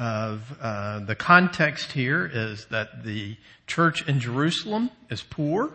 of 0.00 0.40
uh, 0.62 1.00
the 1.00 1.14
context 1.14 1.92
here 1.92 2.28
is 2.32 2.64
that 2.70 3.04
the 3.04 3.36
church 3.66 4.08
in 4.08 4.18
Jerusalem 4.18 4.90
is 5.10 5.22
poor, 5.22 5.70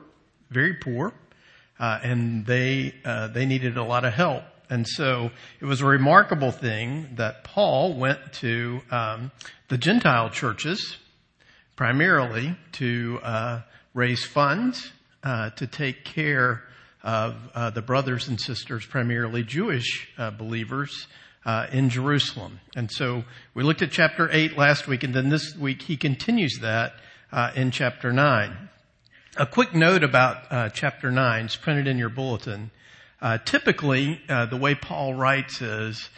very 0.49 0.73
poor, 0.73 1.13
uh, 1.79 1.99
and 2.01 2.43
they 2.43 2.95
uh, 3.05 3.27
they 3.27 3.45
needed 3.45 3.77
a 3.77 3.83
lot 3.83 4.03
of 4.03 4.13
help. 4.13 4.43
And 4.67 4.87
so 4.87 5.29
it 5.61 5.65
was 5.65 5.81
a 5.81 5.85
remarkable 5.85 6.51
thing 6.51 7.09
that 7.17 7.43
Paul 7.43 7.93
went 7.93 8.33
to 8.41 8.81
um, 8.89 9.31
the 9.67 9.77
Gentile 9.77 10.31
churches 10.31 10.97
primarily 11.75 12.57
to 12.73 13.19
uh, 13.21 13.61
raise 13.93 14.25
funds 14.25 14.91
uh, 15.23 15.51
to 15.51 15.67
take 15.67 16.03
care 16.03 16.63
of 17.03 17.35
uh, 17.53 17.69
the 17.69 17.83
brothers 17.83 18.27
and 18.27 18.41
sisters, 18.41 18.83
primarily 18.87 19.43
Jewish 19.43 20.09
uh, 20.17 20.31
believers 20.31 21.05
uh, 21.45 21.67
in 21.71 21.89
Jerusalem. 21.89 22.59
And 22.75 22.91
so 22.91 23.23
we 23.53 23.63
looked 23.63 23.81
at 23.81 23.91
chapter 23.91 24.29
8 24.31 24.57
last 24.57 24.87
week, 24.87 25.03
and 25.03 25.13
then 25.13 25.29
this 25.29 25.55
week 25.55 25.83
he 25.83 25.97
continues 25.97 26.59
that 26.61 26.93
uh, 27.31 27.51
in 27.55 27.71
chapter 27.71 28.11
9. 28.11 28.69
A 29.37 29.45
quick 29.45 29.75
note 29.75 30.03
about 30.03 30.73
chapter 30.73 31.11
9 31.11 31.45
is 31.45 31.55
printed 31.55 31.87
in 31.87 31.97
your 31.97 32.09
bulletin. 32.09 32.71
typically, 33.43 34.21
the 34.27 34.57
way 34.57 34.75
Paul 34.75 35.13
writes 35.13 35.61
is 35.61 36.09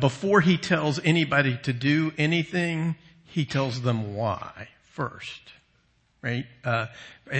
before 0.00 0.40
he 0.40 0.56
tells 0.56 1.00
anybody 1.04 1.58
to 1.64 1.72
do 1.72 2.12
anything, 2.16 2.94
he 3.24 3.44
tells 3.44 3.82
them 3.82 4.14
why 4.14 4.68
first, 4.92 5.52
right? 6.20 6.44
Uh, 6.62 6.86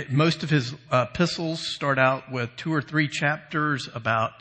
most 0.09 0.43
of 0.43 0.49
his 0.49 0.75
uh, 0.91 1.07
epistles 1.11 1.61
start 1.75 1.99
out 1.99 2.33
with 2.33 2.51
two 2.57 2.73
or 2.73 2.81
three 2.81 3.09
chapters 3.09 3.89
about 3.95 4.33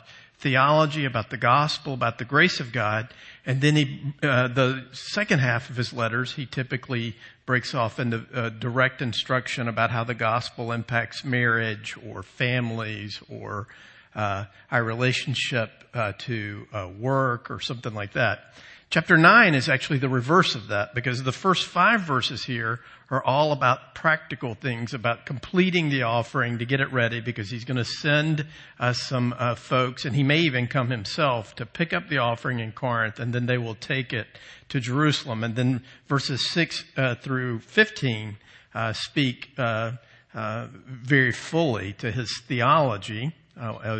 theology, 0.42 1.04
about 1.04 1.30
the 1.30 1.36
gospel, 1.36 1.94
about 1.94 2.18
the 2.18 2.24
grace 2.24 2.60
of 2.60 2.72
God, 2.72 3.08
and 3.46 3.60
then 3.60 3.76
he, 3.76 4.14
uh, 4.22 4.48
the 4.48 4.84
second 4.92 5.38
half 5.38 5.70
of 5.70 5.76
his 5.76 5.92
letters, 5.92 6.32
he 6.32 6.46
typically 6.46 7.16
breaks 7.46 7.74
off 7.74 7.98
into 7.98 8.26
uh, 8.34 8.50
direct 8.50 9.00
instruction 9.00 9.68
about 9.68 9.90
how 9.90 10.04
the 10.04 10.14
gospel 10.14 10.72
impacts 10.72 11.24
marriage 11.24 11.96
or 12.06 12.22
families 12.22 13.20
or 13.30 13.66
uh, 14.14 14.44
our 14.70 14.84
relationship 14.84 15.70
uh, 15.94 16.12
to 16.18 16.66
work 16.98 17.50
or 17.50 17.60
something 17.60 17.94
like 17.94 18.12
that. 18.12 18.52
Chapter 18.92 19.16
9 19.16 19.54
is 19.54 19.70
actually 19.70 20.00
the 20.00 20.08
reverse 20.10 20.54
of 20.54 20.68
that 20.68 20.94
because 20.94 21.22
the 21.22 21.32
first 21.32 21.64
five 21.66 22.02
verses 22.02 22.44
here 22.44 22.80
are 23.08 23.24
all 23.24 23.52
about 23.52 23.94
practical 23.94 24.54
things, 24.54 24.92
about 24.92 25.24
completing 25.24 25.88
the 25.88 26.02
offering 26.02 26.58
to 26.58 26.66
get 26.66 26.78
it 26.78 26.92
ready 26.92 27.22
because 27.22 27.48
he's 27.48 27.64
going 27.64 27.78
to 27.78 27.86
send 27.86 28.46
uh, 28.78 28.92
some 28.92 29.34
uh, 29.38 29.54
folks 29.54 30.04
and 30.04 30.14
he 30.14 30.22
may 30.22 30.40
even 30.40 30.66
come 30.66 30.90
himself 30.90 31.54
to 31.54 31.64
pick 31.64 31.94
up 31.94 32.10
the 32.10 32.18
offering 32.18 32.58
in 32.58 32.70
Corinth 32.70 33.18
and 33.18 33.32
then 33.32 33.46
they 33.46 33.56
will 33.56 33.76
take 33.76 34.12
it 34.12 34.26
to 34.68 34.78
Jerusalem. 34.78 35.42
And 35.42 35.56
then 35.56 35.82
verses 36.06 36.50
6 36.50 36.84
uh, 36.94 37.14
through 37.14 37.60
15 37.60 38.36
uh, 38.74 38.92
speak 38.92 39.52
uh, 39.56 39.92
uh, 40.34 40.66
very 40.86 41.32
fully 41.32 41.94
to 41.94 42.10
his 42.12 42.42
theology, 42.46 43.34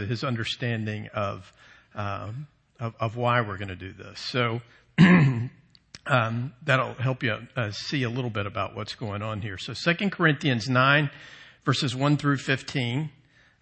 his 0.06 0.22
understanding 0.22 1.08
of, 1.14 1.50
um, 1.94 2.46
of, 2.78 2.94
of 3.00 3.16
why 3.16 3.40
we're 3.40 3.56
going 3.56 3.68
to 3.68 3.74
do 3.74 3.94
this. 3.94 4.20
So 4.20 4.60
um, 6.06 6.52
that'll 6.62 6.94
help 6.94 7.22
you 7.22 7.36
uh, 7.56 7.70
see 7.70 8.02
a 8.02 8.10
little 8.10 8.30
bit 8.30 8.46
about 8.46 8.74
what's 8.74 8.94
going 8.94 9.22
on 9.22 9.40
here. 9.40 9.58
So 9.58 9.74
2 9.74 10.10
Corinthians 10.10 10.68
9, 10.68 11.10
verses 11.64 11.94
1 11.94 12.16
through 12.16 12.38
15. 12.38 13.10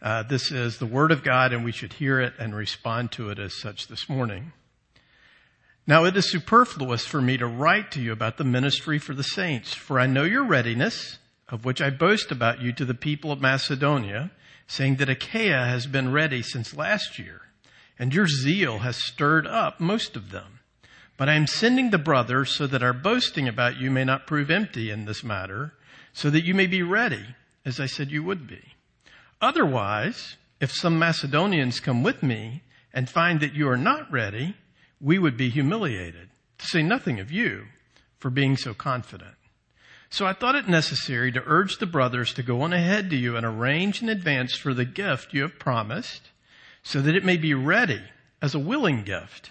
Uh, 0.03 0.23
this 0.23 0.51
is 0.51 0.79
the 0.79 0.87
Word 0.87 1.13
of 1.13 1.23
God, 1.23 1.53
and 1.53 1.65
we 1.65 1.73
should 1.73 1.93
hear 1.95 2.21
it 2.21 2.33
and 2.39 2.55
respond 2.55 3.13
to 3.13 3.29
it 3.31 3.39
as 3.39 3.55
such 3.61 3.89
this 3.89 4.09
morning. 4.09 4.53
Now 5.87 6.05
it 6.05 6.17
is 6.17 6.31
superfluous 6.31 7.05
for 7.05 7.21
me 7.21 7.37
to 7.37 7.47
write 7.47 7.91
to 7.93 8.01
you 8.01 8.13
about 8.13 8.37
the 8.37 8.45
ministry 8.45 8.99
for 8.99 9.13
the 9.13 9.23
saints, 9.23 9.75
for 9.75 9.99
I 9.99 10.07
know 10.07 10.23
your 10.23 10.45
readiness, 10.45 11.19
of 11.49 11.65
which 11.65 11.81
I 11.81 11.91
boast 11.91 12.31
about 12.31 12.63
you 12.63 12.73
to 12.75 12.85
the 12.85 12.95
people 12.95 13.33
of 13.33 13.41
Macedonia, 13.41 14.31
saying 14.67 14.97
that 14.97 15.11
Achaia 15.11 15.65
has 15.65 15.87
been 15.87 16.13
ready 16.13 16.43
since 16.43 16.77
last 16.77 17.19
year, 17.19 17.43
and 17.99 18.15
your 18.15 18.29
zeal 18.29 18.79
has 18.79 19.05
stirred 19.05 19.47
up 19.47 19.81
most 19.81 20.17
of 20.17 20.31
them. 20.31 20.60
But 21.21 21.29
I 21.29 21.35
am 21.35 21.47
sending 21.47 21.91
the 21.91 21.99
brothers 21.99 22.49
so 22.57 22.67
that 22.69 22.83
our 22.83 22.95
boasting 22.95 23.47
about 23.47 23.77
you 23.77 23.91
may 23.91 24.05
not 24.05 24.27
prove 24.27 24.51
empty 24.51 24.91
in 24.91 25.05
this 25.05 25.23
matter, 25.23 25.75
so 26.15 26.31
that 26.31 26.47
you 26.47 26.55
may 26.55 26.67
be 26.67 26.83
ready, 26.83 27.23
as 27.63 27.79
I 27.79 27.85
said 27.85 28.11
you 28.11 28.23
would 28.23 28.47
be. 28.47 28.73
Otherwise, 29.39 30.39
if 30.61 30.73
some 30.73 30.99
Macedonians 30.99 31.79
come 31.79 32.03
with 32.03 32.23
me 32.23 32.63
and 32.95 33.07
find 33.07 33.41
that 33.41 33.53
you 33.53 33.69
are 33.69 33.77
not 33.77 34.11
ready, 34.11 34.57
we 34.99 35.19
would 35.19 35.37
be 35.37 35.51
humiliated, 35.51 36.31
to 36.57 36.65
say 36.65 36.83
nothing 36.83 37.21
of 37.21 37.31
you, 37.31 37.67
for 38.17 38.31
being 38.31 38.57
so 38.57 38.73
confident. 38.73 39.35
So 40.09 40.25
I 40.25 40.33
thought 40.33 40.55
it 40.55 40.69
necessary 40.69 41.31
to 41.33 41.43
urge 41.45 41.77
the 41.77 41.85
brothers 41.85 42.33
to 42.33 42.43
go 42.43 42.63
on 42.63 42.73
ahead 42.73 43.11
to 43.11 43.17
you 43.17 43.37
and 43.37 43.45
arrange 43.45 44.01
in 44.01 44.09
advance 44.09 44.57
for 44.57 44.73
the 44.73 44.87
gift 44.87 45.35
you 45.35 45.43
have 45.43 45.59
promised, 45.59 46.31
so 46.83 47.03
that 47.03 47.15
it 47.15 47.27
may 47.27 47.37
be 47.37 47.53
ready 47.53 48.01
as 48.41 48.55
a 48.55 48.59
willing 48.59 49.03
gift 49.03 49.51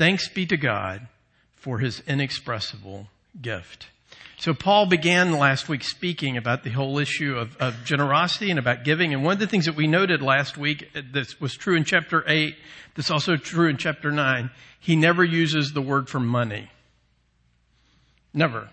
Thanks 0.00 0.28
be 0.28 0.46
to 0.46 0.56
God 0.56 1.08
for 1.56 1.78
his 1.78 2.02
inexpressible 2.06 3.08
gift. 3.38 3.88
So 4.38 4.54
Paul 4.54 4.86
began 4.86 5.32
last 5.36 5.68
week 5.68 5.84
speaking 5.84 6.38
about 6.38 6.64
the 6.64 6.70
whole 6.70 6.98
issue 6.98 7.36
of, 7.36 7.54
of, 7.58 7.84
generosity 7.84 8.48
and 8.48 8.58
about 8.58 8.82
giving. 8.82 9.12
And 9.12 9.22
one 9.22 9.34
of 9.34 9.40
the 9.40 9.46
things 9.46 9.66
that 9.66 9.76
we 9.76 9.86
noted 9.86 10.22
last 10.22 10.56
week 10.56 10.90
that 10.94 11.38
was 11.38 11.54
true 11.54 11.76
in 11.76 11.84
chapter 11.84 12.24
8, 12.26 12.56
that's 12.96 13.10
also 13.10 13.36
true 13.36 13.68
in 13.68 13.76
chapter 13.76 14.10
9, 14.10 14.48
he 14.80 14.96
never 14.96 15.22
uses 15.22 15.74
the 15.74 15.82
word 15.82 16.08
for 16.08 16.18
money. 16.18 16.70
Never. 18.32 18.70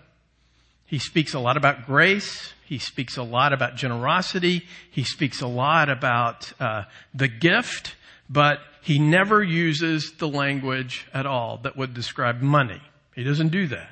He 0.86 0.98
speaks 0.98 1.34
a 1.34 1.40
lot 1.40 1.58
about 1.58 1.84
grace. 1.84 2.54
He 2.64 2.78
speaks 2.78 3.18
a 3.18 3.22
lot 3.22 3.52
about 3.52 3.76
generosity. 3.76 4.64
He 4.90 5.04
speaks 5.04 5.42
a 5.42 5.46
lot 5.46 5.90
about 5.90 6.50
uh, 6.58 6.84
the 7.12 7.28
gift, 7.28 7.96
but 8.30 8.60
he 8.88 8.98
never 8.98 9.42
uses 9.42 10.12
the 10.12 10.26
language 10.26 11.06
at 11.12 11.26
all 11.26 11.58
that 11.58 11.76
would 11.76 11.92
describe 11.92 12.40
money. 12.40 12.80
He 13.14 13.22
doesn't 13.22 13.50
do 13.50 13.66
that. 13.66 13.90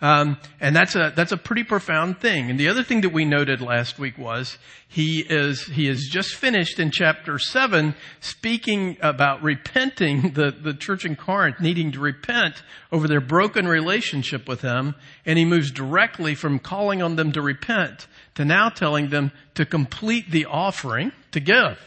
Um, 0.00 0.38
and 0.58 0.74
that's 0.74 0.96
a 0.96 1.12
that's 1.14 1.32
a 1.32 1.36
pretty 1.36 1.64
profound 1.64 2.18
thing. 2.18 2.48
And 2.48 2.58
the 2.58 2.68
other 2.68 2.82
thing 2.82 3.02
that 3.02 3.12
we 3.12 3.26
noted 3.26 3.60
last 3.60 3.98
week 3.98 4.16
was 4.16 4.56
he 4.88 5.20
is 5.20 5.64
he 5.64 5.84
has 5.88 6.08
just 6.10 6.34
finished 6.34 6.78
in 6.78 6.90
chapter 6.90 7.38
seven 7.38 7.94
speaking 8.20 8.96
about 9.02 9.42
repenting 9.42 10.30
the 10.32 10.50
the 10.50 10.72
church 10.72 11.04
in 11.04 11.14
Corinth 11.14 11.60
needing 11.60 11.92
to 11.92 12.00
repent 12.00 12.62
over 12.90 13.06
their 13.06 13.20
broken 13.20 13.68
relationship 13.68 14.48
with 14.48 14.62
him, 14.62 14.94
and 15.26 15.38
he 15.38 15.44
moves 15.44 15.70
directly 15.70 16.34
from 16.34 16.58
calling 16.58 17.02
on 17.02 17.16
them 17.16 17.32
to 17.32 17.42
repent 17.42 18.06
to 18.36 18.46
now 18.46 18.70
telling 18.70 19.10
them 19.10 19.30
to 19.56 19.66
complete 19.66 20.30
the 20.30 20.46
offering 20.46 21.12
to 21.32 21.38
give, 21.38 21.78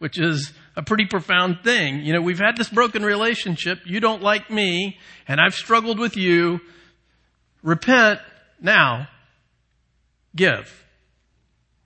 which 0.00 0.18
is 0.18 0.52
a 0.76 0.82
pretty 0.82 1.06
profound 1.06 1.58
thing. 1.62 2.00
You 2.00 2.12
know, 2.12 2.22
we've 2.22 2.38
had 2.38 2.56
this 2.56 2.68
broken 2.68 3.04
relationship. 3.04 3.80
You 3.84 4.00
don't 4.00 4.22
like 4.22 4.50
me 4.50 4.98
and 5.28 5.40
I've 5.40 5.54
struggled 5.54 5.98
with 5.98 6.16
you. 6.16 6.60
Repent 7.62 8.20
now. 8.60 9.08
Give. 10.34 10.84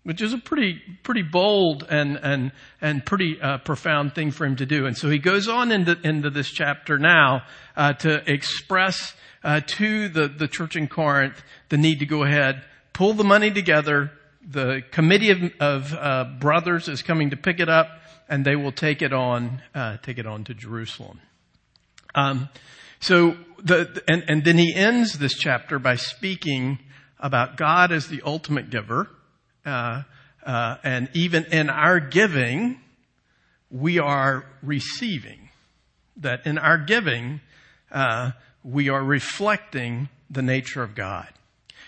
Which 0.04 0.22
is 0.22 0.32
a 0.32 0.38
pretty, 0.38 0.80
pretty 1.02 1.22
bold 1.22 1.84
and, 1.88 2.16
and, 2.22 2.52
and 2.80 3.04
pretty 3.04 3.40
uh, 3.42 3.58
profound 3.58 4.14
thing 4.14 4.30
for 4.30 4.46
him 4.46 4.54
to 4.56 4.66
do. 4.66 4.86
And 4.86 4.96
so 4.96 5.10
he 5.10 5.18
goes 5.18 5.48
on 5.48 5.72
into, 5.72 5.98
into 6.04 6.30
this 6.30 6.48
chapter 6.48 6.96
now 6.96 7.42
uh, 7.76 7.92
to 7.94 8.22
express 8.30 9.14
uh, 9.42 9.62
to 9.66 10.08
the, 10.08 10.28
the 10.28 10.46
church 10.46 10.76
in 10.76 10.86
Corinth 10.86 11.42
the 11.70 11.76
need 11.76 11.98
to 11.98 12.06
go 12.06 12.22
ahead, 12.22 12.62
pull 12.92 13.14
the 13.14 13.24
money 13.24 13.50
together. 13.50 14.12
The 14.48 14.82
committee 14.92 15.30
of, 15.30 15.42
of 15.58 15.92
uh, 15.92 16.24
brothers 16.38 16.88
is 16.88 17.02
coming 17.02 17.30
to 17.30 17.36
pick 17.36 17.58
it 17.58 17.68
up 17.68 17.88
and 18.28 18.44
they 18.44 18.56
will 18.56 18.72
take 18.72 19.02
it 19.02 19.12
on, 19.12 19.62
uh, 19.74 19.96
take 19.98 20.18
it 20.18 20.26
on 20.26 20.44
to 20.44 20.54
Jerusalem. 20.54 21.20
Um, 22.14 22.48
so 23.00 23.36
the, 23.62 24.02
and, 24.08 24.24
and 24.28 24.44
then 24.44 24.58
he 24.58 24.74
ends 24.74 25.18
this 25.18 25.34
chapter 25.34 25.78
by 25.78 25.96
speaking 25.96 26.78
about 27.18 27.56
God 27.56 27.92
as 27.92 28.08
the 28.08 28.22
ultimate 28.24 28.70
giver, 28.70 29.08
uh, 29.64 30.02
uh, 30.44 30.76
and 30.84 31.08
even 31.14 31.44
in 31.46 31.70
our 31.70 32.00
giving, 32.00 32.80
we 33.70 33.98
are 33.98 34.46
receiving. 34.62 35.48
That 36.18 36.46
in 36.46 36.56
our 36.58 36.78
giving, 36.78 37.40
uh, 37.90 38.32
we 38.64 38.88
are 38.88 39.02
reflecting 39.02 40.08
the 40.30 40.42
nature 40.42 40.82
of 40.82 40.94
God. 40.94 41.28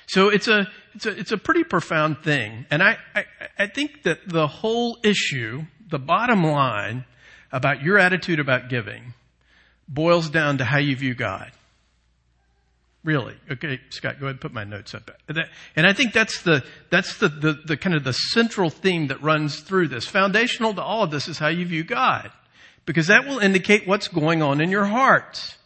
So 0.06 0.28
it's 0.28 0.48
a, 0.48 0.66
it's 0.94 1.06
a, 1.06 1.10
it's 1.10 1.32
a 1.32 1.38
pretty 1.38 1.64
profound 1.64 2.18
thing. 2.22 2.66
And 2.70 2.82
I, 2.82 2.96
I, 3.14 3.24
I 3.58 3.66
think 3.66 4.04
that 4.04 4.26
the 4.26 4.46
whole 4.46 4.98
issue 5.02 5.62
the 5.88 5.98
bottom 5.98 6.44
line 6.44 7.04
about 7.52 7.82
your 7.82 7.98
attitude 7.98 8.40
about 8.40 8.68
giving 8.68 9.14
boils 9.88 10.28
down 10.28 10.58
to 10.58 10.64
how 10.64 10.78
you 10.78 10.94
view 10.94 11.14
God. 11.14 11.50
Really. 13.04 13.34
Okay, 13.50 13.80
Scott, 13.90 14.20
go 14.20 14.26
ahead 14.26 14.34
and 14.34 14.40
put 14.40 14.52
my 14.52 14.64
notes 14.64 14.94
up. 14.94 15.10
And 15.76 15.86
I 15.86 15.92
think 15.92 16.12
that's 16.12 16.42
the, 16.42 16.64
that's 16.90 17.16
the, 17.18 17.28
the, 17.28 17.58
the, 17.64 17.76
kind 17.76 17.96
of 17.96 18.04
the 18.04 18.12
central 18.12 18.70
theme 18.70 19.06
that 19.06 19.22
runs 19.22 19.60
through 19.60 19.88
this. 19.88 20.06
Foundational 20.06 20.74
to 20.74 20.82
all 20.82 21.04
of 21.04 21.10
this 21.10 21.28
is 21.28 21.38
how 21.38 21.48
you 21.48 21.64
view 21.64 21.84
God. 21.84 22.30
Because 22.84 23.06
that 23.06 23.26
will 23.26 23.38
indicate 23.38 23.86
what's 23.86 24.08
going 24.08 24.42
on 24.42 24.60
in 24.60 24.70
your 24.70 24.84
heart. 24.84 25.56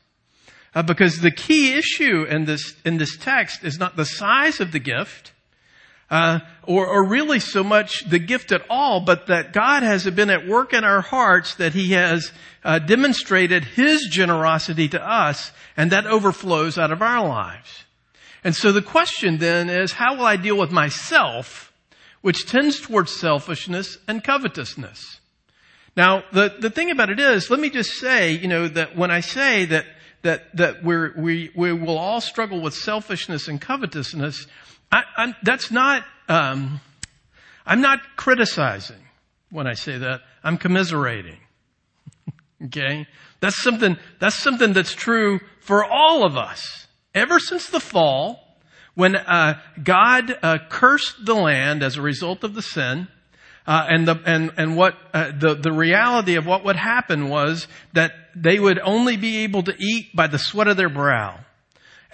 Uh, 0.74 0.82
because 0.82 1.20
the 1.20 1.30
key 1.30 1.72
issue 1.72 2.24
in 2.24 2.44
this, 2.44 2.74
in 2.84 2.98
this 2.98 3.16
text 3.16 3.64
is 3.64 3.78
not 3.78 3.96
the 3.96 4.04
size 4.04 4.60
of 4.60 4.72
the 4.72 4.78
gift, 4.78 5.32
uh, 6.12 6.40
or, 6.64 6.86
or 6.86 7.08
really 7.08 7.40
so 7.40 7.64
much 7.64 8.04
the 8.04 8.18
gift 8.18 8.52
at 8.52 8.60
all, 8.68 9.00
but 9.00 9.28
that 9.28 9.54
God 9.54 9.82
has 9.82 10.08
been 10.10 10.28
at 10.28 10.46
work 10.46 10.74
in 10.74 10.84
our 10.84 11.00
hearts, 11.00 11.54
that 11.54 11.72
He 11.72 11.92
has 11.92 12.30
uh, 12.62 12.78
demonstrated 12.78 13.64
His 13.64 14.06
generosity 14.10 14.88
to 14.90 15.02
us, 15.02 15.52
and 15.74 15.90
that 15.90 16.06
overflows 16.06 16.76
out 16.76 16.92
of 16.92 17.00
our 17.00 17.26
lives. 17.26 17.84
And 18.44 18.54
so 18.54 18.72
the 18.72 18.82
question 18.82 19.38
then 19.38 19.70
is, 19.70 19.92
how 19.92 20.16
will 20.16 20.26
I 20.26 20.36
deal 20.36 20.58
with 20.58 20.70
myself, 20.70 21.72
which 22.20 22.46
tends 22.46 22.78
towards 22.78 23.18
selfishness 23.18 23.96
and 24.06 24.22
covetousness? 24.22 25.18
Now, 25.96 26.24
the, 26.30 26.54
the 26.60 26.70
thing 26.70 26.90
about 26.90 27.08
it 27.08 27.20
is, 27.20 27.48
let 27.50 27.58
me 27.58 27.70
just 27.70 27.92
say, 27.92 28.32
you 28.32 28.48
know, 28.48 28.68
that 28.68 28.96
when 28.96 29.10
I 29.10 29.20
say 29.20 29.64
that, 29.64 29.86
that, 30.20 30.54
that 30.56 30.84
we, 30.84 31.50
we 31.54 31.72
will 31.72 31.98
all 31.98 32.20
struggle 32.20 32.60
with 32.60 32.74
selfishness 32.74 33.48
and 33.48 33.58
covetousness, 33.58 34.46
I, 34.92 35.34
that's 35.42 35.70
not, 35.70 36.04
um, 36.28 36.80
I'm 37.64 37.80
not 37.80 38.00
criticizing 38.16 39.02
when 39.50 39.66
I 39.66 39.72
say 39.72 39.98
that. 39.98 40.20
I'm 40.44 40.58
commiserating. 40.58 41.38
okay? 42.64 43.06
That's 43.40 43.60
something, 43.62 43.96
that's 44.20 44.36
something 44.36 44.74
that's 44.74 44.94
true 44.94 45.40
for 45.60 45.84
all 45.84 46.24
of 46.24 46.36
us. 46.36 46.86
Ever 47.14 47.38
since 47.38 47.68
the 47.68 47.80
fall, 47.80 48.38
when 48.94 49.16
uh, 49.16 49.60
God 49.82 50.36
uh, 50.42 50.58
cursed 50.68 51.24
the 51.24 51.34
land 51.34 51.82
as 51.82 51.96
a 51.96 52.02
result 52.02 52.44
of 52.44 52.54
the 52.54 52.62
sin, 52.62 53.08
uh, 53.66 53.86
and 53.88 54.08
the 54.08 54.20
and 54.26 54.50
and 54.56 54.76
what 54.76 54.96
uh, 55.14 55.30
the 55.38 55.54
the 55.54 55.72
reality 55.72 56.34
of 56.34 56.46
what 56.46 56.64
would 56.64 56.76
happen 56.76 57.28
was 57.28 57.68
that 57.92 58.12
they 58.34 58.58
would 58.58 58.80
only 58.80 59.16
be 59.16 59.44
able 59.44 59.62
to 59.62 59.74
eat 59.78 60.14
by 60.14 60.26
the 60.26 60.38
sweat 60.38 60.66
of 60.66 60.76
their 60.76 60.88
brow. 60.88 61.38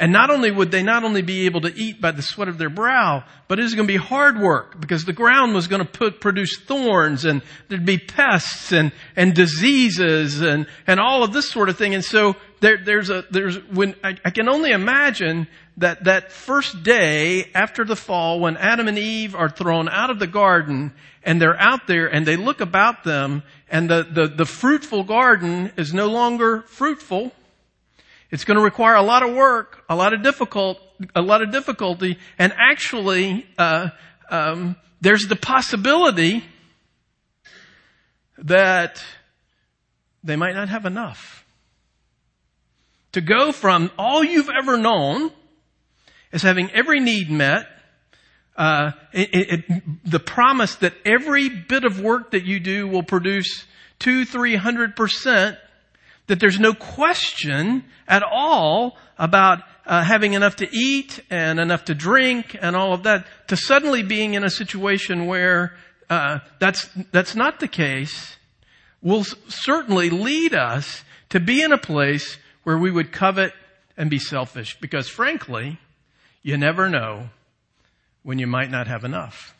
And 0.00 0.12
not 0.12 0.31
only 0.31 0.53
would 0.53 0.71
they 0.71 0.85
not 0.85 1.03
only 1.03 1.23
be 1.23 1.47
able 1.47 1.62
to 1.62 1.75
eat 1.75 2.00
by 2.00 2.12
the 2.12 2.23
sweat 2.23 2.47
of 2.47 2.56
their 2.56 2.71
brow, 2.71 3.25
but 3.49 3.59
it 3.59 3.65
was 3.65 3.75
going 3.75 3.89
to 3.89 3.93
be 3.93 3.99
hard 3.99 4.39
work 4.39 4.81
because 4.81 5.05
the 5.05 5.12
ground 5.12 5.55
was 5.55 5.67
going 5.67 5.85
to 5.85 5.91
put, 5.91 6.21
produce 6.21 6.56
thorns 6.56 7.25
and 7.25 7.43
there'd 7.69 7.85
be 7.85 7.99
pests 7.99 8.71
and, 8.71 8.93
and 9.17 9.35
diseases 9.35 10.41
and, 10.41 10.69
and 10.87 11.00
all 11.00 11.25
of 11.25 11.33
this 11.33 11.50
sort 11.50 11.69
of 11.69 11.77
thing. 11.77 11.95
And 11.95 12.05
so 12.05 12.37
there, 12.61 12.79
there's 12.79 13.11
a, 13.11 13.25
there's, 13.33 13.56
when, 13.71 13.97
I, 14.05 14.17
I 14.25 14.31
can 14.31 14.49
only 14.49 14.71
imagine 14.71 15.49
that 15.79 16.05
that 16.05 16.31
first 16.31 16.85
day 16.85 17.50
after 17.53 17.85
the 17.85 17.97
fall 17.97 18.39
when 18.39 18.56
Adam 18.56 18.87
and 18.87 18.99
Eve 18.99 19.35
are 19.35 19.49
thrown 19.49 19.89
out 19.89 20.11
of 20.11 20.21
the 20.21 20.27
garden 20.29 20.93
and 21.25 21.43
they're 21.43 21.61
out 21.61 21.89
there 21.89 22.06
and 22.06 22.25
they 22.25 22.37
look 22.37 22.61
about 22.61 23.03
them 23.03 23.43
and 23.69 23.91
the, 23.91 24.06
the, 24.09 24.29
the 24.29 24.47
fruitful 24.47 25.03
garden 25.03 25.73
is 25.77 25.93
no 25.93 26.06
longer 26.06 26.62
fruitful 26.69 27.33
it's 28.31 28.45
going 28.45 28.59
to 28.59 28.65
require 28.65 28.95
a 28.95 29.03
lot 29.03 29.23
of 29.23 29.35
work, 29.35 29.85
a 29.89 29.97
lot 29.97 30.13
of 30.13 30.23
difficult, 30.23 30.79
a 31.15 31.23
lot 31.23 31.43
of 31.43 31.51
difficulty, 31.51 32.19
and 32.39 32.53
actually, 32.59 33.47
uh, 33.57 33.89
um, 34.31 34.77
there's 35.01 35.27
the 35.29 35.37
possibility 35.37 36.45
that 38.39 39.03
they 40.23 40.37
might 40.37 40.55
not 40.55 40.69
have 40.69 40.85
enough 40.85 41.45
to 43.13 43.21
go 43.21 43.53
from 43.53 43.91
all 43.99 44.23
you've 44.23 44.51
ever 44.51 44.77
known 44.77 45.31
as 46.33 46.43
having 46.43 46.71
every 46.73 47.01
need 47.01 47.31
met. 47.31 47.67
Uh, 48.57 48.91
it, 49.13 49.29
it, 49.33 49.83
the 50.05 50.19
promise 50.19 50.75
that 50.77 50.93
every 51.05 51.49
bit 51.49 51.85
of 51.85 52.01
work 52.01 52.33
that 52.33 52.45
you 52.45 52.59
do 52.61 52.89
will 52.89 53.05
produce 53.05 53.65
two, 53.99 54.25
three 54.25 54.57
hundred 54.57 54.97
percent 54.97 55.57
that 56.29 56.41
there's 56.41 56.61
no 56.61 56.73
question 56.73 57.85
at 58.07 58.23
all 58.23 58.97
about 59.19 59.63
uh, 59.85 60.05
having 60.05 60.35
enough 60.35 60.57
to 60.57 60.69
eat 60.71 61.21
and 61.31 61.59
enough 61.59 61.87
to 61.87 61.95
drink 61.95 62.57
and 62.61 62.77
all 62.77 62.93
of 62.93 63.03
that 63.03 63.27
to 63.49 63.57
suddenly 63.57 64.03
being 64.03 64.35
in 64.35 64.45
a 64.45 64.51
situation 64.51 65.27
where 65.27 65.75
uh, 66.09 66.39
that's 66.61 66.88
that's 67.11 67.35
not 67.35 67.59
the 67.61 67.69
case 67.69 68.37
will 69.02 69.25
certainly 69.49 70.11
lead 70.11 70.55
us 70.55 71.02
to 71.31 71.41
be 71.41 71.62
in 71.62 71.73
a 71.73 71.79
place 71.79 72.37
where 72.64 72.79
we 72.79 72.91
would 72.91 73.12
covet 73.12 73.52
and 73.97 74.11
be 74.11 74.19
selfish. 74.19 74.79
Because 74.81 75.09
frankly 75.09 75.79
you 76.43 76.57
never 76.57 76.88
know 76.88 77.31
when 78.23 78.38
you 78.38 78.47
might 78.47 78.71
not 78.71 78.87
have 78.87 79.05
enough. 79.05 79.55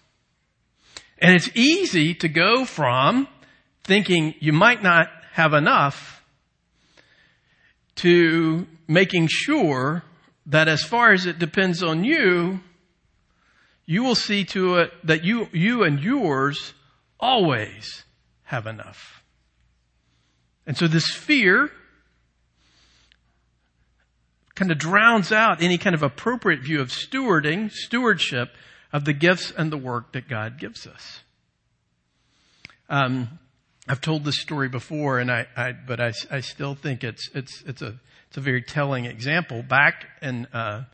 And 1.19 1.35
it's 1.35 1.51
easy 1.55 2.15
to 2.17 2.29
go 2.29 2.65
from 2.65 3.29
thinking 3.83 4.35
you 4.41 4.53
might 4.53 4.83
not 4.83 5.09
have 5.33 5.55
enough 5.55 6.18
to 7.99 8.67
making 8.87 9.29
sure 9.29 10.03
that 10.47 10.69
as 10.69 10.83
far 10.83 11.13
as 11.13 11.27
it 11.27 11.39
depends 11.39 11.83
on 11.83 12.05
you, 12.05 12.61
you 13.87 14.03
will 14.03 14.15
see 14.15 14.45
to 14.45 14.77
it 14.77 14.93
that 15.05 15.25
you, 15.25 15.49
you 15.53 15.83
and 15.83 16.01
yours 16.01 16.75
always 17.21 18.05
have 18.45 18.67
enough. 18.67 19.23
And 20.67 20.77
so 20.77 20.87
this 20.87 21.09
fear 21.09 21.71
kind 24.55 24.71
of 24.71 24.79
drowns 24.79 25.33
out 25.33 25.63
any 25.63 25.79
kind 25.79 25.95
of 25.95 26.03
appropriate 26.03 26.61
view 26.61 26.81
of 26.81 26.89
stewarding, 26.89 27.71
stewardship 27.71 28.51
of 28.93 29.05
the 29.05 29.13
gifts 29.13 29.53
and 29.57 29.71
the 29.71 29.77
work 29.77 30.13
that 30.13 30.29
God 30.29 30.59
gives 30.59 30.87
us. 30.87 31.21
Um, 32.89 33.39
I've 33.89 34.03
told 34.03 34.25
this 34.25 34.39
story 34.39 34.69
before, 34.69 35.19
and 35.19 35.31
I, 35.31 35.47
I 35.57 35.73
but 35.73 35.99
I, 35.99 36.13
I, 36.31 36.41
still 36.41 36.75
think 36.75 37.03
it's 37.03 37.31
it's 37.35 37.63
it's 37.63 37.81
a 37.81 37.99
it's 38.29 38.37
a 38.37 38.41
very 38.41 38.63
telling 38.63 39.07
example. 39.07 39.63
Back 39.63 40.07
in 40.21 40.45
uh, 40.53 40.85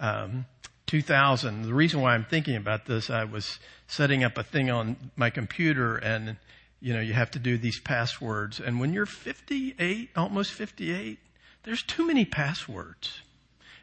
um, 0.00 0.46
2000, 0.86 1.62
the 1.62 1.72
reason 1.72 2.00
why 2.00 2.14
I'm 2.14 2.24
thinking 2.24 2.56
about 2.56 2.86
this, 2.86 3.08
I 3.08 3.22
was 3.22 3.60
setting 3.86 4.24
up 4.24 4.36
a 4.36 4.42
thing 4.42 4.68
on 4.68 4.96
my 5.14 5.30
computer, 5.30 5.96
and 5.96 6.36
you 6.80 6.92
know 6.92 7.00
you 7.00 7.12
have 7.12 7.30
to 7.32 7.38
do 7.38 7.56
these 7.56 7.78
passwords, 7.78 8.58
and 8.58 8.80
when 8.80 8.92
you're 8.92 9.06
58, 9.06 10.10
almost 10.16 10.50
58, 10.52 11.18
there's 11.62 11.84
too 11.84 12.04
many 12.04 12.24
passwords, 12.24 13.20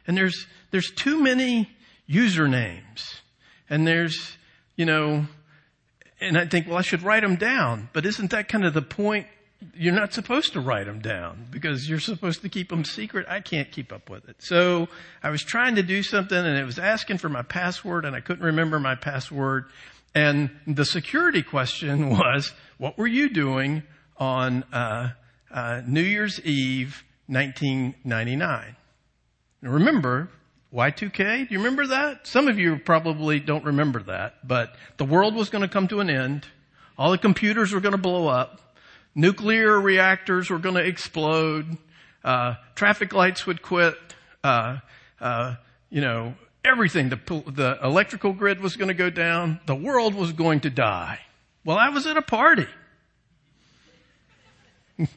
and 0.06 0.14
there's 0.14 0.46
there's 0.72 0.90
too 0.90 1.18
many 1.18 1.70
usernames, 2.06 3.20
and 3.70 3.86
there's 3.86 4.36
you 4.76 4.84
know 4.84 5.26
and 6.20 6.36
I 6.36 6.46
think, 6.46 6.66
well, 6.66 6.78
I 6.78 6.82
should 6.82 7.02
write 7.02 7.22
them 7.22 7.36
down. 7.36 7.88
But 7.92 8.06
isn't 8.06 8.30
that 8.30 8.48
kind 8.48 8.64
of 8.64 8.74
the 8.74 8.82
point 8.82 9.26
you're 9.74 9.94
not 9.94 10.12
supposed 10.12 10.52
to 10.52 10.60
write 10.60 10.86
them 10.86 11.00
down 11.00 11.46
because 11.50 11.88
you're 11.88 11.98
supposed 11.98 12.42
to 12.42 12.48
keep 12.48 12.68
them 12.68 12.84
secret. 12.84 13.26
I 13.28 13.40
can't 13.40 13.70
keep 13.70 13.92
up 13.92 14.08
with 14.08 14.28
it. 14.28 14.36
So 14.38 14.88
I 15.22 15.30
was 15.30 15.42
trying 15.42 15.74
to 15.76 15.82
do 15.82 16.02
something 16.02 16.38
and 16.38 16.56
it 16.56 16.64
was 16.64 16.78
asking 16.78 17.18
for 17.18 17.28
my 17.28 17.42
password 17.42 18.04
and 18.04 18.14
I 18.14 18.20
couldn't 18.20 18.44
remember 18.44 18.78
my 18.78 18.94
password. 18.94 19.64
And 20.14 20.50
the 20.66 20.84
security 20.84 21.42
question 21.42 22.10
was, 22.18 22.52
what 22.78 22.96
were 22.96 23.06
you 23.06 23.28
doing 23.28 23.82
on 24.16 24.62
uh, 24.72 25.10
uh, 25.50 25.82
New 25.86 26.02
Year's 26.02 26.40
Eve, 26.40 27.04
1999? 27.26 28.76
Now 29.60 29.70
remember, 29.70 30.30
Y2K, 30.72 31.48
do 31.48 31.54
you 31.54 31.58
remember 31.58 31.86
that? 31.88 32.26
Some 32.26 32.48
of 32.48 32.58
you 32.58 32.78
probably 32.78 33.40
don't 33.40 33.64
remember 33.64 34.02
that, 34.04 34.46
but 34.46 34.74
the 34.98 35.04
world 35.04 35.34
was 35.34 35.48
going 35.48 35.62
to 35.62 35.68
come 35.68 35.88
to 35.88 36.00
an 36.00 36.10
end. 36.10 36.46
All 36.98 37.10
the 37.10 37.18
computers 37.18 37.72
were 37.72 37.80
going 37.80 37.92
to 37.92 37.98
blow 37.98 38.28
up 38.28 38.60
nuclear 39.18 39.78
reactors 39.80 40.48
were 40.48 40.58
going 40.58 40.76
to 40.76 40.84
explode, 40.84 41.76
uh, 42.24 42.54
traffic 42.76 43.12
lights 43.12 43.46
would 43.46 43.60
quit, 43.62 43.94
uh, 44.44 44.78
uh, 45.20 45.56
you 45.90 46.00
know, 46.00 46.34
everything. 46.64 47.08
The, 47.08 47.16
the 47.46 47.78
electrical 47.82 48.32
grid 48.32 48.60
was 48.60 48.76
going 48.76 48.88
to 48.88 48.94
go 48.94 49.10
down. 49.10 49.58
The 49.66 49.74
world 49.74 50.14
was 50.14 50.32
going 50.32 50.60
to 50.60 50.70
die. 50.70 51.18
Well, 51.64 51.76
I 51.76 51.88
was 51.88 52.06
at 52.06 52.16
a 52.16 52.22
party. 52.22 52.66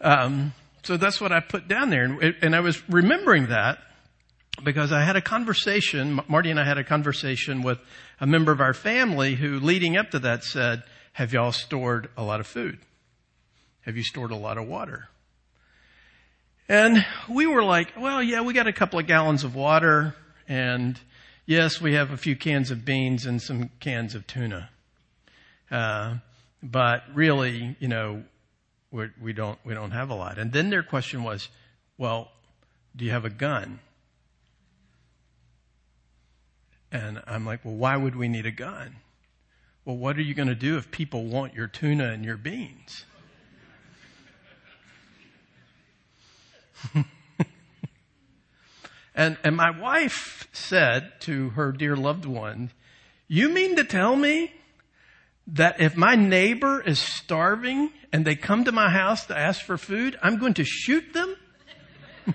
um, 0.00 0.54
so 0.90 0.96
that's 0.96 1.20
what 1.20 1.30
I 1.30 1.38
put 1.38 1.68
down 1.68 1.90
there, 1.90 2.02
and, 2.02 2.34
and 2.42 2.56
I 2.56 2.58
was 2.58 2.82
remembering 2.88 3.46
that 3.46 3.78
because 4.64 4.90
I 4.90 5.04
had 5.04 5.14
a 5.14 5.20
conversation. 5.20 6.20
Marty 6.26 6.50
and 6.50 6.58
I 6.58 6.64
had 6.64 6.78
a 6.78 6.82
conversation 6.82 7.62
with 7.62 7.78
a 8.18 8.26
member 8.26 8.50
of 8.50 8.60
our 8.60 8.74
family 8.74 9.36
who, 9.36 9.60
leading 9.60 9.96
up 9.96 10.10
to 10.10 10.18
that, 10.18 10.42
said 10.42 10.82
have 11.12 11.32
y'all 11.32 11.52
stored 11.52 12.08
a 12.16 12.24
lot 12.24 12.40
of 12.40 12.48
food? 12.48 12.80
Have 13.82 13.96
you 13.96 14.02
stored 14.02 14.32
a 14.32 14.36
lot 14.36 14.58
of 14.58 14.66
water? 14.66 15.06
And 16.68 17.06
we 17.28 17.46
were 17.46 17.62
like, 17.62 17.92
well, 17.96 18.20
yeah, 18.20 18.40
we 18.40 18.52
got 18.52 18.66
a 18.66 18.72
couple 18.72 18.98
of 18.98 19.06
gallons 19.06 19.44
of 19.44 19.54
water 19.54 20.16
and 20.48 20.98
yes, 21.46 21.80
we 21.80 21.94
have 21.94 22.10
a 22.10 22.16
few 22.16 22.34
cans 22.34 22.72
of 22.72 22.84
beans 22.84 23.26
and 23.26 23.40
some 23.40 23.70
cans 23.78 24.16
of 24.16 24.26
tuna. 24.26 24.70
Uh, 25.70 26.16
but 26.64 27.04
really, 27.14 27.76
you 27.78 27.86
know, 27.86 28.24
we're, 28.90 29.12
we 29.20 29.32
don't, 29.32 29.58
we 29.64 29.74
don't 29.74 29.92
have 29.92 30.10
a 30.10 30.14
lot. 30.14 30.38
And 30.38 30.52
then 30.52 30.70
their 30.70 30.82
question 30.82 31.22
was, 31.22 31.48
well, 31.96 32.32
do 32.96 33.04
you 33.04 33.10
have 33.10 33.24
a 33.24 33.30
gun? 33.30 33.80
And 36.92 37.22
I'm 37.26 37.46
like, 37.46 37.64
well, 37.64 37.76
why 37.76 37.96
would 37.96 38.16
we 38.16 38.26
need 38.28 38.46
a 38.46 38.50
gun? 38.50 38.96
Well, 39.84 39.96
what 39.96 40.16
are 40.16 40.22
you 40.22 40.34
going 40.34 40.48
to 40.48 40.54
do 40.54 40.76
if 40.76 40.90
people 40.90 41.24
want 41.24 41.54
your 41.54 41.68
tuna 41.68 42.10
and 42.10 42.24
your 42.24 42.36
beans? 42.36 43.04
and, 49.14 49.36
and 49.44 49.56
my 49.56 49.70
wife 49.70 50.48
said 50.52 51.12
to 51.20 51.50
her 51.50 51.70
dear 51.72 51.96
loved 51.96 52.24
one, 52.24 52.70
you 53.28 53.48
mean 53.48 53.76
to 53.76 53.84
tell 53.84 54.16
me 54.16 54.52
that 55.54 55.80
if 55.80 55.96
my 55.96 56.14
neighbor 56.14 56.80
is 56.80 56.98
starving 56.98 57.90
and 58.12 58.24
they 58.24 58.36
come 58.36 58.64
to 58.64 58.72
my 58.72 58.90
house 58.90 59.26
to 59.26 59.36
ask 59.36 59.64
for 59.64 59.76
food, 59.76 60.18
I'm 60.22 60.38
going 60.38 60.54
to 60.54 60.64
shoot 60.64 61.12
them? 61.12 61.34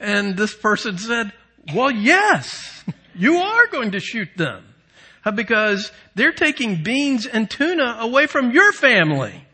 and 0.00 0.36
this 0.36 0.54
person 0.54 0.96
said, 0.98 1.32
well, 1.74 1.90
yes, 1.90 2.84
you 3.14 3.36
are 3.36 3.66
going 3.66 3.92
to 3.92 4.00
shoot 4.00 4.28
them. 4.36 4.64
Because 5.34 5.92
they're 6.14 6.32
taking 6.32 6.82
beans 6.82 7.26
and 7.26 7.50
tuna 7.50 7.98
away 8.00 8.26
from 8.26 8.52
your 8.52 8.72
family. 8.72 9.44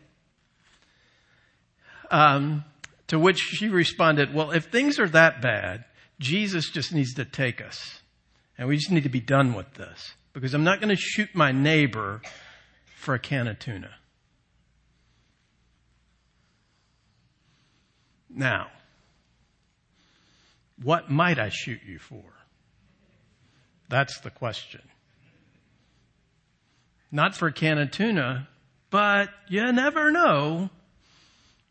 Um, 2.09 2.63
to 3.07 3.19
which 3.19 3.37
she 3.37 3.67
responded, 3.67 4.33
well, 4.33 4.51
if 4.51 4.65
things 4.65 4.97
are 4.97 5.09
that 5.09 5.41
bad, 5.41 5.83
Jesus 6.19 6.69
just 6.69 6.93
needs 6.93 7.15
to 7.15 7.25
take 7.25 7.61
us. 7.61 8.01
And 8.57 8.69
we 8.69 8.77
just 8.77 8.91
need 8.91 9.03
to 9.03 9.09
be 9.09 9.19
done 9.19 9.53
with 9.53 9.73
this. 9.73 10.13
Because 10.37 10.53
I'm 10.53 10.63
not 10.63 10.79
going 10.79 10.95
to 10.95 11.01
shoot 11.01 11.29
my 11.33 11.51
neighbor 11.51 12.21
for 12.95 13.15
a 13.15 13.19
can 13.19 13.47
of 13.47 13.57
tuna. 13.57 13.89
Now, 18.29 18.67
what 20.79 21.09
might 21.09 21.39
I 21.39 21.49
shoot 21.49 21.79
you 21.83 21.97
for? 21.97 22.21
That's 23.89 24.19
the 24.19 24.29
question. 24.29 24.81
Not 27.11 27.35
for 27.35 27.47
a 27.47 27.51
can 27.51 27.79
of 27.79 27.89
tuna, 27.89 28.47
but 28.91 29.29
you 29.49 29.71
never 29.71 30.11
know. 30.11 30.69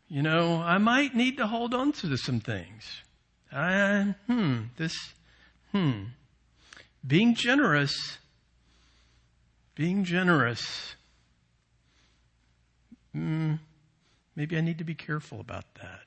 You 0.09 0.23
know, 0.23 0.61
I 0.61 0.77
might 0.77 1.15
need 1.15 1.37
to 1.37 1.47
hold 1.47 1.73
on 1.73 1.93
to 1.93 2.17
some 2.17 2.41
things. 2.41 2.83
I, 3.49 4.13
hmm, 4.25 4.63
this, 4.75 5.13
hmm. 5.71 6.07
Being 7.07 7.33
generous, 7.33 8.17
being 9.77 10.03
generous, 10.03 10.95
hmm, 13.13 13.53
maybe 14.35 14.57
I 14.57 14.61
need 14.61 14.79
to 14.79 14.83
be 14.83 14.95
careful 14.95 15.39
about 15.39 15.65
that. 15.75 15.99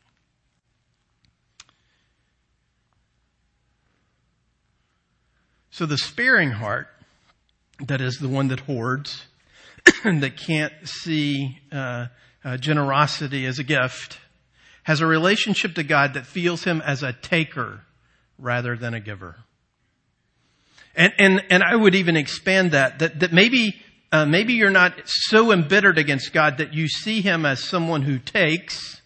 So 5.70 5.86
the 5.86 5.96
sparing 5.96 6.50
heart 6.50 6.88
that 7.86 8.00
is 8.00 8.18
the 8.18 8.28
one 8.28 8.48
that 8.48 8.58
hoards, 8.60 9.24
that 10.04 10.36
can't 10.36 10.72
see 10.82 11.60
uh, 11.70 12.06
uh, 12.44 12.56
generosity 12.56 13.46
as 13.46 13.60
a 13.60 13.64
gift, 13.64 14.18
has 14.82 15.00
a 15.00 15.06
relationship 15.06 15.76
to 15.76 15.84
God 15.84 16.14
that 16.14 16.26
feels 16.26 16.64
him 16.64 16.82
as 16.84 17.04
a 17.04 17.12
taker 17.12 17.82
rather 18.36 18.76
than 18.76 18.94
a 18.94 19.00
giver. 19.00 19.36
And 20.94 21.12
and 21.18 21.44
and 21.50 21.62
I 21.62 21.74
would 21.74 21.94
even 21.94 22.16
expand 22.16 22.72
that 22.72 22.98
that 22.98 23.20
that 23.20 23.32
maybe 23.32 23.80
uh, 24.12 24.26
maybe 24.26 24.54
you're 24.54 24.70
not 24.70 24.94
so 25.04 25.52
embittered 25.52 25.98
against 25.98 26.32
God 26.32 26.58
that 26.58 26.74
you 26.74 26.88
see 26.88 27.20
him 27.20 27.46
as 27.46 27.62
someone 27.62 28.02
who 28.02 28.18
takes 28.18 29.00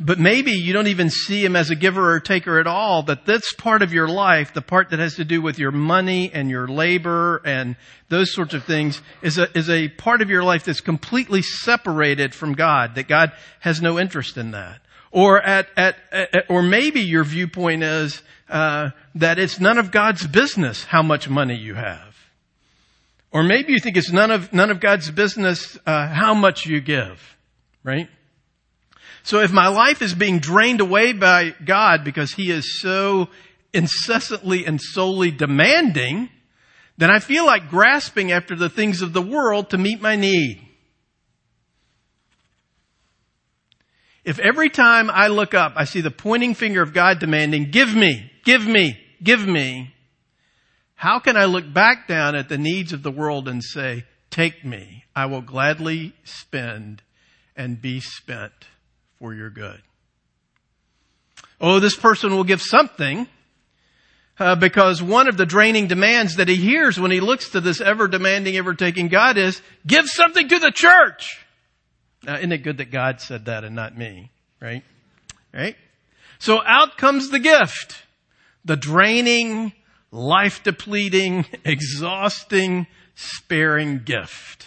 but 0.00 0.18
maybe 0.18 0.52
you 0.52 0.72
don't 0.72 0.86
even 0.86 1.10
see 1.10 1.44
him 1.44 1.56
as 1.56 1.70
a 1.70 1.74
giver 1.74 2.12
or 2.12 2.20
taker 2.20 2.60
at 2.60 2.68
all, 2.68 3.02
that 3.04 3.26
this 3.26 3.52
part 3.54 3.82
of 3.82 3.92
your 3.92 4.06
life, 4.06 4.54
the 4.54 4.62
part 4.62 4.90
that 4.90 5.00
has 5.00 5.16
to 5.16 5.24
do 5.24 5.42
with 5.42 5.58
your 5.58 5.72
money 5.72 6.30
and 6.32 6.48
your 6.48 6.68
labor 6.68 7.42
and 7.44 7.74
those 8.08 8.32
sorts 8.32 8.54
of 8.54 8.64
things, 8.64 9.02
is 9.22 9.38
a, 9.38 9.58
is 9.58 9.68
a 9.68 9.88
part 9.88 10.22
of 10.22 10.30
your 10.30 10.44
life 10.44 10.64
that's 10.64 10.80
completely 10.80 11.42
separated 11.42 12.32
from 12.32 12.52
God, 12.52 12.94
that 12.94 13.08
God 13.08 13.32
has 13.58 13.82
no 13.82 13.98
interest 13.98 14.36
in 14.36 14.52
that. 14.52 14.80
Or 15.10 15.40
at, 15.40 15.68
at, 15.76 15.96
at 16.12 16.44
or 16.48 16.62
maybe 16.62 17.00
your 17.00 17.24
viewpoint 17.24 17.82
is, 17.82 18.22
uh, 18.48 18.90
that 19.14 19.38
it's 19.38 19.60
none 19.60 19.78
of 19.78 19.90
God's 19.90 20.26
business 20.26 20.84
how 20.84 21.02
much 21.02 21.28
money 21.28 21.56
you 21.56 21.74
have. 21.74 22.16
Or 23.30 23.42
maybe 23.42 23.72
you 23.72 23.78
think 23.78 23.96
it's 23.96 24.10
none 24.10 24.30
of, 24.30 24.52
none 24.52 24.70
of 24.70 24.80
God's 24.80 25.10
business, 25.10 25.78
uh, 25.86 26.08
how 26.08 26.34
much 26.34 26.66
you 26.66 26.80
give, 26.80 27.36
right? 27.84 28.08
So 29.22 29.40
if 29.40 29.52
my 29.52 29.68
life 29.68 30.00
is 30.00 30.14
being 30.14 30.38
drained 30.38 30.80
away 30.80 31.12
by 31.12 31.54
God 31.64 32.04
because 32.04 32.32
He 32.32 32.50
is 32.50 32.80
so 32.80 33.28
incessantly 33.74 34.64
and 34.64 34.80
solely 34.80 35.30
demanding, 35.30 36.30
then 36.96 37.10
I 37.10 37.18
feel 37.18 37.44
like 37.44 37.68
grasping 37.68 38.32
after 38.32 38.56
the 38.56 38.70
things 38.70 39.02
of 39.02 39.12
the 39.12 39.22
world 39.22 39.70
to 39.70 39.78
meet 39.78 40.00
my 40.00 40.16
need. 40.16 40.67
If 44.28 44.38
every 44.38 44.68
time 44.68 45.08
I 45.08 45.28
look 45.28 45.54
up, 45.54 45.72
I 45.74 45.84
see 45.84 46.02
the 46.02 46.10
pointing 46.10 46.52
finger 46.52 46.82
of 46.82 46.92
God 46.92 47.18
demanding, 47.18 47.70
give 47.70 47.94
me, 47.94 48.30
give 48.44 48.66
me, 48.66 49.00
give 49.22 49.48
me, 49.48 49.94
how 50.96 51.18
can 51.18 51.34
I 51.34 51.46
look 51.46 51.72
back 51.72 52.06
down 52.06 52.34
at 52.36 52.50
the 52.50 52.58
needs 52.58 52.92
of 52.92 53.02
the 53.02 53.10
world 53.10 53.48
and 53.48 53.64
say, 53.64 54.04
take 54.28 54.66
me, 54.66 55.04
I 55.16 55.24
will 55.24 55.40
gladly 55.40 56.12
spend 56.24 57.00
and 57.56 57.80
be 57.80 58.00
spent 58.00 58.52
for 59.18 59.32
your 59.32 59.48
good. 59.48 59.80
Oh, 61.58 61.80
this 61.80 61.96
person 61.96 62.36
will 62.36 62.44
give 62.44 62.60
something 62.60 63.28
uh, 64.38 64.56
because 64.56 65.02
one 65.02 65.28
of 65.28 65.38
the 65.38 65.46
draining 65.46 65.86
demands 65.86 66.36
that 66.36 66.48
he 66.48 66.56
hears 66.56 67.00
when 67.00 67.10
he 67.10 67.20
looks 67.20 67.48
to 67.52 67.62
this 67.62 67.80
ever 67.80 68.06
demanding, 68.06 68.58
ever 68.58 68.74
taking 68.74 69.08
God 69.08 69.38
is, 69.38 69.62
give 69.86 70.06
something 70.06 70.48
to 70.48 70.58
the 70.58 70.70
church. 70.70 71.46
Now, 72.28 72.36
isn't 72.36 72.52
it 72.52 72.58
good 72.58 72.76
that 72.76 72.90
God 72.90 73.22
said 73.22 73.46
that 73.46 73.64
and 73.64 73.74
not 73.74 73.96
me? 73.96 74.30
Right? 74.60 74.84
Right? 75.54 75.76
So 76.38 76.60
out 76.62 76.98
comes 76.98 77.30
the 77.30 77.38
gift. 77.38 78.02
The 78.66 78.76
draining, 78.76 79.72
life 80.12 80.62
depleting, 80.62 81.46
exhausting, 81.64 82.86
sparing 83.14 84.02
gift. 84.04 84.66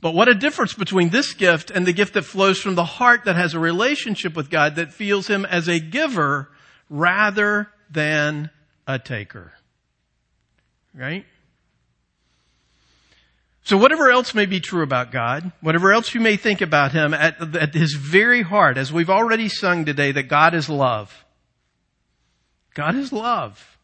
But 0.00 0.14
what 0.14 0.26
a 0.26 0.34
difference 0.34 0.74
between 0.74 1.10
this 1.10 1.32
gift 1.32 1.70
and 1.70 1.86
the 1.86 1.92
gift 1.92 2.14
that 2.14 2.22
flows 2.22 2.58
from 2.58 2.74
the 2.74 2.84
heart 2.84 3.24
that 3.26 3.36
has 3.36 3.54
a 3.54 3.60
relationship 3.60 4.34
with 4.34 4.50
God 4.50 4.74
that 4.74 4.92
feels 4.92 5.28
Him 5.28 5.44
as 5.44 5.68
a 5.68 5.78
giver 5.78 6.48
rather 6.90 7.68
than 7.88 8.50
a 8.88 8.98
taker. 8.98 9.52
Right? 10.92 11.24
So 13.64 13.76
whatever 13.76 14.10
else 14.10 14.34
may 14.34 14.46
be 14.46 14.60
true 14.60 14.82
about 14.82 15.12
God, 15.12 15.52
whatever 15.60 15.92
else 15.92 16.14
you 16.14 16.20
may 16.20 16.36
think 16.36 16.60
about 16.60 16.92
Him, 16.92 17.14
at, 17.14 17.54
at 17.54 17.74
His 17.74 17.94
very 17.94 18.42
heart, 18.42 18.76
as 18.76 18.92
we've 18.92 19.10
already 19.10 19.48
sung 19.48 19.84
today, 19.84 20.12
that 20.12 20.24
God 20.24 20.54
is 20.54 20.68
love. 20.68 21.24
God 22.74 22.96
is 22.96 23.12
love. 23.12 23.78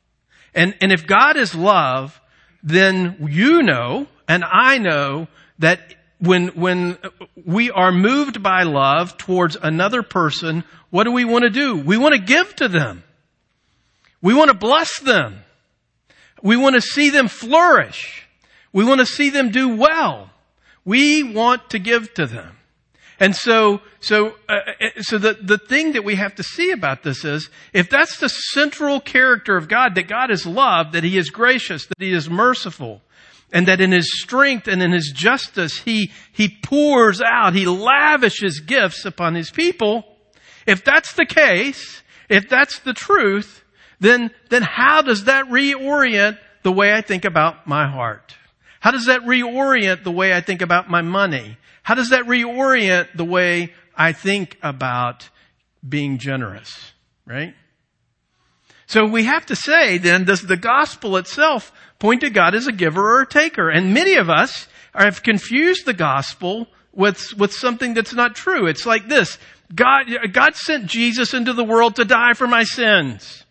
And, 0.54 0.74
and 0.80 0.90
if 0.90 1.06
God 1.06 1.36
is 1.36 1.54
love, 1.54 2.20
then 2.62 3.28
you 3.30 3.62
know, 3.62 4.08
and 4.26 4.44
I 4.44 4.78
know, 4.78 5.28
that 5.60 5.80
when, 6.18 6.48
when 6.48 6.98
we 7.44 7.70
are 7.70 7.92
moved 7.92 8.42
by 8.42 8.64
love 8.64 9.16
towards 9.16 9.56
another 9.60 10.02
person, 10.02 10.64
what 10.90 11.04
do 11.04 11.12
we 11.12 11.24
want 11.24 11.44
to 11.44 11.50
do? 11.50 11.76
We 11.76 11.96
want 11.96 12.14
to 12.14 12.20
give 12.20 12.54
to 12.56 12.68
them. 12.68 13.04
We 14.20 14.34
want 14.34 14.48
to 14.50 14.56
bless 14.56 14.98
them. 15.00 15.38
We 16.42 16.56
want 16.56 16.74
to 16.74 16.80
see 16.80 17.10
them 17.10 17.28
flourish. 17.28 18.27
We 18.72 18.84
want 18.84 19.00
to 19.00 19.06
see 19.06 19.30
them 19.30 19.50
do 19.50 19.76
well. 19.76 20.30
We 20.84 21.22
want 21.22 21.70
to 21.70 21.78
give 21.78 22.14
to 22.14 22.26
them. 22.26 22.56
And 23.20 23.34
so, 23.34 23.80
so, 24.00 24.34
uh, 24.48 24.52
uh, 24.80 25.02
so 25.02 25.18
the, 25.18 25.34
the 25.34 25.58
thing 25.58 25.92
that 25.92 26.04
we 26.04 26.14
have 26.14 26.36
to 26.36 26.42
see 26.42 26.70
about 26.70 27.02
this 27.02 27.24
is, 27.24 27.50
if 27.72 27.90
that's 27.90 28.18
the 28.20 28.28
central 28.28 29.00
character 29.00 29.56
of 29.56 29.68
God, 29.68 29.96
that 29.96 30.06
God 30.06 30.30
is 30.30 30.46
love, 30.46 30.92
that 30.92 31.02
He 31.02 31.18
is 31.18 31.30
gracious, 31.30 31.86
that 31.86 31.98
He 31.98 32.12
is 32.12 32.30
merciful, 32.30 33.02
and 33.52 33.66
that 33.66 33.80
in 33.80 33.90
His 33.90 34.20
strength 34.22 34.68
and 34.68 34.80
in 34.80 34.92
His 34.92 35.12
justice, 35.14 35.78
He, 35.78 36.12
He 36.30 36.48
pours 36.48 37.20
out, 37.20 37.54
He 37.54 37.66
lavishes 37.66 38.60
gifts 38.60 39.04
upon 39.04 39.34
His 39.34 39.50
people, 39.50 40.04
if 40.68 40.84
that's 40.84 41.14
the 41.14 41.26
case, 41.26 42.02
if 42.28 42.48
that's 42.48 42.78
the 42.80 42.92
truth, 42.92 43.64
then, 44.00 44.30
then 44.50 44.62
how 44.62 45.02
does 45.02 45.24
that 45.24 45.46
reorient 45.46 46.38
the 46.62 46.70
way 46.70 46.92
I 46.92 47.00
think 47.00 47.24
about 47.24 47.66
my 47.66 47.90
heart? 47.90 48.36
How 48.80 48.90
does 48.90 49.06
that 49.06 49.22
reorient 49.22 50.04
the 50.04 50.10
way 50.10 50.32
I 50.32 50.40
think 50.40 50.62
about 50.62 50.88
my 50.88 51.02
money? 51.02 51.56
How 51.82 51.94
does 51.94 52.10
that 52.10 52.24
reorient 52.24 53.08
the 53.14 53.24
way 53.24 53.72
I 53.96 54.12
think 54.12 54.58
about 54.62 55.28
being 55.86 56.18
generous? 56.18 56.92
Right? 57.26 57.54
So 58.86 59.04
we 59.04 59.24
have 59.24 59.44
to 59.46 59.56
say 59.56 59.98
then, 59.98 60.24
does 60.24 60.42
the 60.42 60.56
gospel 60.56 61.16
itself 61.16 61.72
point 61.98 62.22
to 62.22 62.30
God 62.30 62.54
as 62.54 62.66
a 62.66 62.72
giver 62.72 63.16
or 63.16 63.22
a 63.22 63.26
taker? 63.26 63.68
And 63.68 63.92
many 63.92 64.14
of 64.14 64.30
us 64.30 64.66
have 64.94 65.22
confused 65.22 65.84
the 65.84 65.92
gospel 65.92 66.68
with, 66.92 67.34
with 67.36 67.52
something 67.52 67.94
that's 67.94 68.14
not 68.14 68.34
true. 68.34 68.66
It's 68.66 68.86
like 68.86 69.08
this. 69.08 69.38
God, 69.74 70.06
God 70.32 70.56
sent 70.56 70.86
Jesus 70.86 71.34
into 71.34 71.52
the 71.52 71.64
world 71.64 71.96
to 71.96 72.04
die 72.04 72.32
for 72.32 72.46
my 72.46 72.64
sins. 72.64 73.44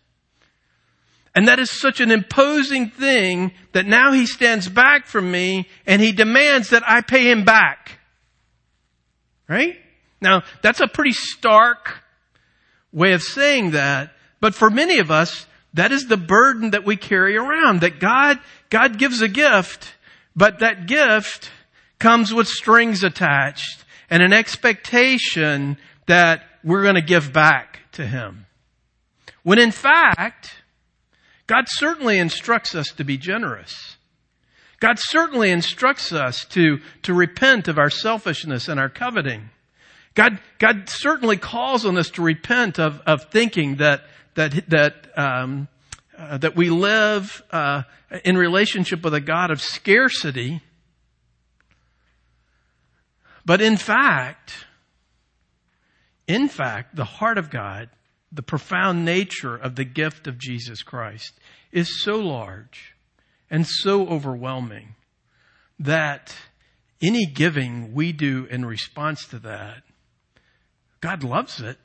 And 1.38 1.48
that 1.50 1.60
is 1.60 1.70
such 1.70 2.02
an 2.02 2.10
imposing 2.10 2.90
thing 2.90 3.52
that 3.74 3.86
now 3.86 4.12
he 4.12 4.26
stands 4.26 4.68
back 4.68 5.06
from 5.06 5.30
me 5.30 5.68
and 5.86 6.02
he 6.02 6.12
demands 6.12 6.72
that 6.72 6.82
I 6.90 7.02
pay 7.02 7.30
him 7.30 7.46
back. 7.46 8.00
Right? 9.48 9.78
Now, 10.20 10.42
that's 10.64 10.80
a 10.80 10.88
pretty 10.88 11.12
stark 11.12 12.02
way 12.92 13.14
of 13.14 13.22
saying 13.22 13.72
that, 13.72 14.14
but 14.40 14.56
for 14.56 14.72
many 14.72 14.98
of 14.98 15.12
us, 15.12 15.46
that 15.76 15.92
is 15.92 16.08
the 16.08 16.18
burden 16.18 16.72
that 16.72 16.88
we 16.88 16.98
carry 16.98 17.38
around, 17.38 17.82
that 17.82 18.00
God, 18.00 18.40
God 18.72 18.98
gives 18.98 19.22
a 19.22 19.28
gift, 19.28 19.94
but 20.36 20.62
that 20.62 20.88
gift 20.88 21.52
comes 22.00 22.34
with 22.34 22.48
strings 22.48 23.04
attached 23.04 23.86
and 24.10 24.24
an 24.24 24.34
expectation 24.34 25.78
that 26.08 26.42
we're 26.64 26.82
going 26.82 26.96
to 26.96 27.02
give 27.02 27.32
back 27.32 27.82
to 27.92 28.08
Him. 28.08 28.48
When 29.44 29.60
in 29.60 29.72
fact, 29.72 30.57
God 31.48 31.66
certainly 31.68 32.20
instructs 32.20 32.76
us 32.76 32.88
to 32.98 33.04
be 33.04 33.18
generous. 33.18 33.98
God 34.80 34.98
certainly 35.00 35.50
instructs 35.50 36.12
us 36.12 36.46
to, 36.50 36.80
to 37.04 37.14
repent 37.14 37.68
of 37.68 37.80
our 37.80 37.90
selfishness 37.90 38.68
and 38.68 38.80
our 38.80 38.90
coveting. 38.90 39.50
God, 40.14 40.40
God 40.60 40.90
certainly 40.90 41.38
calls 41.38 41.86
on 41.86 41.98
us 41.98 42.10
to 42.12 42.22
repent 42.22 42.80
of, 42.80 43.02
of 43.08 43.26
thinking 43.32 43.78
that, 43.78 44.04
that, 44.36 44.70
that, 44.70 45.18
um, 45.18 45.68
uh, 46.18 46.38
that 46.38 46.56
we 46.56 46.70
live 46.70 47.42
uh, 47.52 47.84
in 48.24 48.38
relationship 48.38 49.04
with 49.04 49.14
a 49.14 49.22
God 49.22 49.50
of 49.50 49.62
scarcity. 49.62 50.62
But 53.46 53.62
in 53.62 53.78
fact, 53.78 54.66
in 56.28 56.50
fact, 56.50 56.96
the 56.96 57.06
heart 57.06 57.38
of 57.38 57.50
God 57.50 57.90
the 58.32 58.44
profound 58.44 59.06
nature 59.06 59.56
of 59.56 59.76
the 59.76 59.86
gift 59.86 60.28
of 60.28 60.38
Jesus 60.38 60.84
Christ 60.84 61.34
is 61.72 62.04
so 62.04 62.18
large 62.18 62.96
and 63.50 63.66
so 63.66 64.08
overwhelming 64.08 64.96
that 65.80 66.36
any 67.02 67.26
giving 67.26 67.94
we 67.94 68.12
do 68.12 68.46
in 68.50 68.66
response 68.66 69.26
to 69.28 69.40
that, 69.40 69.84
God 71.00 71.24
loves 71.24 71.62
it. 71.62 71.78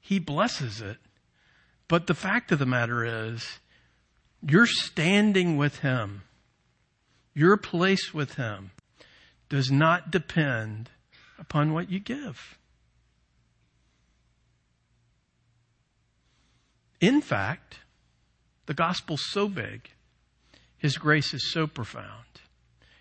He 0.00 0.18
blesses 0.18 0.80
it. 0.80 0.98
But 1.88 2.06
the 2.06 2.14
fact 2.14 2.52
of 2.52 2.58
the 2.58 2.66
matter 2.66 3.04
is, 3.28 3.60
you're 4.46 4.66
standing 4.66 5.56
with 5.56 5.80
Him. 5.80 6.22
Your 7.34 7.56
place 7.56 8.12
with 8.12 8.34
Him 8.34 8.72
does 9.48 9.70
not 9.70 10.10
depend 10.10 10.90
upon 11.38 11.72
what 11.72 11.90
you 11.90 12.00
give. 12.00 12.58
In 17.00 17.22
fact, 17.22 17.78
the 18.66 18.74
gospel's 18.74 19.24
so 19.30 19.48
big, 19.48 19.90
His 20.76 20.98
grace 20.98 21.34
is 21.34 21.50
so 21.50 21.66
profound, 21.66 22.26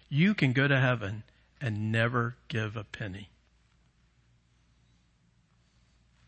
you 0.09 0.33
can 0.33 0.53
go 0.53 0.67
to 0.67 0.79
heaven 0.79 1.23
and 1.62 1.91
never 1.91 2.35
give 2.47 2.75
a 2.75 2.83
penny. 2.83 3.29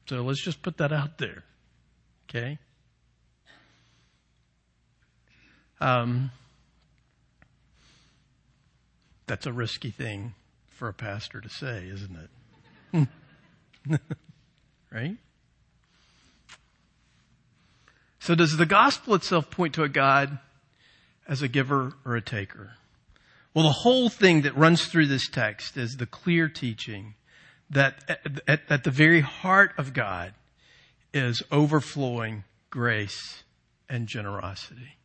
So 0.07 0.21
let's 0.21 0.43
just 0.43 0.61
put 0.61 0.77
that 0.77 0.91
out 0.91 1.17
there. 1.17 1.43
Okay? 2.29 2.57
Um, 5.79 6.31
that's 9.25 9.45
a 9.45 9.53
risky 9.53 9.89
thing 9.89 10.33
for 10.67 10.89
a 10.89 10.93
pastor 10.93 11.41
to 11.41 11.49
say, 11.49 11.87
isn't 11.87 12.29
it? 12.93 13.99
right? 14.91 15.17
So 18.21 18.35
does 18.35 18.55
the 18.55 18.67
gospel 18.67 19.15
itself 19.15 19.49
point 19.49 19.73
to 19.73 19.83
a 19.83 19.89
God 19.89 20.37
as 21.27 21.41
a 21.41 21.47
giver 21.47 21.93
or 22.05 22.15
a 22.15 22.21
taker? 22.21 22.73
Well, 23.55 23.65
the 23.65 23.71
whole 23.71 24.09
thing 24.09 24.43
that 24.43 24.55
runs 24.55 24.85
through 24.85 25.07
this 25.07 25.27
text 25.27 25.75
is 25.75 25.95
the 25.95 26.05
clear 26.05 26.47
teaching 26.47 27.15
that 27.71 27.95
at, 28.07 28.41
at, 28.47 28.61
at 28.69 28.83
the 28.83 28.91
very 28.91 29.21
heart 29.21 29.73
of 29.75 29.93
God 29.93 30.35
is 31.11 31.41
overflowing 31.51 32.43
grace 32.69 33.41
and 33.89 34.07
generosity. 34.07 34.97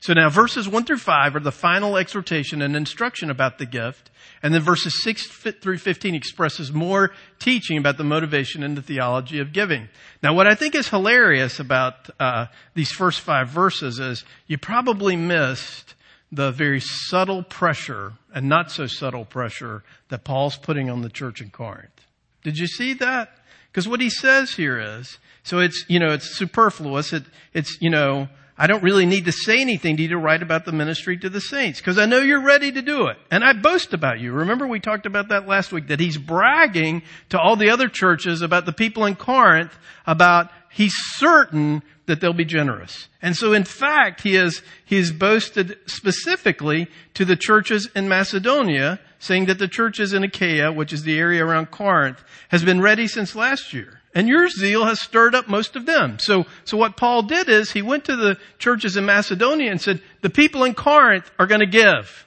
So 0.00 0.12
now 0.12 0.28
verses 0.28 0.68
1 0.68 0.84
through 0.84 0.98
5 0.98 1.36
are 1.36 1.40
the 1.40 1.52
final 1.52 1.96
exhortation 1.96 2.62
and 2.62 2.76
instruction 2.76 3.30
about 3.30 3.58
the 3.58 3.66
gift. 3.66 4.10
And 4.42 4.52
then 4.52 4.62
verses 4.62 5.02
6 5.02 5.26
through 5.60 5.78
15 5.78 6.14
expresses 6.14 6.72
more 6.72 7.12
teaching 7.38 7.78
about 7.78 7.96
the 7.96 8.04
motivation 8.04 8.62
and 8.62 8.76
the 8.76 8.82
theology 8.82 9.40
of 9.40 9.52
giving. 9.52 9.88
Now 10.22 10.34
what 10.34 10.46
I 10.46 10.54
think 10.54 10.74
is 10.74 10.88
hilarious 10.88 11.58
about 11.58 12.10
uh, 12.20 12.46
these 12.74 12.92
first 12.92 13.20
five 13.20 13.48
verses 13.48 13.98
is 13.98 14.24
you 14.46 14.58
probably 14.58 15.16
missed 15.16 15.94
the 16.30 16.50
very 16.50 16.80
subtle 16.80 17.42
pressure 17.42 18.12
and 18.34 18.48
not 18.48 18.70
so 18.70 18.86
subtle 18.86 19.24
pressure 19.24 19.84
that 20.08 20.24
Paul's 20.24 20.56
putting 20.56 20.90
on 20.90 21.02
the 21.02 21.08
church 21.08 21.40
in 21.40 21.50
Corinth. 21.50 22.06
Did 22.42 22.58
you 22.58 22.66
see 22.66 22.94
that? 22.94 23.30
Because 23.70 23.88
what 23.88 24.00
he 24.00 24.10
says 24.10 24.52
here 24.52 24.78
is, 24.78 25.18
so 25.42 25.60
it's, 25.60 25.84
you 25.88 25.98
know, 25.98 26.12
it's 26.12 26.36
superfluous. 26.36 27.12
It, 27.12 27.24
it's, 27.52 27.78
you 27.80 27.90
know, 27.90 28.28
I 28.58 28.66
don't 28.66 28.82
really 28.82 29.04
need 29.04 29.26
to 29.26 29.32
say 29.32 29.60
anything 29.60 29.96
to 29.96 30.02
you 30.02 30.08
to 30.10 30.18
write 30.18 30.42
about 30.42 30.64
the 30.64 30.72
ministry 30.72 31.18
to 31.18 31.28
the 31.28 31.40
saints 31.40 31.78
because 31.78 31.98
I 31.98 32.06
know 32.06 32.20
you're 32.20 32.42
ready 32.42 32.72
to 32.72 32.80
do 32.80 33.08
it. 33.08 33.18
And 33.30 33.44
I 33.44 33.52
boast 33.52 33.92
about 33.92 34.18
you. 34.18 34.32
Remember 34.32 34.66
we 34.66 34.80
talked 34.80 35.04
about 35.04 35.28
that 35.28 35.46
last 35.46 35.72
week 35.72 35.88
that 35.88 36.00
he's 36.00 36.16
bragging 36.16 37.02
to 37.28 37.38
all 37.38 37.56
the 37.56 37.70
other 37.70 37.88
churches 37.88 38.40
about 38.40 38.64
the 38.64 38.72
people 38.72 39.04
in 39.04 39.14
Corinth 39.14 39.76
about 40.06 40.50
he's 40.70 40.94
certain 41.16 41.82
that 42.06 42.20
they'll 42.20 42.32
be 42.32 42.44
generous. 42.44 43.08
And 43.20 43.36
so 43.36 43.52
in 43.52 43.64
fact, 43.64 44.22
he 44.22 44.34
has, 44.34 44.62
he 44.84 44.96
has 44.96 45.12
boasted 45.12 45.76
specifically 45.86 46.88
to 47.14 47.24
the 47.24 47.36
churches 47.36 47.90
in 47.94 48.08
Macedonia 48.08 49.00
saying 49.18 49.46
that 49.46 49.58
the 49.58 49.68
churches 49.68 50.12
in 50.12 50.22
Achaia, 50.22 50.72
which 50.72 50.92
is 50.92 51.02
the 51.02 51.18
area 51.18 51.44
around 51.44 51.70
Corinth, 51.70 52.22
has 52.48 52.64
been 52.64 52.80
ready 52.80 53.06
since 53.08 53.34
last 53.34 53.72
year. 53.72 54.00
And 54.16 54.28
your 54.28 54.48
zeal 54.48 54.86
has 54.86 54.98
stirred 54.98 55.34
up 55.34 55.46
most 55.46 55.76
of 55.76 55.84
them. 55.84 56.16
So, 56.18 56.46
so 56.64 56.78
what 56.78 56.96
Paul 56.96 57.24
did 57.24 57.50
is 57.50 57.70
he 57.70 57.82
went 57.82 58.06
to 58.06 58.16
the 58.16 58.38
churches 58.58 58.96
in 58.96 59.04
Macedonia 59.04 59.70
and 59.70 59.78
said, 59.78 60.00
the 60.22 60.30
people 60.30 60.64
in 60.64 60.72
Corinth 60.72 61.30
are 61.38 61.46
going 61.46 61.60
to 61.60 61.66
give. 61.66 62.26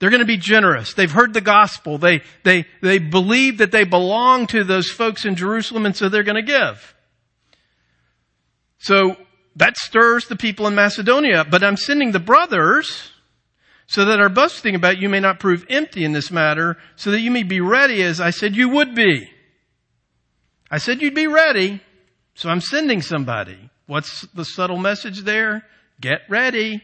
They're 0.00 0.10
going 0.10 0.18
to 0.18 0.26
be 0.26 0.38
generous. 0.38 0.94
They've 0.94 1.08
heard 1.08 1.34
the 1.34 1.40
gospel. 1.40 1.98
They, 1.98 2.22
they, 2.42 2.66
they 2.82 2.98
believe 2.98 3.58
that 3.58 3.70
they 3.70 3.84
belong 3.84 4.48
to 4.48 4.64
those 4.64 4.90
folks 4.90 5.24
in 5.24 5.36
Jerusalem 5.36 5.86
and 5.86 5.94
so 5.94 6.08
they're 6.08 6.24
going 6.24 6.34
to 6.34 6.42
give. 6.42 6.96
So 8.78 9.16
that 9.54 9.76
stirs 9.76 10.26
the 10.26 10.34
people 10.34 10.66
in 10.66 10.74
Macedonia, 10.74 11.46
but 11.48 11.62
I'm 11.62 11.76
sending 11.76 12.10
the 12.10 12.18
brothers 12.18 13.12
so 13.86 14.04
that 14.06 14.18
our 14.18 14.28
boasting 14.28 14.74
about 14.74 14.98
you 14.98 15.08
may 15.08 15.20
not 15.20 15.38
prove 15.38 15.64
empty 15.70 16.04
in 16.04 16.10
this 16.10 16.32
matter, 16.32 16.76
so 16.96 17.12
that 17.12 17.20
you 17.20 17.30
may 17.30 17.44
be 17.44 17.60
ready 17.60 18.02
as 18.02 18.20
I 18.20 18.30
said 18.30 18.56
you 18.56 18.68
would 18.70 18.96
be. 18.96 19.28
I 20.72 20.78
said 20.78 21.02
you'd 21.02 21.14
be 21.14 21.26
ready, 21.26 21.82
so 22.34 22.48
I'm 22.48 22.62
sending 22.62 23.02
somebody. 23.02 23.68
What's 23.86 24.22
the 24.28 24.44
subtle 24.44 24.78
message 24.78 25.20
there? 25.20 25.66
Get 26.00 26.22
ready. 26.30 26.82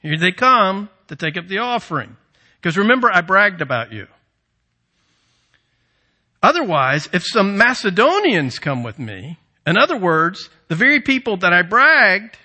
Here 0.00 0.16
they 0.16 0.32
come 0.32 0.88
to 1.08 1.16
take 1.16 1.36
up 1.36 1.46
the 1.46 1.58
offering. 1.58 2.16
Because 2.56 2.78
remember, 2.78 3.10
I 3.12 3.20
bragged 3.20 3.60
about 3.60 3.92
you. 3.92 4.06
Otherwise, 6.42 7.06
if 7.12 7.22
some 7.22 7.58
Macedonians 7.58 8.58
come 8.58 8.82
with 8.82 8.98
me, 8.98 9.38
in 9.66 9.76
other 9.76 9.98
words, 9.98 10.48
the 10.68 10.74
very 10.74 11.02
people 11.02 11.36
that 11.38 11.52
I 11.52 11.60
bragged 11.60 12.38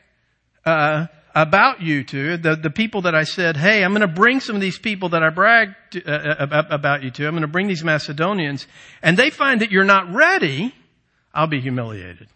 uh, 0.65 1.07
about 1.35 1.81
you 1.81 2.03
to, 2.03 2.37
the, 2.37 2.55
the 2.55 2.69
people 2.69 3.01
that 3.03 3.15
I 3.15 3.23
said, 3.23 3.57
hey, 3.57 3.83
I'm 3.83 3.91
going 3.91 4.01
to 4.01 4.07
bring 4.07 4.39
some 4.39 4.55
of 4.55 4.61
these 4.61 4.77
people 4.77 5.09
that 5.09 5.23
I 5.23 5.29
bragged 5.29 5.75
to, 5.91 6.03
uh, 6.05 6.45
uh 6.45 6.63
about 6.69 7.03
you 7.03 7.11
to, 7.11 7.25
I'm 7.25 7.33
going 7.33 7.41
to 7.41 7.47
bring 7.47 7.67
these 7.67 7.83
Macedonians, 7.83 8.67
and 9.01 9.17
they 9.17 9.29
find 9.29 9.61
that 9.61 9.71
you're 9.71 9.83
not 9.83 10.13
ready, 10.13 10.73
I'll 11.33 11.47
be 11.47 11.59
humiliated. 11.59 12.27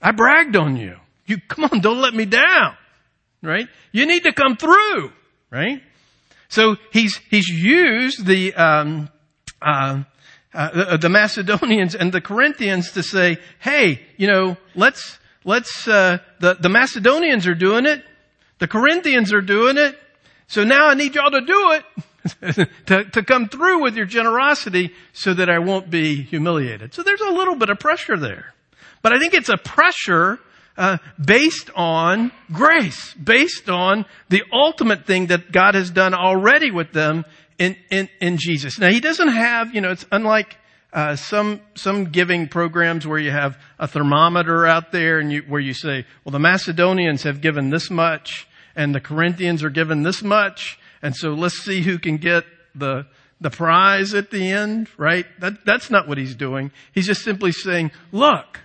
I 0.00 0.12
bragged 0.12 0.56
on 0.56 0.76
you. 0.76 0.96
You, 1.26 1.38
come 1.48 1.64
on, 1.64 1.80
don't 1.80 2.00
let 2.00 2.14
me 2.14 2.24
down. 2.24 2.76
Right? 3.42 3.68
You 3.92 4.06
need 4.06 4.22
to 4.22 4.32
come 4.32 4.56
through. 4.56 5.12
Right? 5.50 5.82
So 6.48 6.76
he's, 6.92 7.20
he's 7.30 7.48
used 7.48 8.24
the, 8.24 8.54
um, 8.54 9.10
uh, 9.60 10.02
uh, 10.54 10.96
the 10.96 11.08
Macedonians 11.08 11.94
and 11.94 12.12
the 12.12 12.20
Corinthians 12.20 12.92
to 12.92 13.02
say, 13.02 13.38
hey, 13.58 14.00
you 14.16 14.26
know, 14.26 14.56
let's, 14.74 15.18
let's, 15.46 15.88
uh, 15.88 16.18
the, 16.40 16.54
the 16.54 16.68
Macedonians 16.68 17.46
are 17.46 17.54
doing 17.54 17.86
it. 17.86 18.04
The 18.58 18.68
Corinthians 18.68 19.32
are 19.32 19.40
doing 19.40 19.78
it. 19.78 19.98
So 20.48 20.64
now 20.64 20.88
I 20.88 20.94
need 20.94 21.14
y'all 21.14 21.30
to 21.30 21.40
do 21.40 21.72
it. 21.72 21.84
to, 22.86 23.04
to 23.04 23.22
come 23.22 23.48
through 23.48 23.80
with 23.82 23.96
your 23.96 24.04
generosity 24.04 24.92
so 25.12 25.32
that 25.32 25.48
I 25.48 25.60
won't 25.60 25.90
be 25.90 26.22
humiliated. 26.22 26.92
So 26.92 27.04
there's 27.04 27.20
a 27.20 27.30
little 27.30 27.54
bit 27.54 27.70
of 27.70 27.78
pressure 27.78 28.16
there. 28.16 28.52
But 29.00 29.12
I 29.12 29.20
think 29.20 29.32
it's 29.32 29.48
a 29.48 29.56
pressure 29.56 30.40
uh, 30.76 30.98
based 31.24 31.70
on 31.76 32.32
grace, 32.52 33.14
based 33.14 33.70
on 33.70 34.06
the 34.28 34.42
ultimate 34.52 35.06
thing 35.06 35.26
that 35.26 35.52
God 35.52 35.76
has 35.76 35.90
done 35.90 36.14
already 36.14 36.72
with 36.72 36.92
them 36.92 37.24
in, 37.58 37.76
in, 37.90 38.08
in 38.20 38.38
Jesus. 38.38 38.78
Now 38.78 38.90
he 38.90 39.00
doesn't 39.00 39.28
have, 39.28 39.74
you 39.74 39.80
know, 39.80 39.92
it's 39.92 40.06
unlike 40.10 40.56
uh, 40.92 41.16
some 41.16 41.60
some 41.74 42.06
giving 42.06 42.48
programs 42.48 43.06
where 43.06 43.18
you 43.18 43.30
have 43.30 43.58
a 43.78 43.86
thermometer 43.86 44.66
out 44.66 44.92
there 44.92 45.18
and 45.18 45.32
you, 45.32 45.42
where 45.42 45.60
you 45.60 45.74
say, 45.74 46.04
well, 46.24 46.32
the 46.32 46.38
Macedonians 46.38 47.24
have 47.24 47.40
given 47.40 47.70
this 47.70 47.90
much 47.90 48.46
and 48.74 48.94
the 48.94 49.00
Corinthians 49.00 49.62
are 49.62 49.70
given 49.70 50.02
this 50.02 50.22
much, 50.22 50.78
and 51.02 51.14
so 51.16 51.30
let's 51.30 51.58
see 51.58 51.82
who 51.82 51.98
can 51.98 52.16
get 52.16 52.44
the 52.74 53.06
the 53.40 53.50
prize 53.50 54.14
at 54.14 54.30
the 54.30 54.50
end, 54.50 54.88
right? 54.96 55.26
That, 55.40 55.64
that's 55.66 55.90
not 55.90 56.08
what 56.08 56.16
he's 56.16 56.34
doing. 56.34 56.70
He's 56.92 57.06
just 57.06 57.22
simply 57.22 57.52
saying, 57.52 57.90
look, 58.10 58.60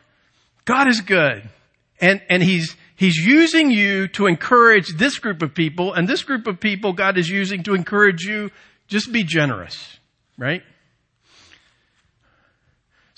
God 0.63 0.88
is 0.88 1.01
good, 1.01 1.49
and 1.99 2.21
and 2.29 2.41
he's 2.41 2.75
He's 3.01 3.17
using 3.17 3.71
you 3.71 4.07
to 4.10 4.27
encourage 4.27 4.89
this 4.95 5.17
group 5.17 5.41
of 5.41 5.55
people, 5.55 5.91
and 5.91 6.07
this 6.07 6.21
group 6.21 6.45
of 6.45 6.60
people 6.60 6.93
God 6.93 7.17
is 7.17 7.27
using 7.27 7.63
to 7.63 7.73
encourage 7.73 8.21
you. 8.21 8.51
Just 8.88 9.12
be 9.12 9.23
generous, 9.23 9.97
right? 10.38 10.62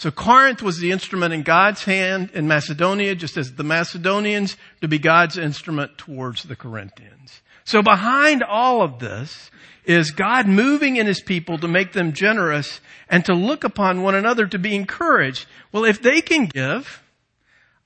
So 0.04 0.12
Corinth 0.12 0.62
was 0.62 0.80
the 0.80 0.92
instrument 0.92 1.34
in 1.34 1.44
God's 1.44 1.86
hand 1.86 2.32
in 2.34 2.46
Macedonia, 2.46 3.16
just 3.16 3.38
as 3.38 3.54
the 3.54 3.64
Macedonians 3.64 4.58
to 4.82 4.90
be 4.90 5.00
God's 5.00 5.38
instrument 5.38 5.98
towards 5.98 6.44
the 6.44 6.58
Corinthians. 6.58 7.42
So 7.64 7.82
behind 7.82 8.44
all 8.44 8.82
of 8.82 9.00
this 9.00 9.50
is 9.86 10.12
God 10.12 10.46
moving 10.46 10.98
in 10.98 11.08
his 11.08 11.22
people 11.22 11.58
to 11.58 11.70
make 11.70 11.94
them 11.94 12.12
generous 12.12 12.82
and 13.08 13.24
to 13.24 13.34
look 13.34 13.64
upon 13.64 14.02
one 14.02 14.14
another 14.14 14.46
to 14.46 14.60
be 14.60 14.76
encouraged. 14.76 15.46
Well, 15.72 15.86
if 15.86 16.02
they 16.02 16.20
can 16.20 16.48
give, 16.48 17.02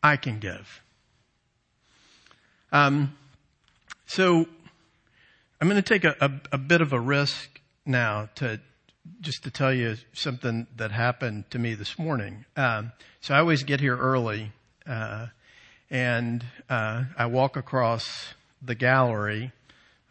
I 0.01 0.17
can 0.17 0.39
give. 0.39 0.81
Um, 2.71 3.15
so 4.07 4.47
I'm 5.61 5.69
going 5.69 5.79
to 5.79 5.87
take 5.87 6.03
a, 6.03 6.15
a, 6.19 6.31
a 6.53 6.57
bit 6.57 6.81
of 6.81 6.93
a 6.93 6.99
risk 6.99 7.61
now 7.85 8.29
to 8.37 8.59
just 9.21 9.43
to 9.43 9.51
tell 9.51 9.73
you 9.73 9.97
something 10.13 10.67
that 10.75 10.91
happened 10.91 11.49
to 11.51 11.59
me 11.59 11.73
this 11.73 11.97
morning. 11.97 12.45
Um, 12.55 12.91
so 13.21 13.33
I 13.33 13.39
always 13.39 13.63
get 13.63 13.79
here 13.79 13.97
early, 13.97 14.51
uh, 14.85 15.27
and 15.89 16.45
uh, 16.69 17.05
I 17.17 17.25
walk 17.27 17.55
across 17.55 18.33
the 18.61 18.75
gallery, 18.75 19.51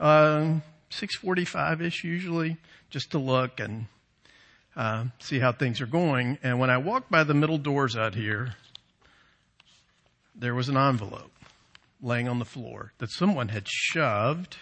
uh, 0.01 0.61
6:45 0.91 1.81
ish 1.83 2.05
usually, 2.05 2.57
just 2.91 3.11
to 3.11 3.19
look 3.19 3.61
and 3.61 3.87
uh, 4.77 5.07
see 5.19 5.39
how 5.39 5.53
things 5.53 5.81
are 5.81 5.87
going. 5.87 6.39
And 6.43 6.59
when 6.59 6.71
I 6.71 6.79
walk 6.79 7.09
by 7.09 7.25
the 7.25 7.35
middle 7.35 7.59
doors 7.59 7.97
out 7.97 8.15
here, 8.15 8.55
there 10.35 10.55
was 10.55 10.69
an 10.69 10.77
envelope 10.77 11.33
laying 12.03 12.29
on 12.29 12.39
the 12.39 12.45
floor 12.45 12.93
that 12.99 13.11
someone 13.11 13.49
had 13.49 13.67
shoved 13.67 14.59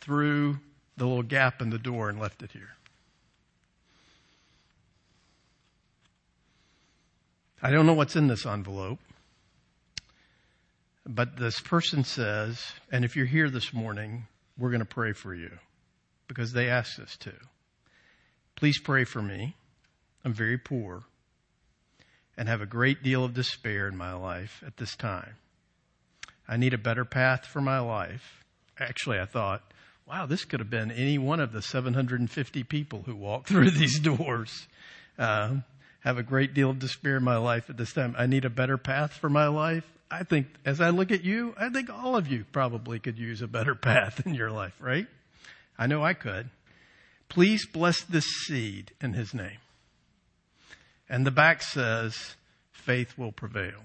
through 0.00 0.58
the 0.96 1.06
little 1.06 1.22
gap 1.22 1.60
in 1.60 1.70
the 1.70 1.78
door 1.78 2.08
and 2.08 2.20
left 2.20 2.42
it 2.42 2.52
here. 2.52 2.77
I 7.60 7.70
don't 7.70 7.86
know 7.86 7.94
what's 7.94 8.14
in 8.14 8.28
this 8.28 8.46
envelope, 8.46 9.00
but 11.04 11.36
this 11.36 11.58
person 11.60 12.04
says, 12.04 12.64
and 12.92 13.04
if 13.04 13.16
you're 13.16 13.26
here 13.26 13.50
this 13.50 13.74
morning, 13.74 14.28
we're 14.56 14.70
going 14.70 14.78
to 14.78 14.86
pray 14.86 15.12
for 15.12 15.34
you 15.34 15.50
because 16.28 16.52
they 16.52 16.68
asked 16.68 17.00
us 17.00 17.16
to. 17.16 17.32
Please 18.54 18.78
pray 18.78 19.02
for 19.02 19.20
me. 19.20 19.56
I'm 20.24 20.32
very 20.32 20.56
poor 20.56 21.02
and 22.36 22.48
have 22.48 22.60
a 22.60 22.66
great 22.66 23.02
deal 23.02 23.24
of 23.24 23.34
despair 23.34 23.88
in 23.88 23.96
my 23.96 24.12
life 24.12 24.62
at 24.64 24.76
this 24.76 24.94
time. 24.94 25.34
I 26.46 26.58
need 26.58 26.74
a 26.74 26.78
better 26.78 27.04
path 27.04 27.44
for 27.44 27.60
my 27.60 27.80
life. 27.80 28.44
Actually, 28.78 29.18
I 29.18 29.24
thought, 29.24 29.62
wow, 30.06 30.26
this 30.26 30.44
could 30.44 30.60
have 30.60 30.70
been 30.70 30.92
any 30.92 31.18
one 31.18 31.40
of 31.40 31.50
the 31.50 31.62
750 31.62 32.62
people 32.62 33.02
who 33.04 33.16
walked 33.16 33.48
through 33.48 33.72
these 33.72 33.98
doors. 33.98 34.68
Uh, 35.18 35.56
have 36.08 36.16
a 36.16 36.22
great 36.22 36.54
deal 36.54 36.70
of 36.70 36.78
despair 36.78 37.18
in 37.18 37.22
my 37.22 37.36
life 37.36 37.68
at 37.68 37.76
this 37.76 37.92
time. 37.92 38.14
I 38.16 38.24
need 38.24 38.46
a 38.46 38.50
better 38.50 38.78
path 38.78 39.12
for 39.12 39.28
my 39.28 39.46
life. 39.48 39.84
I 40.10 40.22
think, 40.22 40.46
as 40.64 40.80
I 40.80 40.88
look 40.88 41.12
at 41.12 41.22
you, 41.22 41.54
I 41.58 41.68
think 41.68 41.90
all 41.90 42.16
of 42.16 42.28
you 42.28 42.46
probably 42.50 42.98
could 42.98 43.18
use 43.18 43.42
a 43.42 43.46
better 43.46 43.74
path 43.74 44.26
in 44.26 44.32
your 44.32 44.50
life, 44.50 44.72
right? 44.80 45.06
I 45.78 45.86
know 45.86 46.02
I 46.02 46.14
could. 46.14 46.48
Please 47.28 47.66
bless 47.66 48.04
this 48.04 48.24
seed 48.24 48.92
in 49.02 49.12
his 49.12 49.34
name. 49.34 49.58
And 51.10 51.26
the 51.26 51.30
back 51.30 51.60
says, 51.60 52.36
faith 52.72 53.18
will 53.18 53.32
prevail. 53.32 53.82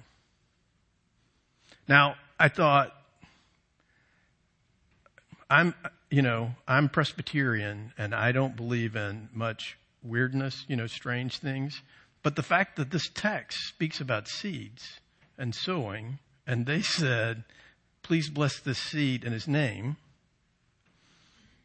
Now, 1.89 2.15
I 2.39 2.47
thought, 2.47 2.93
I'm, 5.49 5.75
you 6.09 6.21
know, 6.21 6.51
I'm 6.69 6.87
Presbyterian 6.87 7.91
and 7.97 8.15
I 8.15 8.31
don't 8.31 8.55
believe 8.55 8.95
in 8.95 9.27
much 9.33 9.77
weirdness, 10.01 10.63
you 10.69 10.77
know, 10.77 10.87
strange 10.87 11.39
things. 11.39 11.81
But 12.23 12.37
the 12.37 12.43
fact 12.43 12.77
that 12.77 12.89
this 12.89 13.09
text 13.13 13.59
speaks 13.67 13.99
about 13.99 14.29
seeds 14.29 15.01
and 15.37 15.53
sowing, 15.53 16.19
and 16.47 16.65
they 16.65 16.81
said, 16.81 17.43
please 18.01 18.29
bless 18.29 18.59
this 18.59 18.79
seed 18.79 19.25
in 19.25 19.33
his 19.33 19.47
name, 19.47 19.97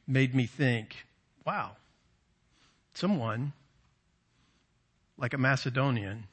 made 0.07 0.35
me 0.35 0.47
think, 0.47 1.07
wow, 1.47 1.77
someone 2.93 3.53
like 5.17 5.33
a 5.33 5.39
Macedonian 5.39 6.25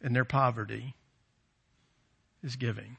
in 0.00 0.14
their 0.14 0.24
poverty 0.24 0.94
is 2.42 2.56
giving. 2.56 2.96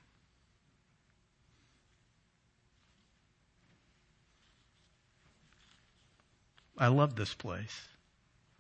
I 6.78 6.88
love 6.90 7.16
this 7.16 7.34
place 7.34 7.88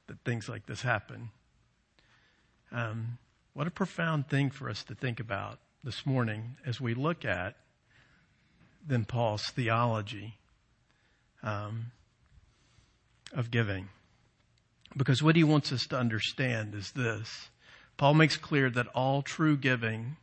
that 0.07 0.19
things 0.23 0.49
like 0.49 0.65
this 0.65 0.81
happen. 0.81 1.29
Um, 2.71 3.17
what 3.53 3.67
a 3.67 3.71
profound 3.71 4.27
thing 4.27 4.49
for 4.49 4.69
us 4.69 4.83
to 4.85 4.95
think 4.95 5.19
about 5.19 5.59
this 5.83 6.05
morning 6.05 6.57
as 6.65 6.81
we 6.81 6.93
look 6.93 7.25
at 7.25 7.55
then 8.85 9.05
Paul's 9.05 9.43
theology 9.49 10.37
um, 11.43 11.87
of 13.33 13.51
giving. 13.51 13.89
Because 14.95 15.21
what 15.21 15.35
he 15.35 15.43
wants 15.43 15.71
us 15.71 15.85
to 15.87 15.97
understand 15.97 16.73
is 16.73 16.91
this 16.91 17.49
Paul 17.97 18.13
makes 18.13 18.37
clear 18.37 18.69
that 18.69 18.87
all 18.87 19.21
true 19.21 19.57
giving 19.57 20.17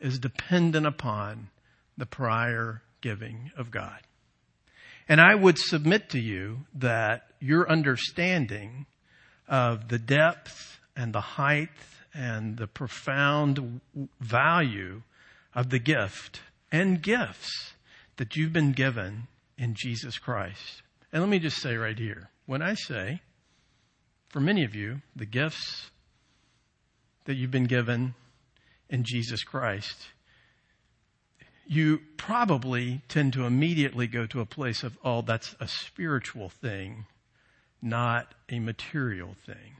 is 0.00 0.18
dependent 0.18 0.86
upon 0.86 1.50
the 1.96 2.06
prior 2.06 2.82
giving 3.00 3.52
of 3.56 3.70
God. 3.70 4.00
And 5.08 5.20
I 5.20 5.34
would 5.34 5.58
submit 5.58 6.10
to 6.10 6.18
you 6.18 6.60
that 6.74 7.26
your 7.38 7.70
understanding 7.70 8.86
of 9.52 9.88
the 9.88 9.98
depth 9.98 10.80
and 10.96 11.12
the 11.12 11.20
height 11.20 11.68
and 12.14 12.56
the 12.56 12.66
profound 12.66 13.80
value 14.18 15.02
of 15.54 15.68
the 15.68 15.78
gift 15.78 16.40
and 16.72 17.02
gifts 17.02 17.74
that 18.16 18.34
you've 18.34 18.52
been 18.52 18.72
given 18.72 19.28
in 19.58 19.74
Jesus 19.74 20.18
Christ. 20.18 20.82
And 21.12 21.22
let 21.22 21.28
me 21.28 21.38
just 21.38 21.58
say 21.58 21.76
right 21.76 21.98
here, 21.98 22.30
when 22.46 22.62
I 22.62 22.72
say, 22.72 23.20
for 24.30 24.40
many 24.40 24.64
of 24.64 24.74
you, 24.74 25.02
the 25.14 25.26
gifts 25.26 25.90
that 27.24 27.34
you've 27.34 27.50
been 27.50 27.66
given 27.66 28.14
in 28.88 29.04
Jesus 29.04 29.44
Christ, 29.44 29.98
you 31.66 32.00
probably 32.16 33.02
tend 33.08 33.34
to 33.34 33.44
immediately 33.44 34.06
go 34.06 34.24
to 34.26 34.40
a 34.40 34.46
place 34.46 34.82
of, 34.82 34.96
oh, 35.04 35.20
that's 35.20 35.54
a 35.60 35.68
spiritual 35.68 36.48
thing, 36.48 37.04
not 37.82 38.34
a 38.48 38.60
material 38.60 39.34
thing. 39.44 39.76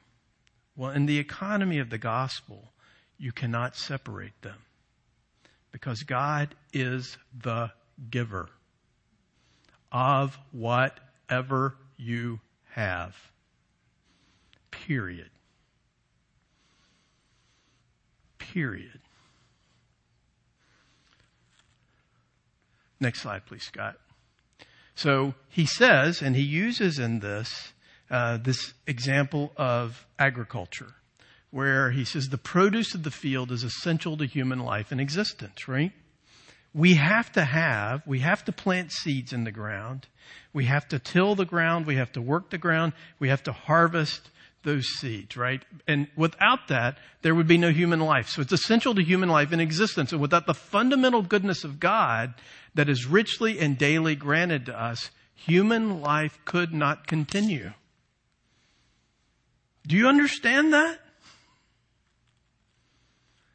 Well, 0.77 0.91
in 0.91 1.07
the 1.07 1.19
economy 1.19 1.79
of 1.79 1.91
the 1.91 1.99
gospel, 1.99 2.73
you 3.19 3.31
cannot 3.31 3.77
separate 3.77 4.41
them 4.43 4.59
because 5.71 6.03
God 6.03 6.55
is 6.73 7.17
the 7.41 7.71
giver 8.11 8.49
of 9.93 10.39
whatever 10.51 11.77
you 11.97 12.41
have. 12.71 13.15
Period. 14.71 15.31
Period. 18.39 19.01
Next 22.99 23.21
slide, 23.21 23.47
please, 23.47 23.65
Scott. 23.65 23.97
So 24.95 25.35
he 25.49 25.67
says, 25.67 26.23
and 26.23 26.37
he 26.37 26.43
uses 26.43 26.99
in 26.99 27.21
this, 27.21 27.73
uh, 28.13 28.37
this 28.37 28.75
example 28.87 29.53
of 29.57 30.07
agriculture, 30.19 30.95
where 31.51 31.91
he 31.91 32.05
says 32.05 32.29
the 32.29 32.39
produce 32.39 32.95
of 32.95 33.03
the 33.03 33.11
field 33.11 33.51
is 33.51 33.65
essential 33.65 34.19
to 34.19 34.27
human 34.27 34.59
life 34.59 34.93
and 34.93 35.01
existence, 35.01 35.67
right? 35.67 35.93
We 36.75 36.95
have 36.95 37.33
to 37.33 37.45
have, 37.45 38.03
we 38.07 38.21
have 38.21 38.45
to 38.45 38.53
plant 38.53 38.93
seeds 38.93 39.33
in 39.33 39.45
the 39.45 39.51
ground. 39.51 40.07
We 40.53 40.67
have 40.67 40.87
to 40.89 40.99
till 40.99 41.35
the 41.35 41.45
ground. 41.45 41.87
We 41.87 41.97
have 41.97 42.13
to 42.13 42.23
work 42.23 42.51
the 42.51 42.59
ground. 42.59 42.93
We 43.19 43.31
have 43.31 43.43
to 43.45 43.53
harvest 43.53 44.31
those 44.63 44.87
seeds, 44.99 45.37
right? 45.37 45.63
And 45.89 46.07
without 46.17 46.69
that, 46.69 46.99
there 47.23 47.35
would 47.35 47.49
be 47.49 47.59
no 47.59 47.71
human 47.71 48.01
life. 48.01 48.29
So 48.29 48.43
it's 48.43 48.53
essential 48.53 48.95
to 48.95 49.03
human 49.03 49.29
life 49.29 49.53
and 49.53 49.61
existence. 49.61 50.13
And 50.13 50.21
without 50.21 50.47
the 50.47 50.55
fundamental 50.55 51.23
goodness 51.23 51.65
of 51.65 51.81
God 51.81 52.35
that 52.75 52.89
is 52.89 53.07
richly 53.07 53.59
and 53.59 53.77
daily 53.77 54.15
granted 54.17 54.67
to 54.67 54.81
us, 54.81 55.11
human 55.35 56.01
life 56.01 56.39
could 56.45 56.73
not 56.73 57.07
continue. 57.07 57.73
Do 59.87 59.97
you 59.97 60.09
understand 60.09 60.73
that? 60.73 60.99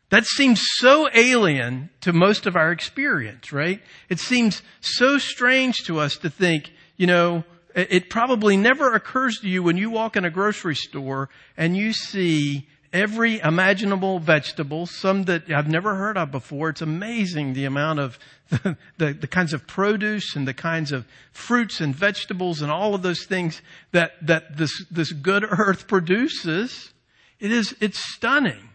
That 0.09 0.25
seems 0.25 0.61
so 0.77 1.09
alien 1.13 1.89
to 2.01 2.13
most 2.13 2.45
of 2.45 2.55
our 2.55 2.71
experience, 2.71 3.51
right? 3.51 3.81
It 4.09 4.19
seems 4.19 4.61
so 4.79 5.17
strange 5.17 5.83
to 5.85 5.99
us 5.99 6.15
to 6.17 6.29
think, 6.29 6.71
you 6.95 7.07
know, 7.07 7.43
it 7.75 8.09
probably 8.09 8.57
never 8.57 8.95
occurs 8.95 9.39
to 9.41 9.47
you 9.47 9.61
when 9.61 9.77
you 9.77 9.89
walk 9.89 10.15
in 10.15 10.25
a 10.25 10.31
grocery 10.31 10.75
store 10.75 11.29
and 11.55 11.77
you 11.77 11.93
see 11.93 12.67
every 12.93 13.39
imaginable 13.39 14.19
vegetable, 14.19 14.86
some 14.86 15.23
that 15.23 15.50
I've 15.52 15.67
never 15.67 15.95
heard 15.95 16.17
of 16.17 16.32
before. 16.32 16.69
It's 16.69 16.82
amazing 16.82 17.54
the 17.54 17.65
amount 17.65 18.00
of 18.00 18.19
the, 18.50 18.78
the, 18.97 19.13
the, 19.13 19.28
kinds 19.28 19.54
of 19.54 19.67
produce 19.67 20.36
and 20.36 20.47
the 20.47 20.54
kinds 20.54 20.91
of 20.91 21.06
fruits 21.32 21.82
and 21.82 21.95
vegetables 21.95 22.62
and 22.62 22.71
all 22.71 22.95
of 22.95 23.02
those 23.02 23.26
things 23.26 23.62
that, 23.91 24.12
that 24.26 24.58
this, 24.58 24.86
this 24.89 25.12
good 25.12 25.43
earth 25.50 25.88
produces. 25.88 26.93
It 27.39 27.52
is, 27.52 27.76
it's 27.80 28.00
stunning. 28.13 28.69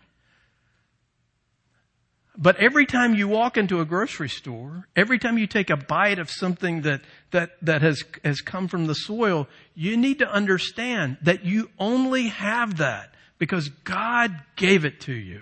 But 2.36 2.56
every 2.56 2.86
time 2.86 3.14
you 3.14 3.28
walk 3.28 3.58
into 3.58 3.80
a 3.80 3.84
grocery 3.84 4.28
store, 4.28 4.88
every 4.96 5.18
time 5.18 5.36
you 5.36 5.46
take 5.46 5.68
a 5.68 5.76
bite 5.76 6.18
of 6.18 6.30
something 6.30 6.82
that, 6.82 7.02
that, 7.30 7.50
that 7.60 7.82
has, 7.82 8.02
has 8.24 8.40
come 8.40 8.68
from 8.68 8.86
the 8.86 8.94
soil, 8.94 9.48
you 9.74 9.96
need 9.98 10.18
to 10.20 10.30
understand 10.30 11.18
that 11.22 11.44
you 11.44 11.70
only 11.78 12.28
have 12.28 12.78
that 12.78 13.12
because 13.42 13.70
God 13.82 14.40
gave 14.54 14.84
it 14.84 15.00
to 15.00 15.12
you. 15.12 15.40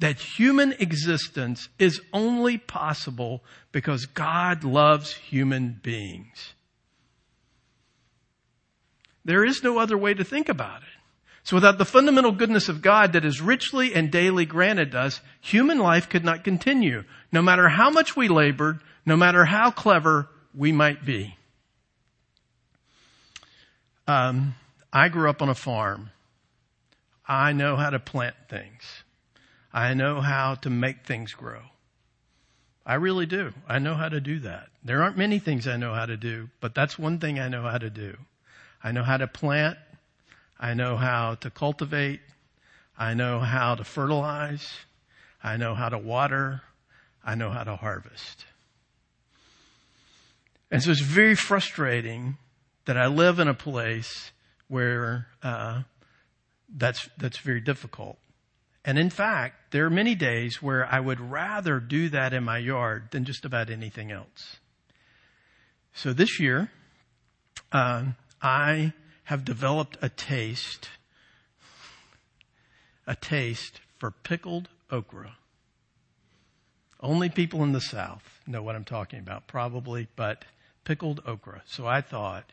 That 0.00 0.20
human 0.20 0.72
existence 0.72 1.70
is 1.78 2.02
only 2.12 2.58
possible 2.58 3.42
because 3.72 4.04
God 4.04 4.62
loves 4.62 5.14
human 5.14 5.80
beings. 5.82 6.52
There 9.24 9.42
is 9.42 9.62
no 9.62 9.78
other 9.78 9.96
way 9.96 10.12
to 10.12 10.22
think 10.22 10.50
about 10.50 10.82
it. 10.82 10.88
So 11.44 11.56
without 11.56 11.78
the 11.78 11.86
fundamental 11.86 12.32
goodness 12.32 12.68
of 12.68 12.82
God 12.82 13.14
that 13.14 13.24
is 13.24 13.40
richly 13.40 13.94
and 13.94 14.10
daily 14.10 14.44
granted 14.44 14.94
us, 14.94 15.22
human 15.40 15.78
life 15.78 16.10
could 16.10 16.26
not 16.26 16.44
continue, 16.44 17.04
no 17.32 17.40
matter 17.40 17.70
how 17.70 17.88
much 17.88 18.14
we 18.14 18.28
labored, 18.28 18.80
no 19.06 19.16
matter 19.16 19.46
how 19.46 19.70
clever 19.70 20.28
we 20.54 20.72
might 20.72 21.06
be. 21.06 21.38
Um, 24.06 24.56
I 24.92 25.08
grew 25.08 25.30
up 25.30 25.40
on 25.40 25.48
a 25.48 25.54
farm. 25.54 26.10
I 27.32 27.52
know 27.52 27.76
how 27.76 27.90
to 27.90 27.98
plant 27.98 28.36
things. 28.48 28.82
I 29.72 29.94
know 29.94 30.20
how 30.20 30.56
to 30.56 30.70
make 30.70 31.06
things 31.06 31.32
grow. 31.32 31.62
I 32.84 32.94
really 32.94 33.26
do. 33.26 33.52
I 33.68 33.78
know 33.78 33.94
how 33.94 34.08
to 34.08 34.20
do 34.20 34.40
that. 34.40 34.68
There 34.84 35.02
aren't 35.02 35.16
many 35.16 35.38
things 35.38 35.66
I 35.66 35.76
know 35.76 35.94
how 35.94 36.06
to 36.06 36.16
do, 36.16 36.50
but 36.60 36.74
that's 36.74 36.98
one 36.98 37.18
thing 37.18 37.38
I 37.38 37.48
know 37.48 37.62
how 37.62 37.78
to 37.78 37.90
do. 37.90 38.16
I 38.82 38.92
know 38.92 39.04
how 39.04 39.16
to 39.16 39.26
plant 39.26 39.78
I 40.62 40.74
know 40.74 40.96
how 40.96 41.34
to 41.40 41.50
cultivate. 41.50 42.20
I 42.96 43.14
know 43.14 43.40
how 43.40 43.74
to 43.74 43.82
fertilize. 43.82 44.72
I 45.42 45.56
know 45.56 45.74
how 45.74 45.88
to 45.88 45.98
water. 45.98 46.62
I 47.24 47.34
know 47.34 47.50
how 47.50 47.64
to 47.64 47.74
harvest. 47.74 48.46
And 50.70 50.80
so 50.80 50.92
it's 50.92 51.00
very 51.00 51.34
frustrating 51.34 52.36
that 52.84 52.96
I 52.96 53.08
live 53.08 53.40
in 53.40 53.48
a 53.48 53.54
place 53.54 54.30
where 54.68 55.26
uh, 55.42 55.82
that's 56.76 57.08
that's 57.18 57.38
very 57.38 57.60
difficult. 57.60 58.18
And 58.84 58.98
in 58.98 59.10
fact, 59.10 59.70
there 59.70 59.86
are 59.86 59.90
many 59.90 60.14
days 60.14 60.60
where 60.60 60.86
I 60.86 60.98
would 60.98 61.20
rather 61.20 61.78
do 61.78 62.08
that 62.08 62.32
in 62.32 62.42
my 62.42 62.58
yard 62.58 63.08
than 63.12 63.24
just 63.24 63.44
about 63.44 63.70
anything 63.70 64.10
else. 64.10 64.56
So 65.94 66.12
this 66.12 66.40
year, 66.40 66.70
uh, 67.70 68.06
I 68.40 68.92
have 69.24 69.44
developed 69.44 69.98
a 70.02 70.08
taste, 70.08 70.88
a 73.06 73.14
taste 73.14 73.80
for 73.98 74.10
pickled 74.10 74.68
okra. 74.90 75.36
Only 76.98 77.28
people 77.28 77.62
in 77.62 77.72
the 77.72 77.80
South 77.80 78.40
know 78.46 78.62
what 78.62 78.74
I'm 78.74 78.84
talking 78.84 79.20
about, 79.20 79.46
probably, 79.46 80.08
but 80.16 80.44
pickled 80.84 81.20
okra. 81.24 81.62
So 81.66 81.86
I 81.86 82.00
thought, 82.00 82.50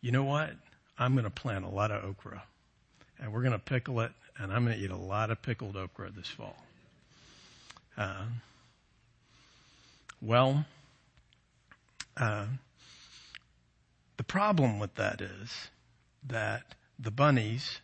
you 0.00 0.10
know 0.10 0.24
what? 0.24 0.52
I'm 0.98 1.12
going 1.12 1.24
to 1.24 1.30
plant 1.30 1.66
a 1.66 1.68
lot 1.68 1.90
of 1.90 2.02
okra 2.02 2.44
and 3.20 3.32
we're 3.32 3.42
going 3.42 3.52
to 3.52 3.58
pickle 3.58 4.00
it 4.00 4.12
and 4.38 4.52
I'm 4.52 4.64
going 4.64 4.76
to 4.76 4.84
eat 4.84 4.90
a 4.90 4.96
lot 4.96 5.30
of 5.30 5.40
pickled 5.42 5.76
okra 5.76 6.10
this 6.10 6.28
fall. 6.28 6.56
Uh, 7.96 8.26
well, 10.20 10.66
uh, 12.16 12.46
the 14.16 14.24
problem 14.24 14.78
with 14.78 14.94
that 14.96 15.20
is 15.20 15.68
that 16.26 16.74
the 16.98 17.10
bunnies 17.10 17.80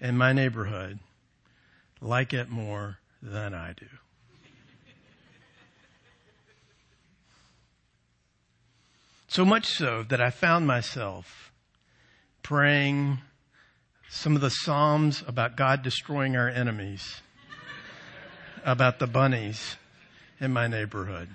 in 0.00 0.16
my 0.16 0.32
neighborhood 0.32 0.98
like 2.00 2.32
it 2.32 2.48
more 2.48 2.98
than 3.22 3.54
I 3.54 3.72
do. 3.72 3.86
So 9.28 9.44
much 9.44 9.66
so 9.66 10.02
that 10.04 10.20
I 10.20 10.30
found 10.30 10.66
myself 10.66 11.52
praying 12.42 13.18
some 14.08 14.34
of 14.34 14.40
the 14.40 14.50
Psalms 14.50 15.22
about 15.26 15.56
God 15.56 15.82
destroying 15.82 16.36
our 16.36 16.48
enemies, 16.48 17.20
about 18.64 18.98
the 18.98 19.06
bunnies 19.06 19.76
in 20.40 20.52
my 20.52 20.66
neighborhood. 20.66 21.28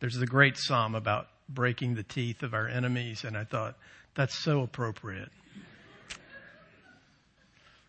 There's 0.00 0.16
the 0.16 0.26
great 0.26 0.56
Psalm 0.58 0.94
about 0.94 1.28
breaking 1.48 1.94
the 1.94 2.02
teeth 2.02 2.42
of 2.42 2.54
our 2.54 2.68
enemies. 2.68 3.24
And 3.24 3.36
I 3.36 3.44
thought, 3.44 3.76
that's 4.14 4.34
so 4.34 4.62
appropriate. 4.62 5.30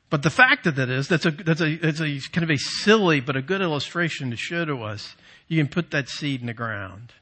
But 0.09 0.23
the 0.23 0.29
fact 0.29 0.67
of 0.67 0.79
it 0.79 0.89
is, 0.89 1.07
that's 1.09 1.25
a, 1.25 1.31
that's 1.31 1.61
a, 1.61 1.75
that's 1.75 1.99
a 1.99 2.19
kind 2.31 2.43
of 2.43 2.51
a 2.51 2.57
silly 2.57 3.19
but 3.19 3.35
a 3.35 3.41
good 3.41 3.61
illustration 3.61 4.31
to 4.31 4.37
show 4.37 4.63
to 4.63 4.83
us 4.83 5.15
you 5.49 5.57
can 5.57 5.67
put 5.67 5.91
that 5.91 6.07
seed 6.07 6.41
in 6.41 6.47
the 6.47 6.53
ground. 6.53 7.13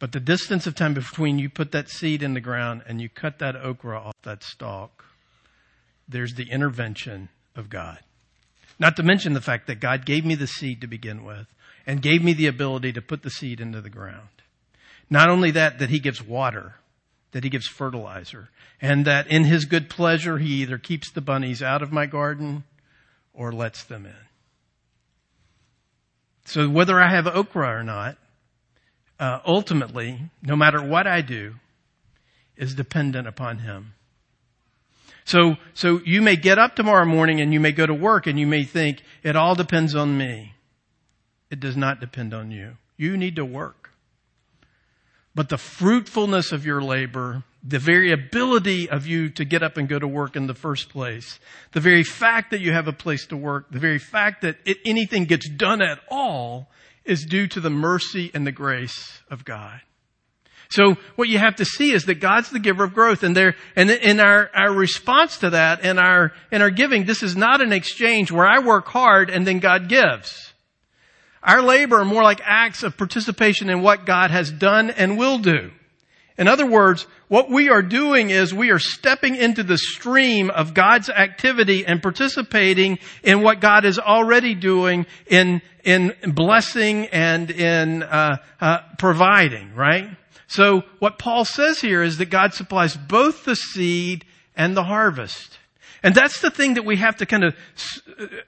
But 0.00 0.12
the 0.12 0.18
distance 0.18 0.66
of 0.66 0.74
time 0.74 0.94
between 0.94 1.38
you 1.38 1.50
put 1.50 1.72
that 1.72 1.90
seed 1.90 2.22
in 2.22 2.32
the 2.32 2.40
ground 2.40 2.82
and 2.88 3.00
you 3.00 3.10
cut 3.10 3.38
that 3.38 3.54
okra 3.54 4.00
off 4.00 4.16
that 4.22 4.42
stalk, 4.42 5.04
there's 6.08 6.34
the 6.34 6.50
intervention 6.50 7.28
of 7.54 7.68
God. 7.68 7.98
Not 8.78 8.96
to 8.96 9.02
mention 9.02 9.34
the 9.34 9.42
fact 9.42 9.66
that 9.66 9.78
God 9.78 10.06
gave 10.06 10.24
me 10.24 10.34
the 10.34 10.46
seed 10.46 10.80
to 10.80 10.86
begin 10.86 11.22
with 11.22 11.46
and 11.86 12.00
gave 12.00 12.24
me 12.24 12.32
the 12.32 12.46
ability 12.46 12.94
to 12.94 13.02
put 13.02 13.22
the 13.22 13.30
seed 13.30 13.60
into 13.60 13.82
the 13.82 13.90
ground. 13.90 14.28
Not 15.10 15.28
only 15.28 15.50
that, 15.50 15.78
that 15.78 15.90
he 15.90 16.00
gives 16.00 16.22
water, 16.22 16.76
that 17.32 17.44
he 17.44 17.50
gives 17.50 17.66
fertilizer, 17.66 18.48
and 18.80 19.04
that 19.04 19.26
in 19.26 19.44
his 19.44 19.66
good 19.66 19.90
pleasure, 19.90 20.38
he 20.38 20.62
either 20.62 20.78
keeps 20.78 21.10
the 21.10 21.20
bunnies 21.20 21.62
out 21.62 21.82
of 21.82 21.92
my 21.92 22.06
garden 22.06 22.64
or 23.34 23.52
lets 23.52 23.84
them 23.84 24.06
in. 24.06 24.14
So 26.46 26.70
whether 26.70 26.98
I 26.98 27.10
have 27.10 27.26
okra 27.26 27.68
or 27.68 27.84
not, 27.84 28.16
uh, 29.20 29.40
ultimately, 29.46 30.18
no 30.42 30.56
matter 30.56 30.82
what 30.82 31.06
I 31.06 31.20
do, 31.20 31.54
is 32.56 32.74
dependent 32.74 33.28
upon 33.28 33.58
Him. 33.58 33.92
So, 35.24 35.56
so 35.74 36.00
you 36.04 36.22
may 36.22 36.36
get 36.36 36.58
up 36.58 36.74
tomorrow 36.74 37.04
morning 37.04 37.40
and 37.40 37.52
you 37.52 37.60
may 37.60 37.72
go 37.72 37.86
to 37.86 37.94
work 37.94 38.26
and 38.26 38.40
you 38.40 38.46
may 38.46 38.64
think, 38.64 39.02
it 39.22 39.36
all 39.36 39.54
depends 39.54 39.94
on 39.94 40.16
me. 40.16 40.54
It 41.50 41.60
does 41.60 41.76
not 41.76 42.00
depend 42.00 42.32
on 42.32 42.50
you. 42.50 42.78
You 42.96 43.16
need 43.16 43.36
to 43.36 43.44
work. 43.44 43.90
But 45.34 45.50
the 45.50 45.58
fruitfulness 45.58 46.50
of 46.50 46.66
your 46.66 46.82
labor, 46.82 47.44
the 47.62 47.78
very 47.78 48.12
ability 48.12 48.88
of 48.88 49.06
you 49.06 49.28
to 49.30 49.44
get 49.44 49.62
up 49.62 49.76
and 49.76 49.88
go 49.88 49.98
to 49.98 50.08
work 50.08 50.34
in 50.34 50.46
the 50.46 50.54
first 50.54 50.88
place, 50.88 51.38
the 51.72 51.80
very 51.80 52.02
fact 52.02 52.50
that 52.50 52.60
you 52.60 52.72
have 52.72 52.88
a 52.88 52.92
place 52.92 53.26
to 53.26 53.36
work, 53.36 53.70
the 53.70 53.78
very 53.78 53.98
fact 53.98 54.42
that 54.42 54.56
it, 54.64 54.78
anything 54.84 55.26
gets 55.26 55.48
done 55.48 55.82
at 55.82 56.00
all 56.10 56.68
is 57.10 57.24
due 57.24 57.46
to 57.48 57.60
the 57.60 57.70
mercy 57.70 58.30
and 58.32 58.46
the 58.46 58.52
grace 58.52 59.20
of 59.30 59.44
God. 59.44 59.80
So 60.70 60.94
what 61.16 61.28
you 61.28 61.38
have 61.38 61.56
to 61.56 61.64
see 61.64 61.92
is 61.92 62.04
that 62.04 62.20
God's 62.20 62.50
the 62.50 62.60
giver 62.60 62.84
of 62.84 62.94
growth 62.94 63.24
and 63.24 63.36
there, 63.36 63.56
and 63.74 63.90
in 63.90 64.20
our, 64.20 64.48
our 64.54 64.72
response 64.72 65.38
to 65.38 65.50
that 65.50 65.80
and 65.82 65.98
our, 65.98 66.32
in 66.52 66.62
our 66.62 66.70
giving, 66.70 67.04
this 67.04 67.24
is 67.24 67.36
not 67.36 67.60
an 67.60 67.72
exchange 67.72 68.30
where 68.30 68.46
I 68.46 68.60
work 68.60 68.86
hard 68.86 69.30
and 69.30 69.44
then 69.44 69.58
God 69.58 69.88
gives. 69.88 70.54
Our 71.42 71.60
labor 71.60 72.00
are 72.00 72.04
more 72.04 72.22
like 72.22 72.40
acts 72.44 72.84
of 72.84 72.96
participation 72.96 73.68
in 73.68 73.82
what 73.82 74.06
God 74.06 74.30
has 74.30 74.52
done 74.52 74.90
and 74.90 75.18
will 75.18 75.38
do. 75.38 75.72
In 76.40 76.48
other 76.48 76.64
words, 76.64 77.06
what 77.28 77.50
we 77.50 77.68
are 77.68 77.82
doing 77.82 78.30
is 78.30 78.54
we 78.54 78.70
are 78.70 78.78
stepping 78.78 79.36
into 79.36 79.62
the 79.62 79.76
stream 79.76 80.48
of 80.48 80.72
God's 80.72 81.10
activity 81.10 81.84
and 81.84 82.02
participating 82.02 82.98
in 83.22 83.42
what 83.42 83.60
God 83.60 83.84
is 83.84 83.98
already 83.98 84.54
doing 84.54 85.04
in, 85.26 85.60
in 85.84 86.14
blessing 86.26 87.08
and 87.08 87.50
in 87.50 88.02
uh, 88.02 88.38
uh, 88.58 88.78
providing, 88.98 89.74
right? 89.74 90.08
So 90.46 90.82
what 90.98 91.18
Paul 91.18 91.44
says 91.44 91.78
here 91.78 92.02
is 92.02 92.16
that 92.16 92.30
God 92.30 92.54
supplies 92.54 92.96
both 92.96 93.44
the 93.44 93.54
seed 93.54 94.24
and 94.56 94.74
the 94.74 94.84
harvest. 94.84 95.58
And 96.02 96.14
that's 96.14 96.40
the 96.40 96.50
thing 96.50 96.74
that 96.74 96.84
we 96.84 96.96
have 96.96 97.16
to 97.16 97.26
kind 97.26 97.44
of 97.44 97.54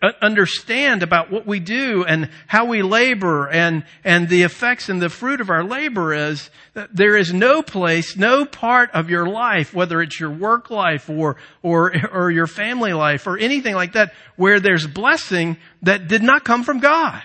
uh, 0.00 0.12
understand 0.22 1.02
about 1.02 1.30
what 1.30 1.46
we 1.46 1.60
do 1.60 2.02
and 2.04 2.30
how 2.46 2.64
we 2.64 2.82
labor 2.82 3.46
and, 3.48 3.84
and 4.04 4.28
the 4.28 4.42
effects 4.42 4.88
and 4.88 5.02
the 5.02 5.10
fruit 5.10 5.40
of 5.40 5.50
our 5.50 5.62
labor 5.62 6.14
is 6.14 6.48
that 6.72 6.94
there 6.94 7.16
is 7.16 7.32
no 7.32 7.62
place, 7.62 8.16
no 8.16 8.46
part 8.46 8.90
of 8.92 9.10
your 9.10 9.28
life, 9.28 9.74
whether 9.74 10.00
it's 10.00 10.18
your 10.18 10.30
work 10.30 10.70
life 10.70 11.10
or, 11.10 11.36
or, 11.62 11.92
or 12.12 12.30
your 12.30 12.46
family 12.46 12.94
life 12.94 13.26
or 13.26 13.36
anything 13.36 13.74
like 13.74 13.92
that, 13.92 14.14
where 14.36 14.58
there's 14.58 14.86
blessing 14.86 15.58
that 15.82 16.08
did 16.08 16.22
not 16.22 16.44
come 16.44 16.64
from 16.64 16.80
God. 16.80 17.22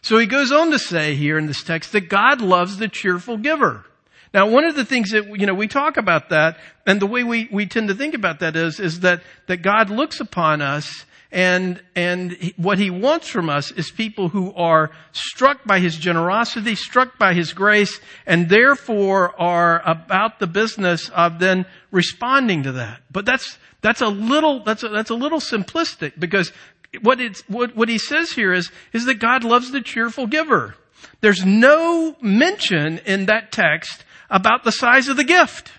So 0.00 0.18
he 0.18 0.26
goes 0.26 0.52
on 0.52 0.70
to 0.70 0.78
say 0.78 1.16
here 1.16 1.36
in 1.36 1.46
this 1.46 1.62
text 1.62 1.92
that 1.92 2.08
God 2.08 2.40
loves 2.40 2.78
the 2.78 2.88
cheerful 2.88 3.36
giver. 3.36 3.84
Now, 4.36 4.46
one 4.46 4.66
of 4.66 4.74
the 4.74 4.84
things 4.84 5.12
that, 5.12 5.26
you 5.40 5.46
know, 5.46 5.54
we 5.54 5.66
talk 5.66 5.96
about 5.96 6.28
that, 6.28 6.58
and 6.84 7.00
the 7.00 7.06
way 7.06 7.24
we, 7.24 7.48
we 7.50 7.64
tend 7.64 7.88
to 7.88 7.94
think 7.94 8.12
about 8.12 8.40
that 8.40 8.54
is, 8.54 8.78
is 8.78 9.00
that, 9.00 9.22
that 9.46 9.62
God 9.62 9.88
looks 9.88 10.20
upon 10.20 10.60
us 10.60 11.06
and, 11.32 11.82
and 11.94 12.52
what 12.58 12.78
he 12.78 12.90
wants 12.90 13.28
from 13.28 13.48
us 13.48 13.70
is 13.70 13.90
people 13.90 14.28
who 14.28 14.52
are 14.52 14.90
struck 15.12 15.64
by 15.64 15.80
his 15.80 15.96
generosity, 15.96 16.74
struck 16.74 17.18
by 17.18 17.32
his 17.32 17.54
grace, 17.54 17.98
and 18.26 18.50
therefore 18.50 19.40
are 19.40 19.80
about 19.88 20.38
the 20.38 20.46
business 20.46 21.08
of 21.08 21.38
then 21.38 21.64
responding 21.90 22.64
to 22.64 22.72
that. 22.72 23.00
But 23.10 23.24
that's, 23.24 23.56
that's 23.80 24.02
a 24.02 24.08
little, 24.08 24.62
that's 24.62 24.82
a, 24.82 24.90
that's 24.90 25.10
a 25.10 25.14
little 25.14 25.40
simplistic 25.40 26.12
because 26.18 26.52
what, 27.00 27.22
it's, 27.22 27.40
what, 27.48 27.74
what 27.74 27.88
he 27.88 27.96
says 27.96 28.32
here 28.32 28.52
is, 28.52 28.70
is 28.92 29.06
that 29.06 29.14
God 29.14 29.44
loves 29.44 29.70
the 29.70 29.80
cheerful 29.80 30.26
giver. 30.26 30.74
There's 31.22 31.44
no 31.44 32.16
mention 32.20 32.98
in 33.06 33.26
that 33.26 33.50
text 33.50 34.04
about 34.30 34.64
the 34.64 34.72
size 34.72 35.08
of 35.08 35.16
the 35.16 35.24
gift. 35.24 35.72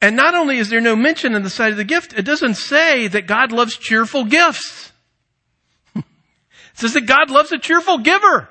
And 0.00 0.16
not 0.16 0.34
only 0.34 0.58
is 0.58 0.68
there 0.68 0.80
no 0.80 0.96
mention 0.96 1.34
in 1.34 1.44
the 1.44 1.50
size 1.50 1.72
of 1.72 1.76
the 1.76 1.84
gift, 1.84 2.12
it 2.18 2.22
doesn't 2.22 2.56
say 2.56 3.06
that 3.06 3.28
God 3.28 3.52
loves 3.52 3.76
cheerful 3.76 4.24
gifts. 4.24 4.90
it 5.94 6.04
says 6.74 6.94
that 6.94 7.06
God 7.06 7.30
loves 7.30 7.52
a 7.52 7.58
cheerful 7.58 7.98
giver. 7.98 8.48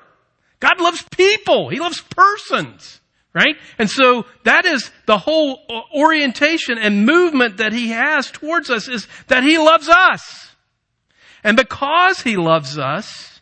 God 0.60 0.80
loves 0.80 1.04
people. 1.14 1.68
He 1.68 1.78
loves 1.78 2.00
persons. 2.00 3.00
Right? 3.34 3.56
And 3.78 3.88
so 3.88 4.26
that 4.44 4.66
is 4.66 4.90
the 5.06 5.16
whole 5.16 5.60
orientation 5.94 6.76
and 6.78 7.06
movement 7.06 7.58
that 7.58 7.72
he 7.72 7.88
has 7.88 8.30
towards 8.30 8.68
us 8.68 8.88
is 8.88 9.08
that 9.28 9.42
he 9.42 9.56
loves 9.56 9.88
us. 9.88 10.50
And 11.42 11.56
because 11.56 12.20
he 12.20 12.36
loves 12.36 12.78
us, 12.78 13.40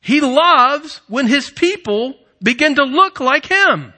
he 0.00 0.20
loves 0.20 1.02
when 1.08 1.26
his 1.26 1.50
people 1.50 2.14
begin 2.42 2.76
to 2.76 2.84
look 2.84 3.20
like 3.20 3.46
him. 3.46 3.92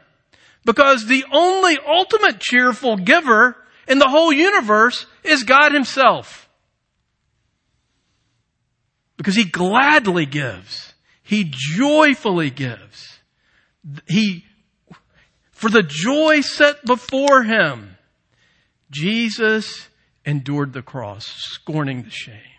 Because 0.64 1.06
the 1.06 1.24
only 1.32 1.78
ultimate 1.86 2.38
cheerful 2.38 2.96
giver 2.96 3.56
in 3.88 3.98
the 3.98 4.08
whole 4.08 4.32
universe 4.32 5.06
is 5.24 5.42
God 5.42 5.72
himself. 5.72 6.48
Because 9.16 9.34
he 9.34 9.44
gladly 9.44 10.26
gives. 10.26 10.94
He 11.22 11.50
joyfully 11.50 12.50
gives. 12.50 13.18
He 14.06 14.44
for 15.62 15.70
the 15.70 15.84
joy 15.84 16.40
set 16.40 16.84
before 16.84 17.44
him, 17.44 17.96
Jesus 18.90 19.88
endured 20.24 20.72
the 20.72 20.82
cross, 20.82 21.24
scorning 21.24 22.02
the 22.02 22.10
shame. 22.10 22.51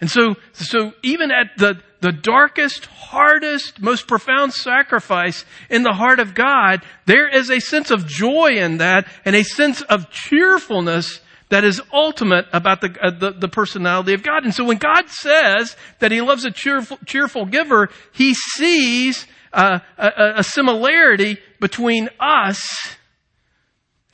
And 0.00 0.10
so, 0.10 0.34
so 0.52 0.92
even 1.02 1.30
at 1.30 1.58
the, 1.58 1.80
the 2.00 2.12
darkest, 2.12 2.86
hardest, 2.86 3.80
most 3.80 4.06
profound 4.08 4.52
sacrifice 4.54 5.44
in 5.68 5.82
the 5.82 5.92
heart 5.92 6.20
of 6.20 6.34
God, 6.34 6.82
there 7.06 7.28
is 7.28 7.50
a 7.50 7.60
sense 7.60 7.90
of 7.90 8.06
joy 8.06 8.52
in 8.56 8.78
that 8.78 9.06
and 9.24 9.36
a 9.36 9.44
sense 9.44 9.82
of 9.82 10.10
cheerfulness 10.10 11.20
that 11.50 11.64
is 11.64 11.82
ultimate 11.92 12.46
about 12.52 12.80
the, 12.80 12.96
uh, 13.02 13.10
the, 13.10 13.32
the, 13.32 13.48
personality 13.48 14.14
of 14.14 14.22
God. 14.22 14.44
And 14.44 14.54
so 14.54 14.64
when 14.64 14.78
God 14.78 15.08
says 15.08 15.76
that 15.98 16.12
He 16.12 16.20
loves 16.20 16.44
a 16.44 16.50
cheerful, 16.50 16.96
cheerful 17.04 17.44
giver, 17.44 17.90
He 18.12 18.34
sees 18.34 19.26
uh, 19.52 19.80
a, 19.98 20.32
a 20.36 20.44
similarity 20.44 21.38
between 21.58 22.08
us 22.20 22.96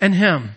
and 0.01 0.15
Him. 0.15 0.53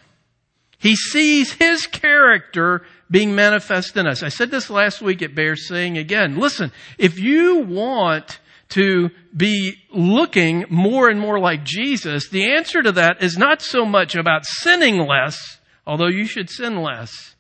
He 0.78 0.96
sees 0.96 1.52
His 1.52 1.86
character 1.86 2.84
being 3.12 3.36
manifest 3.36 3.98
in 3.98 4.08
us. 4.08 4.24
I 4.24 4.30
said 4.30 4.52
this 4.52 4.70
last 4.70 5.02
week, 5.02 5.22
it 5.22 5.36
bears 5.36 5.68
saying 5.68 5.98
again. 5.98 6.38
Listen, 6.38 6.72
if 6.98 7.20
you 7.20 7.60
want 7.60 8.40
to 8.70 9.10
be 9.36 9.76
looking 9.92 10.66
more 10.70 11.10
and 11.10 11.20
more 11.20 11.40
like 11.40 11.64
Jesus, 11.64 12.30
the 12.30 12.52
answer 12.52 12.84
to 12.84 12.92
that 12.94 13.24
is 13.24 13.38
not 13.38 13.62
so 13.62 13.84
much 13.84 14.16
about 14.16 14.46
sinning 14.46 14.98
less, 14.98 15.60
although 15.88 16.08
you 16.08 16.26
should 16.26 16.50
sin 16.50 16.82
less, 16.82 17.36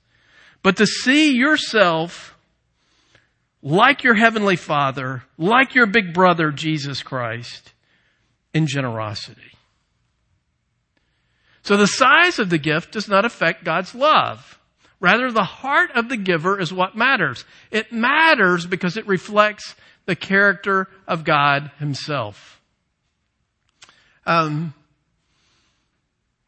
but 0.63 0.77
to 0.77 0.88
see 0.88 1.36
yourself 1.36 2.36
like 3.62 4.03
your 4.03 4.15
heavenly 4.15 4.55
father, 4.55 5.23
like 5.38 5.75
your 5.75 5.86
big 5.86 6.13
brother, 6.13 6.51
Jesus 6.51 7.03
Christ, 7.03 7.73
in 8.53 8.65
generosity. 8.65 9.41
So 11.62 11.77
the 11.77 11.88
size 11.88 12.39
of 12.39 12.49
the 12.49 12.58
gift 12.58 12.93
does 12.93 13.08
not 13.08 13.25
affect 13.25 13.63
God's 13.63 13.93
love. 13.93 14.58
Rather, 14.99 15.31
the 15.31 15.43
heart 15.43 15.91
of 15.95 16.09
the 16.09 16.17
giver 16.17 16.59
is 16.59 16.73
what 16.73 16.95
matters. 16.95 17.45
It 17.71 17.93
matters 17.93 18.65
because 18.65 18.97
it 18.97 19.07
reflects 19.07 19.75
the 20.05 20.15
character 20.15 20.88
of 21.07 21.23
God 21.23 21.71
Himself. 21.79 22.62
Um, 24.25 24.73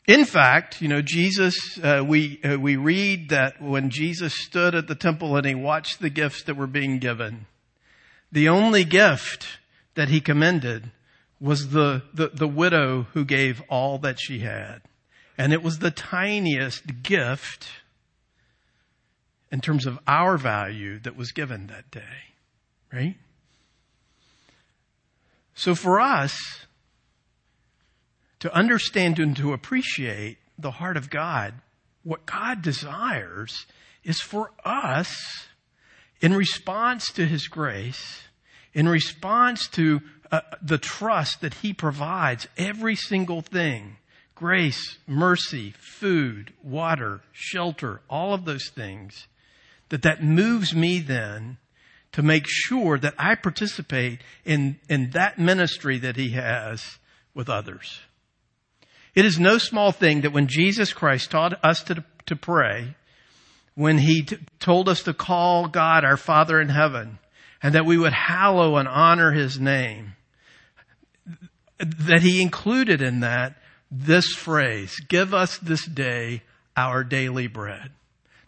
in 0.07 0.25
fact, 0.25 0.81
you 0.81 0.87
know, 0.87 1.01
Jesus, 1.01 1.79
uh, 1.81 2.03
we, 2.05 2.41
uh, 2.43 2.57
we 2.59 2.75
read 2.75 3.29
that 3.29 3.61
when 3.61 3.89
Jesus 3.89 4.33
stood 4.33 4.75
at 4.75 4.87
the 4.87 4.95
temple 4.95 5.37
and 5.37 5.45
he 5.45 5.55
watched 5.55 6.01
the 6.01 6.09
gifts 6.09 6.43
that 6.43 6.57
were 6.57 6.67
being 6.67 6.99
given, 6.99 7.45
the 8.31 8.49
only 8.49 8.83
gift 8.83 9.45
that 9.95 10.09
he 10.09 10.19
commended 10.19 10.91
was 11.39 11.69
the, 11.69 12.03
the, 12.13 12.29
the 12.29 12.47
widow 12.47 13.07
who 13.13 13.25
gave 13.25 13.61
all 13.69 13.97
that 13.99 14.19
she 14.19 14.39
had. 14.39 14.81
And 15.37 15.53
it 15.53 15.63
was 15.63 15.79
the 15.79 15.91
tiniest 15.91 17.03
gift 17.03 17.67
in 19.51 19.61
terms 19.61 19.85
of 19.85 19.99
our 20.07 20.37
value 20.37 20.99
that 20.99 21.15
was 21.15 21.31
given 21.31 21.67
that 21.67 21.91
day. 21.91 22.33
Right? 22.91 23.15
So 25.53 25.75
for 25.75 25.99
us, 25.99 26.65
to 28.39 28.53
understand 28.55 29.19
and 29.19 29.35
to 29.37 29.53
appreciate 29.53 30.37
the 30.57 30.71
heart 30.71 30.97
of 30.97 31.09
God, 31.09 31.53
what 32.03 32.25
God 32.25 32.61
desires 32.61 33.67
is 34.03 34.19
for 34.19 34.51
us, 34.65 35.47
in 36.21 36.33
response 36.33 37.11
to 37.13 37.25
His 37.25 37.47
grace, 37.47 38.23
in 38.73 38.87
response 38.87 39.67
to 39.69 40.01
uh, 40.31 40.41
the 40.61 40.77
trust 40.77 41.41
that 41.41 41.55
He 41.55 41.73
provides, 41.73 42.47
every 42.57 42.95
single 42.95 43.41
thing, 43.41 43.97
grace, 44.33 44.97
mercy, 45.05 45.73
food, 45.77 46.53
water, 46.63 47.21
shelter, 47.31 48.01
all 48.09 48.33
of 48.33 48.45
those 48.45 48.69
things, 48.69 49.27
that 49.91 50.03
that 50.03 50.23
moves 50.23 50.73
me 50.73 50.99
then 50.99 51.57
to 52.13 52.23
make 52.23 52.45
sure 52.47 52.97
that 52.97 53.13
I 53.19 53.35
participate 53.35 54.21
in, 54.45 54.79
in 54.89 55.11
that 55.11 55.37
ministry 55.37 55.97
that 55.99 56.15
he 56.15 56.29
has 56.31 56.97
with 57.33 57.49
others. 57.49 57.99
It 59.13 59.25
is 59.25 59.37
no 59.37 59.57
small 59.57 59.91
thing 59.91 60.21
that 60.21 60.31
when 60.31 60.47
Jesus 60.47 60.93
Christ 60.93 61.31
taught 61.31 61.63
us 61.63 61.83
to, 61.83 62.05
to 62.25 62.35
pray, 62.37 62.95
when 63.75 63.97
he 63.97 64.23
t- 64.23 64.37
told 64.59 64.87
us 64.87 65.03
to 65.03 65.13
call 65.13 65.67
God 65.67 66.05
our 66.05 66.17
Father 66.17 66.61
in 66.61 66.69
heaven, 66.69 67.19
and 67.61 67.75
that 67.75 67.85
we 67.85 67.97
would 67.97 68.13
hallow 68.13 68.77
and 68.77 68.87
honor 68.87 69.33
his 69.33 69.59
name, 69.59 70.13
that 71.77 72.21
he 72.21 72.41
included 72.41 73.01
in 73.01 73.19
that 73.19 73.55
this 73.89 74.27
phrase, 74.33 75.01
give 75.09 75.33
us 75.33 75.57
this 75.57 75.85
day 75.85 76.43
our 76.77 77.03
daily 77.03 77.47
bread. 77.47 77.91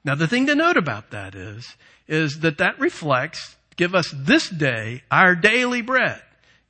Now 0.04 0.16
the 0.16 0.28
thing 0.28 0.48
to 0.48 0.56
note 0.56 0.78
about 0.78 1.12
that 1.12 1.36
is, 1.36 1.76
is 2.08 2.40
that 2.42 2.58
that 2.58 2.80
reflects, 2.80 3.56
give 3.76 3.96
us 3.96 4.14
this 4.16 4.50
day 4.50 5.04
our 5.10 5.36
daily 5.36 5.82
bread. 5.82 6.22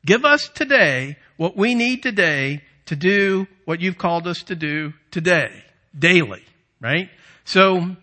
Give 0.05 0.25
us 0.25 0.49
today 0.53 1.17
what 1.37 1.57
we 1.57 1.75
need 1.75 2.03
today 2.03 2.61
to 2.85 2.95
do 2.95 3.47
what 3.65 3.79
you've 3.79 3.97
called 3.97 4.27
us 4.27 4.43
to 4.43 4.55
do 4.55 4.93
today, 5.11 5.63
daily, 5.97 6.43
right? 6.81 7.09
So, 7.45 7.95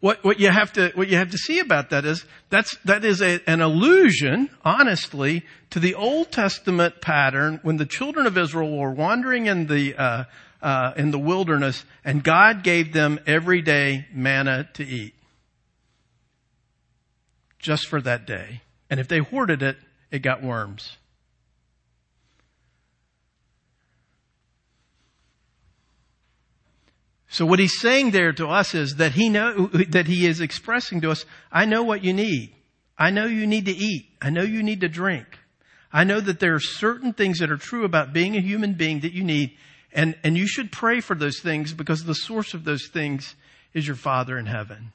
what, 0.00 0.22
what 0.22 0.38
you 0.38 0.48
have 0.50 0.72
to, 0.74 0.92
what 0.94 1.08
you 1.08 1.16
have 1.16 1.30
to 1.32 1.38
see 1.38 1.58
about 1.58 1.90
that 1.90 2.04
is, 2.04 2.24
that's, 2.50 2.76
that 2.84 3.04
is 3.04 3.20
a, 3.20 3.40
an 3.50 3.60
allusion, 3.60 4.48
honestly, 4.64 5.44
to 5.70 5.80
the 5.80 5.94
Old 5.94 6.30
Testament 6.30 7.00
pattern 7.00 7.58
when 7.62 7.78
the 7.78 7.86
children 7.86 8.26
of 8.26 8.38
Israel 8.38 8.76
were 8.76 8.92
wandering 8.92 9.46
in 9.46 9.66
the, 9.66 9.96
uh, 9.96 10.24
uh, 10.62 10.92
in 10.96 11.10
the 11.10 11.18
wilderness 11.18 11.84
and 12.04 12.22
God 12.22 12.62
gave 12.62 12.92
them 12.92 13.20
everyday 13.26 14.06
manna 14.12 14.68
to 14.74 14.84
eat. 14.84 15.14
Just 17.58 17.86
for 17.86 18.00
that 18.02 18.26
day. 18.26 18.62
And 18.90 19.00
if 19.00 19.08
they 19.08 19.18
hoarded 19.18 19.62
it, 19.62 19.76
it 20.10 20.20
got 20.20 20.42
worms. 20.42 20.96
So 27.30 27.44
what 27.44 27.58
he's 27.58 27.78
saying 27.78 28.12
there 28.12 28.32
to 28.32 28.48
us 28.48 28.74
is 28.74 28.96
that 28.96 29.12
he 29.12 29.28
know, 29.28 29.66
that 29.66 30.06
he 30.06 30.26
is 30.26 30.40
expressing 30.40 31.02
to 31.02 31.10
us, 31.10 31.26
I 31.52 31.66
know 31.66 31.82
what 31.82 32.02
you 32.02 32.12
need. 32.12 32.54
I 32.96 33.10
know 33.10 33.26
you 33.26 33.46
need 33.46 33.66
to 33.66 33.72
eat. 33.72 34.06
I 34.20 34.30
know 34.30 34.42
you 34.42 34.62
need 34.62 34.80
to 34.80 34.88
drink. 34.88 35.26
I 35.92 36.04
know 36.04 36.20
that 36.20 36.40
there 36.40 36.54
are 36.54 36.60
certain 36.60 37.12
things 37.12 37.38
that 37.38 37.50
are 37.50 37.56
true 37.56 37.84
about 37.84 38.12
being 38.12 38.36
a 38.36 38.40
human 38.40 38.74
being 38.74 39.00
that 39.00 39.12
you 39.12 39.24
need. 39.24 39.56
And, 39.92 40.16
and 40.22 40.36
you 40.36 40.46
should 40.46 40.70
pray 40.70 41.00
for 41.00 41.14
those 41.14 41.40
things 41.40 41.72
because 41.72 42.04
the 42.04 42.14
source 42.14 42.54
of 42.54 42.64
those 42.64 42.88
things 42.88 43.34
is 43.74 43.86
your 43.86 43.96
Father 43.96 44.38
in 44.38 44.46
heaven. 44.46 44.92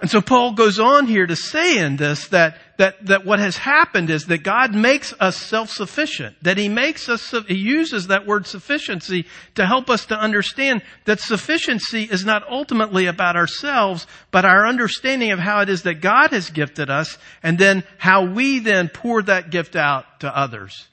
And 0.00 0.08
so 0.10 0.22
Paul 0.22 0.54
goes 0.54 0.80
on 0.80 1.06
here 1.06 1.26
to 1.26 1.36
say 1.36 1.78
in 1.78 1.96
this 1.96 2.28
that, 2.28 2.56
that, 2.78 3.04
that 3.06 3.26
what 3.26 3.38
has 3.38 3.58
happened 3.58 4.08
is 4.08 4.26
that 4.26 4.42
God 4.42 4.74
makes 4.74 5.12
us 5.20 5.36
self-sufficient. 5.36 6.36
That 6.42 6.56
He 6.56 6.70
makes 6.70 7.10
us, 7.10 7.34
He 7.46 7.56
uses 7.56 8.06
that 8.06 8.26
word 8.26 8.46
sufficiency 8.46 9.26
to 9.56 9.66
help 9.66 9.90
us 9.90 10.06
to 10.06 10.18
understand 10.18 10.80
that 11.04 11.20
sufficiency 11.20 12.04
is 12.04 12.24
not 12.24 12.48
ultimately 12.50 13.06
about 13.06 13.36
ourselves, 13.36 14.06
but 14.30 14.46
our 14.46 14.66
understanding 14.66 15.32
of 15.32 15.38
how 15.38 15.60
it 15.60 15.68
is 15.68 15.82
that 15.82 16.00
God 16.00 16.30
has 16.30 16.48
gifted 16.48 16.88
us 16.88 17.18
and 17.42 17.58
then 17.58 17.84
how 17.98 18.24
we 18.24 18.58
then 18.58 18.88
pour 18.88 19.20
that 19.22 19.50
gift 19.50 19.76
out 19.76 20.20
to 20.20 20.34
others. 20.34 20.88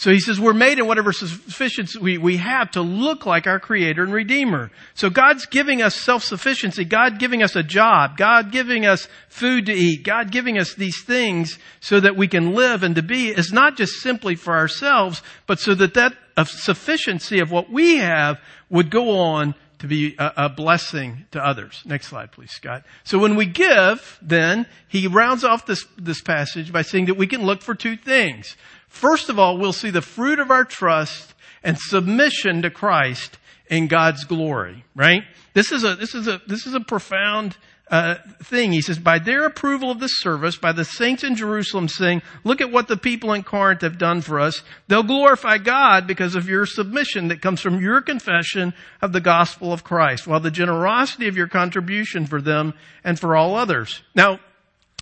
So 0.00 0.10
he 0.10 0.18
says 0.18 0.40
we're 0.40 0.54
made 0.54 0.78
in 0.78 0.86
whatever 0.86 1.12
sufficiency 1.12 1.98
we, 1.98 2.16
we 2.16 2.38
have 2.38 2.70
to 2.70 2.80
look 2.80 3.26
like 3.26 3.46
our 3.46 3.60
creator 3.60 4.02
and 4.02 4.14
redeemer. 4.14 4.70
So 4.94 5.10
God's 5.10 5.44
giving 5.44 5.82
us 5.82 5.94
self-sufficiency, 5.94 6.86
God 6.86 7.18
giving 7.18 7.42
us 7.42 7.54
a 7.54 7.62
job, 7.62 8.16
God 8.16 8.50
giving 8.50 8.86
us 8.86 9.08
food 9.28 9.66
to 9.66 9.74
eat, 9.74 10.02
God 10.02 10.30
giving 10.30 10.56
us 10.56 10.72
these 10.72 11.02
things 11.02 11.58
so 11.80 12.00
that 12.00 12.16
we 12.16 12.28
can 12.28 12.54
live 12.54 12.82
and 12.82 12.94
to 12.94 13.02
be 13.02 13.28
is 13.28 13.52
not 13.52 13.76
just 13.76 14.00
simply 14.00 14.36
for 14.36 14.56
ourselves, 14.56 15.22
but 15.46 15.60
so 15.60 15.74
that 15.74 15.92
that 15.92 16.14
uh, 16.34 16.44
sufficiency 16.44 17.40
of 17.40 17.50
what 17.50 17.68
we 17.68 17.96
have 17.96 18.38
would 18.70 18.90
go 18.90 19.18
on 19.18 19.54
to 19.80 19.86
be 19.86 20.14
a, 20.18 20.48
blessing 20.48 21.24
to 21.32 21.44
others. 21.44 21.82
Next 21.84 22.08
slide, 22.08 22.32
please, 22.32 22.50
Scott. 22.50 22.84
So 23.02 23.18
when 23.18 23.34
we 23.34 23.46
give, 23.46 24.18
then, 24.22 24.66
he 24.88 25.06
rounds 25.06 25.42
off 25.42 25.66
this, 25.66 25.86
this 25.96 26.20
passage 26.20 26.72
by 26.72 26.82
saying 26.82 27.06
that 27.06 27.16
we 27.16 27.26
can 27.26 27.42
look 27.42 27.62
for 27.62 27.74
two 27.74 27.96
things. 27.96 28.56
First 28.88 29.28
of 29.28 29.38
all, 29.38 29.58
we'll 29.58 29.72
see 29.72 29.90
the 29.90 30.02
fruit 30.02 30.38
of 30.38 30.50
our 30.50 30.64
trust 30.64 31.34
and 31.62 31.78
submission 31.78 32.62
to 32.62 32.70
Christ 32.70 33.38
in 33.68 33.88
God's 33.88 34.24
glory, 34.24 34.84
right? 34.94 35.22
This 35.54 35.72
is 35.72 35.82
a, 35.84 35.94
this 35.94 36.14
is 36.14 36.28
a, 36.28 36.40
this 36.46 36.66
is 36.66 36.74
a 36.74 36.80
profound 36.80 37.56
uh, 37.90 38.14
thing. 38.42 38.72
He 38.72 38.80
says, 38.80 38.98
by 38.98 39.18
their 39.18 39.44
approval 39.44 39.90
of 39.90 40.00
this 40.00 40.18
service, 40.20 40.56
by 40.56 40.72
the 40.72 40.84
saints 40.84 41.24
in 41.24 41.34
Jerusalem 41.34 41.88
saying, 41.88 42.22
look 42.44 42.60
at 42.60 42.70
what 42.70 42.88
the 42.88 42.96
people 42.96 43.32
in 43.32 43.42
Corinth 43.42 43.82
have 43.82 43.98
done 43.98 44.20
for 44.20 44.40
us. 44.40 44.62
They'll 44.88 45.02
glorify 45.02 45.58
God 45.58 46.06
because 46.06 46.34
of 46.34 46.48
your 46.48 46.66
submission 46.66 47.28
that 47.28 47.42
comes 47.42 47.60
from 47.60 47.80
your 47.80 48.00
confession 48.00 48.72
of 49.02 49.12
the 49.12 49.20
gospel 49.20 49.72
of 49.72 49.84
Christ, 49.84 50.26
while 50.26 50.40
the 50.40 50.50
generosity 50.50 51.28
of 51.28 51.36
your 51.36 51.48
contribution 51.48 52.26
for 52.26 52.40
them 52.40 52.74
and 53.04 53.18
for 53.18 53.36
all 53.36 53.56
others. 53.56 54.02
Now, 54.14 54.40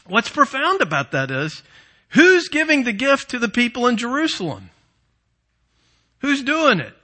what's 0.07 0.30
profound 0.30 0.80
about 0.80 1.12
that 1.12 1.30
is, 1.30 1.62
Who's 2.11 2.49
giving 2.49 2.84
the 2.84 2.93
gift 2.93 3.30
to 3.30 3.39
the 3.39 3.49
people 3.49 3.86
in 3.86 3.97
Jerusalem? 3.97 4.70
Who's 6.20 6.43
doing 6.43 6.80
it? 6.80 6.95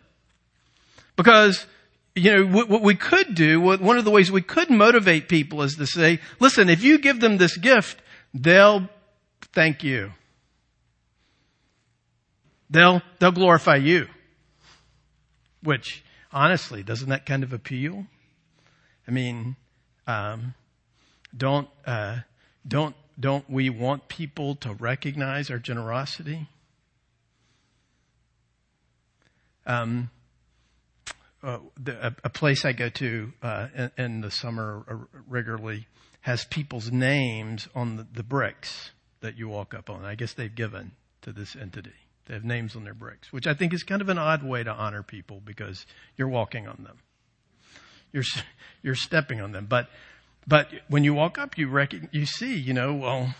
Because, 1.17 1.67
you 2.15 2.31
know, 2.33 2.65
what 2.65 2.83
we 2.83 2.95
could 2.95 3.35
do, 3.35 3.61
one 3.61 3.99
of 3.99 4.05
the 4.05 4.11
ways 4.11 4.31
we 4.31 4.43
could 4.43 4.71
motivate 4.71 5.29
people 5.29 5.63
is 5.63 5.77
to 5.77 5.87
say, 5.87 6.21
listen, 6.39 6.69
if 6.69 6.83
you 6.83 6.99
give 6.99 7.21
them 7.21 7.37
this 7.37 7.57
gift, 7.57 8.01
they'll 8.33 8.89
thank 9.53 9.83
you. 9.83 10.13
They'll, 12.71 13.03
they'll 13.19 13.33
glorify 13.33 13.77
you. 13.77 14.07
Which, 15.63 16.05
honestly, 16.33 16.83
doesn't 16.83 17.09
that 17.09 17.27
kind 17.27 17.43
of 17.43 17.53
appeal? 17.53 18.07
I 19.09 19.11
mean, 19.11 19.57
um, 20.07 20.55
don't, 21.37 21.69
uh, 21.87 22.19
don't 22.67 22.95
don't 23.19 23.49
we 23.49 23.71
want 23.71 24.09
people 24.09 24.57
to 24.57 24.73
recognize 24.73 25.51
our 25.51 25.59
generosity? 25.59 26.49
Um, 29.67 30.11
uh, 31.45 31.59
the, 31.79 32.07
a, 32.07 32.17
a, 32.25 32.31
place 32.31 32.65
I 32.65 32.73
go 32.73 32.89
to 32.89 33.33
uh, 33.43 33.69
in, 33.77 33.91
in, 33.99 34.21
the 34.23 34.31
summer 34.31 34.85
uh, 34.89 35.19
regularly 35.29 35.87
has 36.23 36.45
people's 36.47 36.91
names 36.91 37.69
on 37.75 37.97
the, 37.97 38.07
the, 38.13 38.23
bricks 38.23 38.93
that 39.21 39.37
you 39.37 39.49
walk 39.49 39.75
up 39.75 39.91
on. 39.91 40.05
I 40.05 40.15
guess 40.15 40.33
they've 40.33 40.55
given 40.55 40.93
to 41.23 41.33
this 41.33 41.55
entity. 41.55 41.93
They 42.27 42.35
have 42.35 42.45
names 42.45 42.75
on 42.75 42.85
their 42.85 42.95
bricks, 42.95 43.33
which 43.33 43.47
I 43.47 43.53
think 43.53 43.75
is 43.75 43.83
kind 43.83 44.01
of 44.01 44.09
an 44.09 44.17
odd 44.17 44.43
way 44.43 44.65
to 44.65 44.73
honor 44.73 45.03
people 45.03 45.43
because 45.45 45.85
you're 46.17 46.29
walking 46.29 46.67
on 46.67 46.83
them. 46.83 46.99
You're 48.13 48.25
you're 48.83 48.95
stepping 48.95 49.41
on 49.41 49.53
them, 49.53 49.67
but 49.67 49.89
but 50.47 50.69
when 50.89 51.05
you 51.05 51.15
walk 51.15 51.39
up, 51.39 51.57
you 51.57 51.69
reckon, 51.69 52.09
you 52.13 52.27
see, 52.27 52.55
you 52.57 52.75
know, 52.75 52.95
well, 52.95 53.35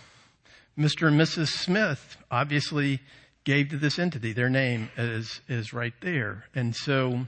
Mr. 0.79 1.09
and 1.09 1.21
Mrs. 1.21 1.49
Smith 1.49 2.17
obviously 2.31 3.01
gave 3.45 3.69
to 3.71 3.77
this 3.77 3.99
entity. 3.99 4.33
Their 4.33 4.49
name 4.49 4.91
is, 4.97 5.41
is 5.49 5.73
right 5.73 5.93
there. 6.01 6.47
And 6.55 6.75
so, 6.75 7.27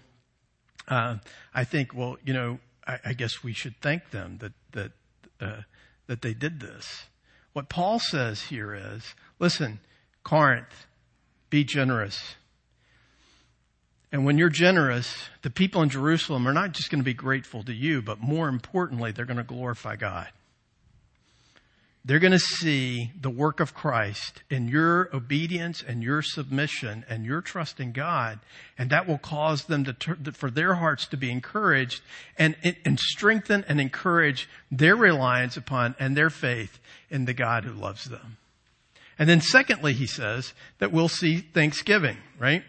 uh, 0.89 1.17
I 1.55 1.65
think, 1.65 1.95
well, 1.95 2.17
you 2.25 2.33
know, 2.33 2.59
I, 2.87 2.99
I, 3.07 3.13
guess 3.13 3.43
we 3.43 3.53
should 3.53 3.75
thank 3.81 4.11
them 4.11 4.39
that, 4.39 4.53
that, 4.73 4.93
uh, 5.41 5.63
that 6.07 6.23
they 6.23 6.35
did 6.35 6.61
this. 6.61 7.07
What 7.53 7.69
Paul 7.69 7.99
says 7.99 8.43
here 8.43 8.75
is, 8.75 9.15
listen, 9.39 9.81
Corinth, 10.23 10.87
be 11.51 11.65
generous. 11.65 12.37
And 14.13 14.25
when 14.25 14.39
you're 14.39 14.49
generous, 14.49 15.15
the 15.43 15.51
people 15.51 15.83
in 15.83 15.89
Jerusalem 15.89 16.47
are 16.47 16.53
not 16.53 16.73
just 16.73 16.91
going 16.91 17.01
to 17.01 17.05
be 17.05 17.15
grateful 17.15 17.65
to 17.65 17.73
you, 17.73 18.03
but 18.03 18.21
more 18.21 18.49
importantly, 18.49 19.11
they're 19.11 19.25
going 19.25 19.37
to 19.39 19.43
glorify 19.43 19.97
God. 19.97 20.29
They're 22.07 22.21
going 22.21 22.33
to 22.33 22.39
see 22.39 23.11
the 23.21 23.31
work 23.31 23.59
of 23.59 23.75
Christ 23.75 24.45
in 24.49 24.69
your 24.69 25.11
obedience 25.13 25.83
and 25.85 26.05
your 26.05 26.23
submission 26.23 27.05
and 27.09 27.25
your 27.25 27.41
trust 27.41 27.81
in 27.81 27.91
God. 27.91 28.39
And 28.79 28.91
that 28.91 29.09
will 29.09 29.19
cause 29.19 29.65
them 29.65 29.85
to, 29.85 30.17
for 30.33 30.49
their 30.49 30.75
hearts 30.75 31.09
to 31.09 31.17
be 31.17 31.33
encouraged 31.33 32.03
and, 32.39 32.55
and 32.85 33.01
strengthen 33.01 33.65
and 33.67 33.81
encourage 33.81 34.49
their 34.71 34.95
reliance 34.95 35.57
upon 35.57 35.97
and 35.99 36.17
their 36.17 36.31
faith 36.31 36.79
in 37.11 37.25
the 37.25 37.35
God 37.35 37.65
who 37.65 37.73
loves 37.73 38.05
them. 38.05 38.37
And 39.19 39.29
then 39.29 39.41
secondly, 39.41 39.93
he 39.93 40.07
says 40.07 40.55
that 40.79 40.93
we'll 40.93 41.09
see 41.09 41.39
thanksgiving, 41.39 42.19
right? 42.39 42.63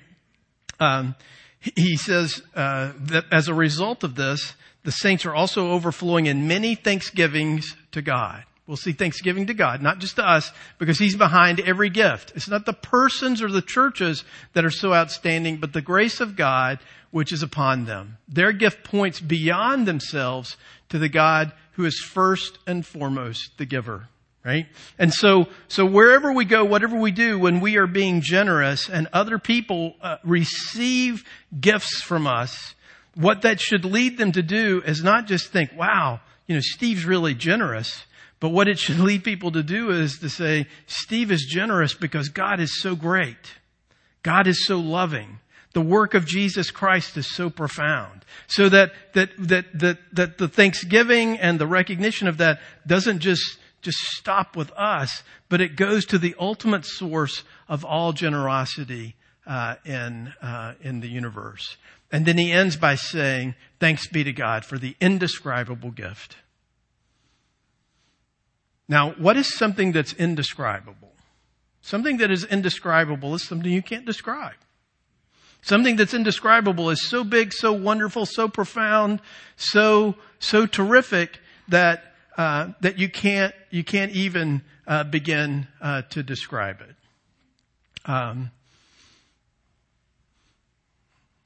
Um, 0.80 1.14
he 1.60 1.96
says 1.96 2.42
uh, 2.56 2.94
that 3.02 3.26
as 3.32 3.50
a 3.50 3.54
result 3.54 4.04
of 4.04 4.16
this, 4.16 4.56
the 4.84 4.92
saints 4.92 5.28
are 5.28 5.36
also 5.36 5.70
overflowing 5.74 6.26
in 6.26 6.48
many 6.48 6.74
thanksgivings 6.74 7.76
to 7.92 8.02
God. 8.02 8.44
We'll 8.68 8.78
see 8.78 8.91
thanksgiving 8.91 9.47
to 9.47 9.53
God, 9.53 9.82
not 9.82 9.99
just 9.99 10.18
to 10.18 10.30
us, 10.30 10.51
because 10.78 10.99
He's 10.99 11.15
behind 11.15 11.61
every 11.61 11.89
gift. 11.89 12.34
It's 12.36 12.49
not 12.49 12.65
the 12.65 12.74
persons 12.74 13.41
or 13.41 13.49
the 13.49 13.61
churches 13.61 14.26
that 14.53 14.65
are 14.65 14.70
so 14.70 14.93
outstanding, 14.93 15.57
but 15.57 15.72
the 15.72 15.82
grace 15.82 16.20
of 16.20 16.36
God 16.36 16.80
which 17.11 17.32
is 17.32 17.43
upon 17.43 17.86
them. 17.86 18.18
Their 18.28 18.51
gift 18.51 18.84
points 18.84 19.20
beyond 19.20 19.88
themselves 19.88 20.57
to 20.89 20.99
the 20.99 21.09
God 21.09 21.53
who 21.72 21.86
is 21.86 21.99
first 21.99 22.59
and 22.68 22.86
foremost 22.86 23.57
the 23.57 23.65
giver. 23.65 24.09
Right? 24.43 24.68
And 24.97 25.13
so, 25.13 25.47
so 25.68 25.86
wherever 25.86 26.32
we 26.32 26.45
go, 26.45 26.63
whatever 26.63 26.97
we 26.97 27.11
do, 27.11 27.38
when 27.38 27.59
we 27.59 27.76
are 27.78 27.88
being 27.88 28.22
generous 28.22 28.89
and 28.89 29.07
other 29.11 29.39
people 29.39 29.95
uh, 30.01 30.18
receive 30.24 31.26
gifts 31.59 32.01
from 32.01 32.28
us, 32.28 32.76
what 33.15 33.41
that 33.41 33.59
should 33.59 33.84
lead 33.84 34.18
them 34.18 34.32
to 34.34 34.41
do 34.41 34.82
is 34.86 35.03
not 35.03 35.28
just 35.28 35.51
think, 35.51 35.72
wow, 35.76 36.22
you 36.45 36.55
know, 36.55 36.61
Steve's 36.61 37.03
really 37.03 37.34
generous. 37.34 38.05
But 38.40 38.50
what 38.50 38.68
it 38.68 38.78
should 38.78 39.00
lead 39.00 39.24
people 39.24 39.52
to 39.52 39.64
do 39.64 39.90
is 39.90 40.20
to 40.20 40.30
say, 40.30 40.68
Steve 40.86 41.32
is 41.32 41.46
generous 41.50 41.94
because 41.94 42.30
God 42.30 42.60
is 42.60 42.82
so 42.82 42.96
great. 42.96 43.56
God 44.22 44.48
is 44.48 44.66
so 44.66 44.78
loving. 44.78 45.40
The 45.74 45.82
work 45.82 46.14
of 46.14 46.26
Jesus 46.26 46.72
Christ 46.72 47.18
is 47.18 47.34
so 47.34 47.50
profound. 47.50 48.26
So 48.48 48.70
that, 48.70 48.94
that, 49.14 49.30
that, 49.38 49.66
that, 49.80 49.98
that 50.14 50.38
the 50.38 50.48
thanksgiving 50.48 51.38
and 51.38 51.60
the 51.60 51.68
recognition 51.68 52.28
of 52.28 52.38
that 52.38 52.60
doesn't 52.86 53.20
just, 53.20 53.58
just 53.82 53.98
stop 53.98 54.56
with 54.56 54.72
us, 54.72 55.24
but 55.50 55.62
it 55.62 55.76
goes 55.76 56.06
to 56.06 56.18
the 56.18 56.36
ultimate 56.40 56.86
source 56.86 57.44
of 57.68 57.84
all 57.84 58.14
generosity 58.14 59.16
uh, 59.46 59.76
in, 59.86 60.34
uh, 60.42 60.74
in 60.82 61.00
the 61.00 61.10
universe. 61.10 61.78
And 62.12 62.26
then 62.26 62.38
he 62.38 62.52
ends 62.52 62.76
by 62.76 62.96
saying, 62.96 63.56
thanks 63.80 64.08
be 64.08 64.24
to 64.24 64.34
God 64.34 64.64
for 64.64 64.78
the 64.78 64.96
indescribable 65.00 65.92
gift. 65.92 66.38
Now, 68.88 69.12
what 69.12 69.36
is 69.38 69.54
something 69.54 69.92
that's 69.92 70.14
indescribable? 70.14 71.12
Something 71.82 72.18
that 72.18 72.32
is 72.32 72.44
indescribable 72.46 73.34
is 73.36 73.48
something 73.48 73.72
you 73.72 73.82
can't 73.82 74.06
describe. 74.06 74.56
Something 75.62 75.98
that's 75.98 76.14
indescribable 76.14 76.90
is 76.90 77.10
so 77.10 77.24
big, 77.24 77.52
so 77.52 77.74
wonderful, 77.74 78.26
so 78.26 78.48
profound, 78.48 79.22
so, 79.58 80.16
so 80.40 80.66
terrific 80.66 81.40
that, 81.68 82.14
uh, 82.38 82.70
that 82.82 82.98
you 82.98 83.10
can't, 83.10 83.54
you 83.70 83.84
can't 83.84 84.12
even, 84.12 84.62
uh, 84.86 85.04
begin, 85.04 85.68
uh, 85.82 86.04
to 86.04 86.24
describe 86.24 86.82
it. 86.82 86.96
Um, 88.10 88.52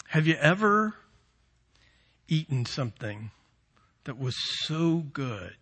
have 0.10 0.28
you 0.28 0.36
ever 0.36 0.94
eaten 2.28 2.66
something 2.66 3.32
that 4.04 4.20
was 4.20 4.36
so 4.66 4.98
good 5.14 5.56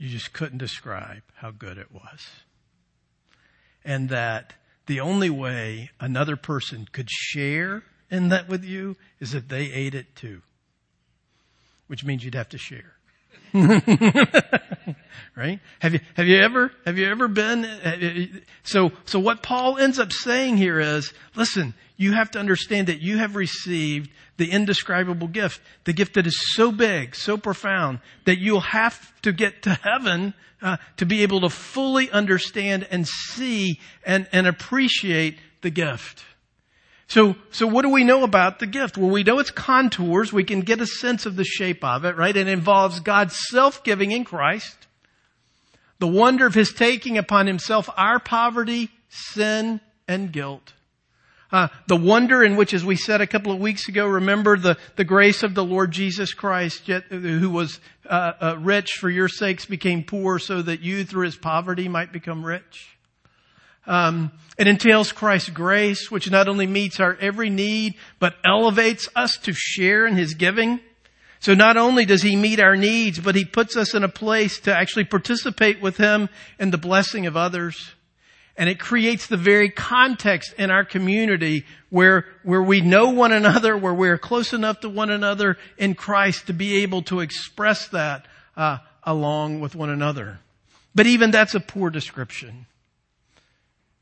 you 0.00 0.08
just 0.08 0.32
couldn't 0.32 0.58
describe 0.58 1.22
how 1.36 1.50
good 1.50 1.76
it 1.76 1.92
was? 1.92 2.26
And 3.84 4.08
that 4.08 4.54
the 4.86 5.00
only 5.00 5.28
way 5.28 5.90
another 6.00 6.36
person 6.36 6.88
could 6.90 7.10
share 7.10 7.82
in 8.10 8.30
that 8.30 8.48
with 8.48 8.64
you 8.64 8.96
is 9.20 9.34
if 9.34 9.46
they 9.46 9.70
ate 9.70 9.94
it 9.94 10.16
too, 10.16 10.40
which 11.86 12.02
means 12.02 12.24
you'd 12.24 12.34
have 12.34 12.48
to 12.48 12.58
share. 12.58 12.94
right? 15.36 15.60
Have 15.80 15.92
you, 15.92 16.00
have 16.14 16.26
you 16.26 16.38
ever, 16.38 16.72
have 16.86 16.96
you 16.96 17.06
ever 17.06 17.28
been, 17.28 18.42
so, 18.62 18.92
so 19.04 19.18
what 19.18 19.42
Paul 19.42 19.76
ends 19.76 19.98
up 19.98 20.12
saying 20.12 20.56
here 20.56 20.80
is, 20.80 21.12
listen, 21.34 21.74
you 21.98 22.12
have 22.12 22.30
to 22.30 22.38
understand 22.38 22.86
that 22.86 23.02
you 23.02 23.18
have 23.18 23.36
received 23.36 24.10
the 24.40 24.50
indescribable 24.50 25.28
gift, 25.28 25.60
the 25.84 25.92
gift 25.92 26.14
that 26.14 26.26
is 26.26 26.54
so 26.54 26.72
big, 26.72 27.14
so 27.14 27.36
profound, 27.36 28.00
that 28.24 28.38
you'll 28.38 28.60
have 28.60 29.12
to 29.20 29.32
get 29.32 29.60
to 29.64 29.74
heaven 29.74 30.32
uh, 30.62 30.78
to 30.96 31.04
be 31.04 31.22
able 31.22 31.42
to 31.42 31.50
fully 31.50 32.10
understand 32.10 32.88
and 32.90 33.06
see 33.06 33.78
and, 34.02 34.26
and 34.32 34.46
appreciate 34.46 35.38
the 35.60 35.68
gift. 35.68 36.24
So, 37.06 37.36
so 37.50 37.66
what 37.66 37.82
do 37.82 37.90
we 37.90 38.02
know 38.02 38.24
about 38.24 38.60
the 38.60 38.66
gift? 38.66 38.96
Well, 38.96 39.10
we 39.10 39.24
know 39.24 39.40
its 39.40 39.50
contours. 39.50 40.32
We 40.32 40.44
can 40.44 40.62
get 40.62 40.80
a 40.80 40.86
sense 40.86 41.26
of 41.26 41.36
the 41.36 41.44
shape 41.44 41.84
of 41.84 42.06
it, 42.06 42.16
right? 42.16 42.34
It 42.34 42.48
involves 42.48 43.00
God's 43.00 43.38
self-giving 43.50 44.10
in 44.10 44.24
Christ. 44.24 44.86
The 45.98 46.08
wonder 46.08 46.46
of 46.46 46.54
His 46.54 46.72
taking 46.72 47.18
upon 47.18 47.46
Himself 47.46 47.90
our 47.94 48.18
poverty, 48.18 48.88
sin, 49.10 49.82
and 50.08 50.32
guilt. 50.32 50.72
Uh, 51.52 51.68
the 51.88 51.96
wonder 51.96 52.44
in 52.44 52.56
which, 52.56 52.72
as 52.72 52.84
we 52.84 52.94
said 52.94 53.20
a 53.20 53.26
couple 53.26 53.50
of 53.50 53.58
weeks 53.58 53.88
ago, 53.88 54.06
remember 54.06 54.56
the, 54.56 54.76
the 54.96 55.04
grace 55.04 55.42
of 55.42 55.54
the 55.54 55.64
Lord 55.64 55.90
Jesus 55.90 56.32
Christ, 56.32 56.86
yet, 56.86 57.04
who 57.10 57.50
was 57.50 57.80
uh, 58.08 58.32
uh, 58.40 58.56
rich 58.58 58.92
for 59.00 59.10
your 59.10 59.28
sakes, 59.28 59.66
became 59.66 60.04
poor 60.04 60.38
so 60.38 60.62
that 60.62 60.80
you, 60.80 61.04
through 61.04 61.24
his 61.24 61.36
poverty, 61.36 61.88
might 61.88 62.12
become 62.12 62.44
rich. 62.44 62.96
Um, 63.86 64.30
it 64.56 64.68
entails 64.68 65.10
Christ's 65.10 65.50
grace, 65.50 66.10
which 66.10 66.30
not 66.30 66.46
only 66.46 66.66
meets 66.66 67.00
our 67.00 67.16
every 67.20 67.50
need, 67.50 67.94
but 68.18 68.36
elevates 68.44 69.08
us 69.16 69.36
to 69.42 69.52
share 69.52 70.06
in 70.06 70.16
His 70.16 70.34
giving. 70.34 70.80
So 71.40 71.54
not 71.54 71.76
only 71.76 72.04
does 72.04 72.22
He 72.22 72.36
meet 72.36 72.60
our 72.60 72.76
needs, 72.76 73.18
but 73.18 73.34
He 73.34 73.44
puts 73.44 73.76
us 73.76 73.94
in 73.94 74.04
a 74.04 74.08
place 74.08 74.60
to 74.60 74.76
actually 74.76 75.04
participate 75.04 75.80
with 75.80 75.96
Him 75.96 76.28
in 76.58 76.70
the 76.70 76.78
blessing 76.78 77.26
of 77.26 77.36
others. 77.36 77.94
And 78.60 78.68
it 78.68 78.78
creates 78.78 79.26
the 79.26 79.38
very 79.38 79.70
context 79.70 80.52
in 80.58 80.70
our 80.70 80.84
community 80.84 81.64
where, 81.88 82.26
where 82.42 82.62
we 82.62 82.82
know 82.82 83.08
one 83.08 83.32
another, 83.32 83.74
where 83.74 83.94
we're 83.94 84.18
close 84.18 84.52
enough 84.52 84.80
to 84.80 84.90
one 84.90 85.08
another 85.08 85.56
in 85.78 85.94
Christ 85.94 86.48
to 86.48 86.52
be 86.52 86.82
able 86.82 87.00
to 87.04 87.20
express 87.20 87.88
that 87.88 88.26
uh, 88.58 88.76
along 89.02 89.60
with 89.60 89.74
one 89.74 89.88
another. 89.88 90.40
But 90.94 91.06
even 91.06 91.30
that's 91.30 91.54
a 91.54 91.60
poor 91.60 91.88
description. 91.88 92.66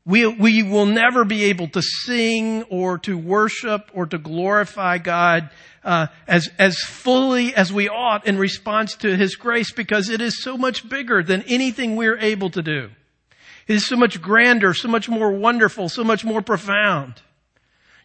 We, 0.05 0.27
we 0.27 0.61
will 0.63 0.87
never 0.87 1.23
be 1.23 1.45
able 1.45 1.69
to 1.69 1.81
sing 1.81 2.63
or 2.63 2.97
to 2.97 3.17
worship 3.17 3.89
or 3.93 4.07
to 4.07 4.17
glorify 4.17 4.97
God 4.97 5.51
uh, 5.85 6.07
as, 6.27 6.49
as 6.59 6.77
fully 6.79 7.55
as 7.55 7.71
we 7.71 7.87
ought 7.87 8.27
in 8.27 8.37
response 8.37 8.95
to 8.95 9.15
His 9.15 9.37
grace 9.37 9.71
because 9.71 10.09
it 10.09 10.19
is 10.19 10.43
so 10.43 10.57
much 10.57 10.89
bigger 10.89 11.23
than 11.23 11.43
anything 11.43 11.95
we're 11.95 12.17
able 12.17 12.49
to 12.49 12.61
do. 12.61 12.89
It 13.69 13.75
is 13.75 13.85
so 13.85 13.95
much 13.95 14.19
grander, 14.19 14.73
so 14.73 14.87
much 14.87 15.07
more 15.07 15.31
wonderful, 15.31 15.89
so 15.89 16.03
much 16.03 16.25
more 16.25 16.41
profound. 16.41 17.21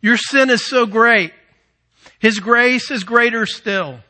Your 0.02 0.18
sin 0.18 0.50
is 0.50 0.62
so 0.62 0.84
great. 0.84 1.32
His 2.18 2.38
grace 2.38 2.90
is 2.90 3.02
greater 3.02 3.46
still. 3.46 4.00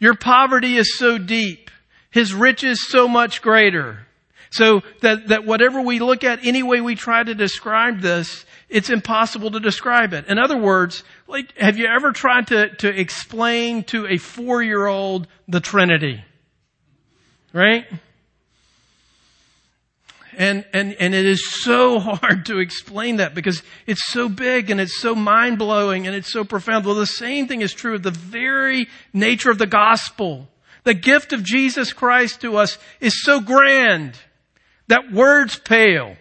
Your 0.00 0.16
poverty 0.16 0.76
is 0.76 0.98
so 0.98 1.16
deep. 1.16 1.70
His 2.10 2.34
riches 2.34 2.88
so 2.88 3.06
much 3.06 3.40
greater. 3.40 4.04
So 4.50 4.80
that, 5.00 5.28
that 5.28 5.46
whatever 5.46 5.80
we 5.80 6.00
look 6.00 6.24
at, 6.24 6.44
any 6.44 6.64
way 6.64 6.80
we 6.80 6.96
try 6.96 7.22
to 7.22 7.36
describe 7.36 8.00
this, 8.00 8.44
it's 8.68 8.90
impossible 8.90 9.52
to 9.52 9.60
describe 9.60 10.12
it. 10.12 10.26
In 10.26 10.40
other 10.40 10.58
words, 10.58 11.04
like, 11.28 11.56
have 11.56 11.78
you 11.78 11.86
ever 11.86 12.10
tried 12.10 12.48
to, 12.48 12.74
to 12.78 12.88
explain 12.88 13.84
to 13.84 14.08
a 14.08 14.16
four-year-old 14.16 15.28
the 15.46 15.60
Trinity? 15.60 16.24
Right? 17.52 17.86
And, 20.40 20.64
and, 20.72 20.94
and 20.94 21.14
it 21.14 21.26
is 21.26 21.46
so 21.62 21.98
hard 22.00 22.46
to 22.46 22.60
explain 22.60 23.16
that 23.16 23.34
because 23.34 23.62
it's 23.86 24.10
so 24.10 24.26
big 24.26 24.70
and 24.70 24.80
it's 24.80 24.98
so 24.98 25.14
mind 25.14 25.58
blowing 25.58 26.06
and 26.06 26.16
it's 26.16 26.32
so 26.32 26.44
profound. 26.44 26.86
Well, 26.86 26.94
the 26.94 27.04
same 27.04 27.46
thing 27.46 27.60
is 27.60 27.74
true 27.74 27.96
of 27.96 28.02
the 28.02 28.10
very 28.10 28.88
nature 29.12 29.50
of 29.50 29.58
the 29.58 29.66
gospel. 29.66 30.48
The 30.84 30.94
gift 30.94 31.34
of 31.34 31.44
Jesus 31.44 31.92
Christ 31.92 32.40
to 32.40 32.56
us 32.56 32.78
is 33.00 33.22
so 33.22 33.40
grand 33.40 34.18
that 34.88 35.12
words 35.12 35.58
pale. 35.58 36.16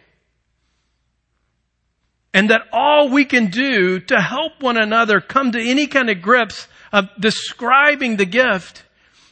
And 2.33 2.49
that 2.49 2.63
all 2.73 3.09
we 3.09 3.23
can 3.23 3.49
do 3.49 4.01
to 4.01 4.19
help 4.19 4.61
one 4.61 4.77
another 4.77 5.21
come 5.21 5.53
to 5.53 5.61
any 5.61 5.87
kind 5.87 6.09
of 6.09 6.21
grips 6.21 6.67
of 6.91 7.05
describing 7.17 8.17
the 8.17 8.25
gift 8.25 8.83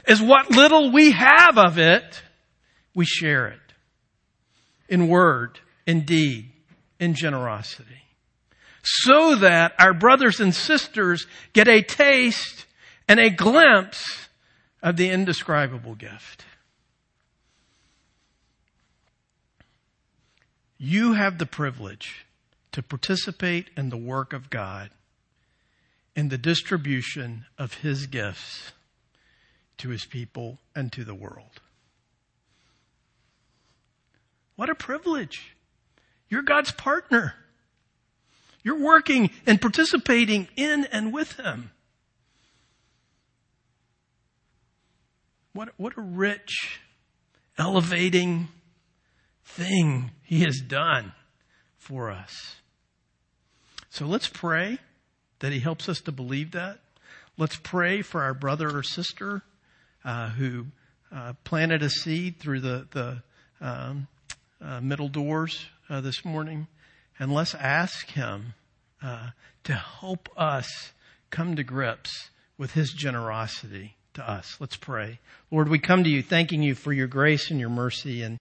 is 0.07 0.21
what 0.21 0.49
little 0.49 0.93
we 0.93 1.11
have 1.11 1.57
of 1.57 1.77
it, 1.77 2.23
we 2.95 3.03
share 3.03 3.47
it. 3.47 3.59
In 4.89 5.07
word, 5.07 5.59
in 5.85 6.05
deed, 6.05 6.49
in 6.99 7.13
generosity. 7.13 8.03
So 8.83 9.35
that 9.35 9.73
our 9.79 9.93
brothers 9.93 10.39
and 10.39 10.55
sisters 10.55 11.27
get 11.53 11.67
a 11.67 11.81
taste 11.81 12.65
and 13.07 13.19
a 13.19 13.29
glimpse 13.29 14.29
of 14.81 14.97
the 14.97 15.09
indescribable 15.09 15.95
gift. 15.95 16.45
You 20.77 21.13
have 21.13 21.37
the 21.37 21.45
privilege 21.45 22.25
to 22.71 22.83
participate 22.83 23.69
in 23.75 23.89
the 23.89 23.97
work 23.97 24.33
of 24.33 24.49
God 24.49 24.91
in 26.15 26.29
the 26.29 26.37
distribution 26.37 27.45
of 27.57 27.75
His 27.75 28.07
gifts 28.07 28.73
to 29.77 29.89
His 29.89 30.05
people 30.05 30.59
and 30.75 30.91
to 30.91 31.03
the 31.03 31.15
world. 31.15 31.61
What 34.57 34.69
a 34.69 34.75
privilege. 34.75 35.55
You're 36.27 36.41
God's 36.41 36.71
partner. 36.73 37.33
You're 38.63 38.79
working 38.79 39.29
and 39.45 39.61
participating 39.61 40.49
in 40.57 40.85
and 40.91 41.13
with 41.13 41.37
Him. 41.37 41.71
what, 45.57 45.69
what 45.77 45.97
a 45.97 46.01
rich, 46.01 46.79
elevating 47.57 48.47
thing 49.43 50.11
he 50.23 50.41
has 50.41 50.61
done 50.61 51.13
for 51.77 52.11
us. 52.11 52.57
So 53.89 54.05
let's 54.05 54.29
pray 54.29 54.77
that 55.39 55.51
he 55.51 55.59
helps 55.59 55.89
us 55.89 55.99
to 56.01 56.11
believe 56.11 56.51
that. 56.51 56.79
Let's 57.37 57.55
pray 57.55 58.03
for 58.03 58.21
our 58.21 58.35
brother 58.35 58.77
or 58.77 58.83
sister 58.83 59.41
uh, 60.05 60.29
who 60.29 60.67
uh, 61.11 61.33
planted 61.43 61.81
a 61.81 61.89
seed 61.89 62.39
through 62.39 62.59
the, 62.59 62.87
the 62.91 63.23
um, 63.59 64.07
uh, 64.61 64.81
middle 64.81 65.09
doors 65.09 65.65
uh, 65.89 66.01
this 66.01 66.25
morning. 66.25 66.67
And 67.19 67.33
let's 67.33 67.55
ask 67.55 68.09
him 68.09 68.53
uh, 69.01 69.29
to 69.63 69.73
help 69.73 70.29
us 70.35 70.91
come 71.29 71.55
to 71.55 71.63
grips 71.63 72.29
with 72.57 72.71
his 72.71 72.91
generosity 72.91 73.95
to 74.15 74.29
us. 74.29 74.57
Let's 74.59 74.75
pray. 74.75 75.19
Lord, 75.51 75.69
we 75.69 75.79
come 75.79 76.03
to 76.03 76.09
you 76.09 76.23
thanking 76.23 76.63
you 76.63 76.75
for 76.75 76.91
your 76.91 77.07
grace 77.07 77.51
and 77.51 77.59
your 77.59 77.69
mercy 77.69 78.23
and 78.23 78.35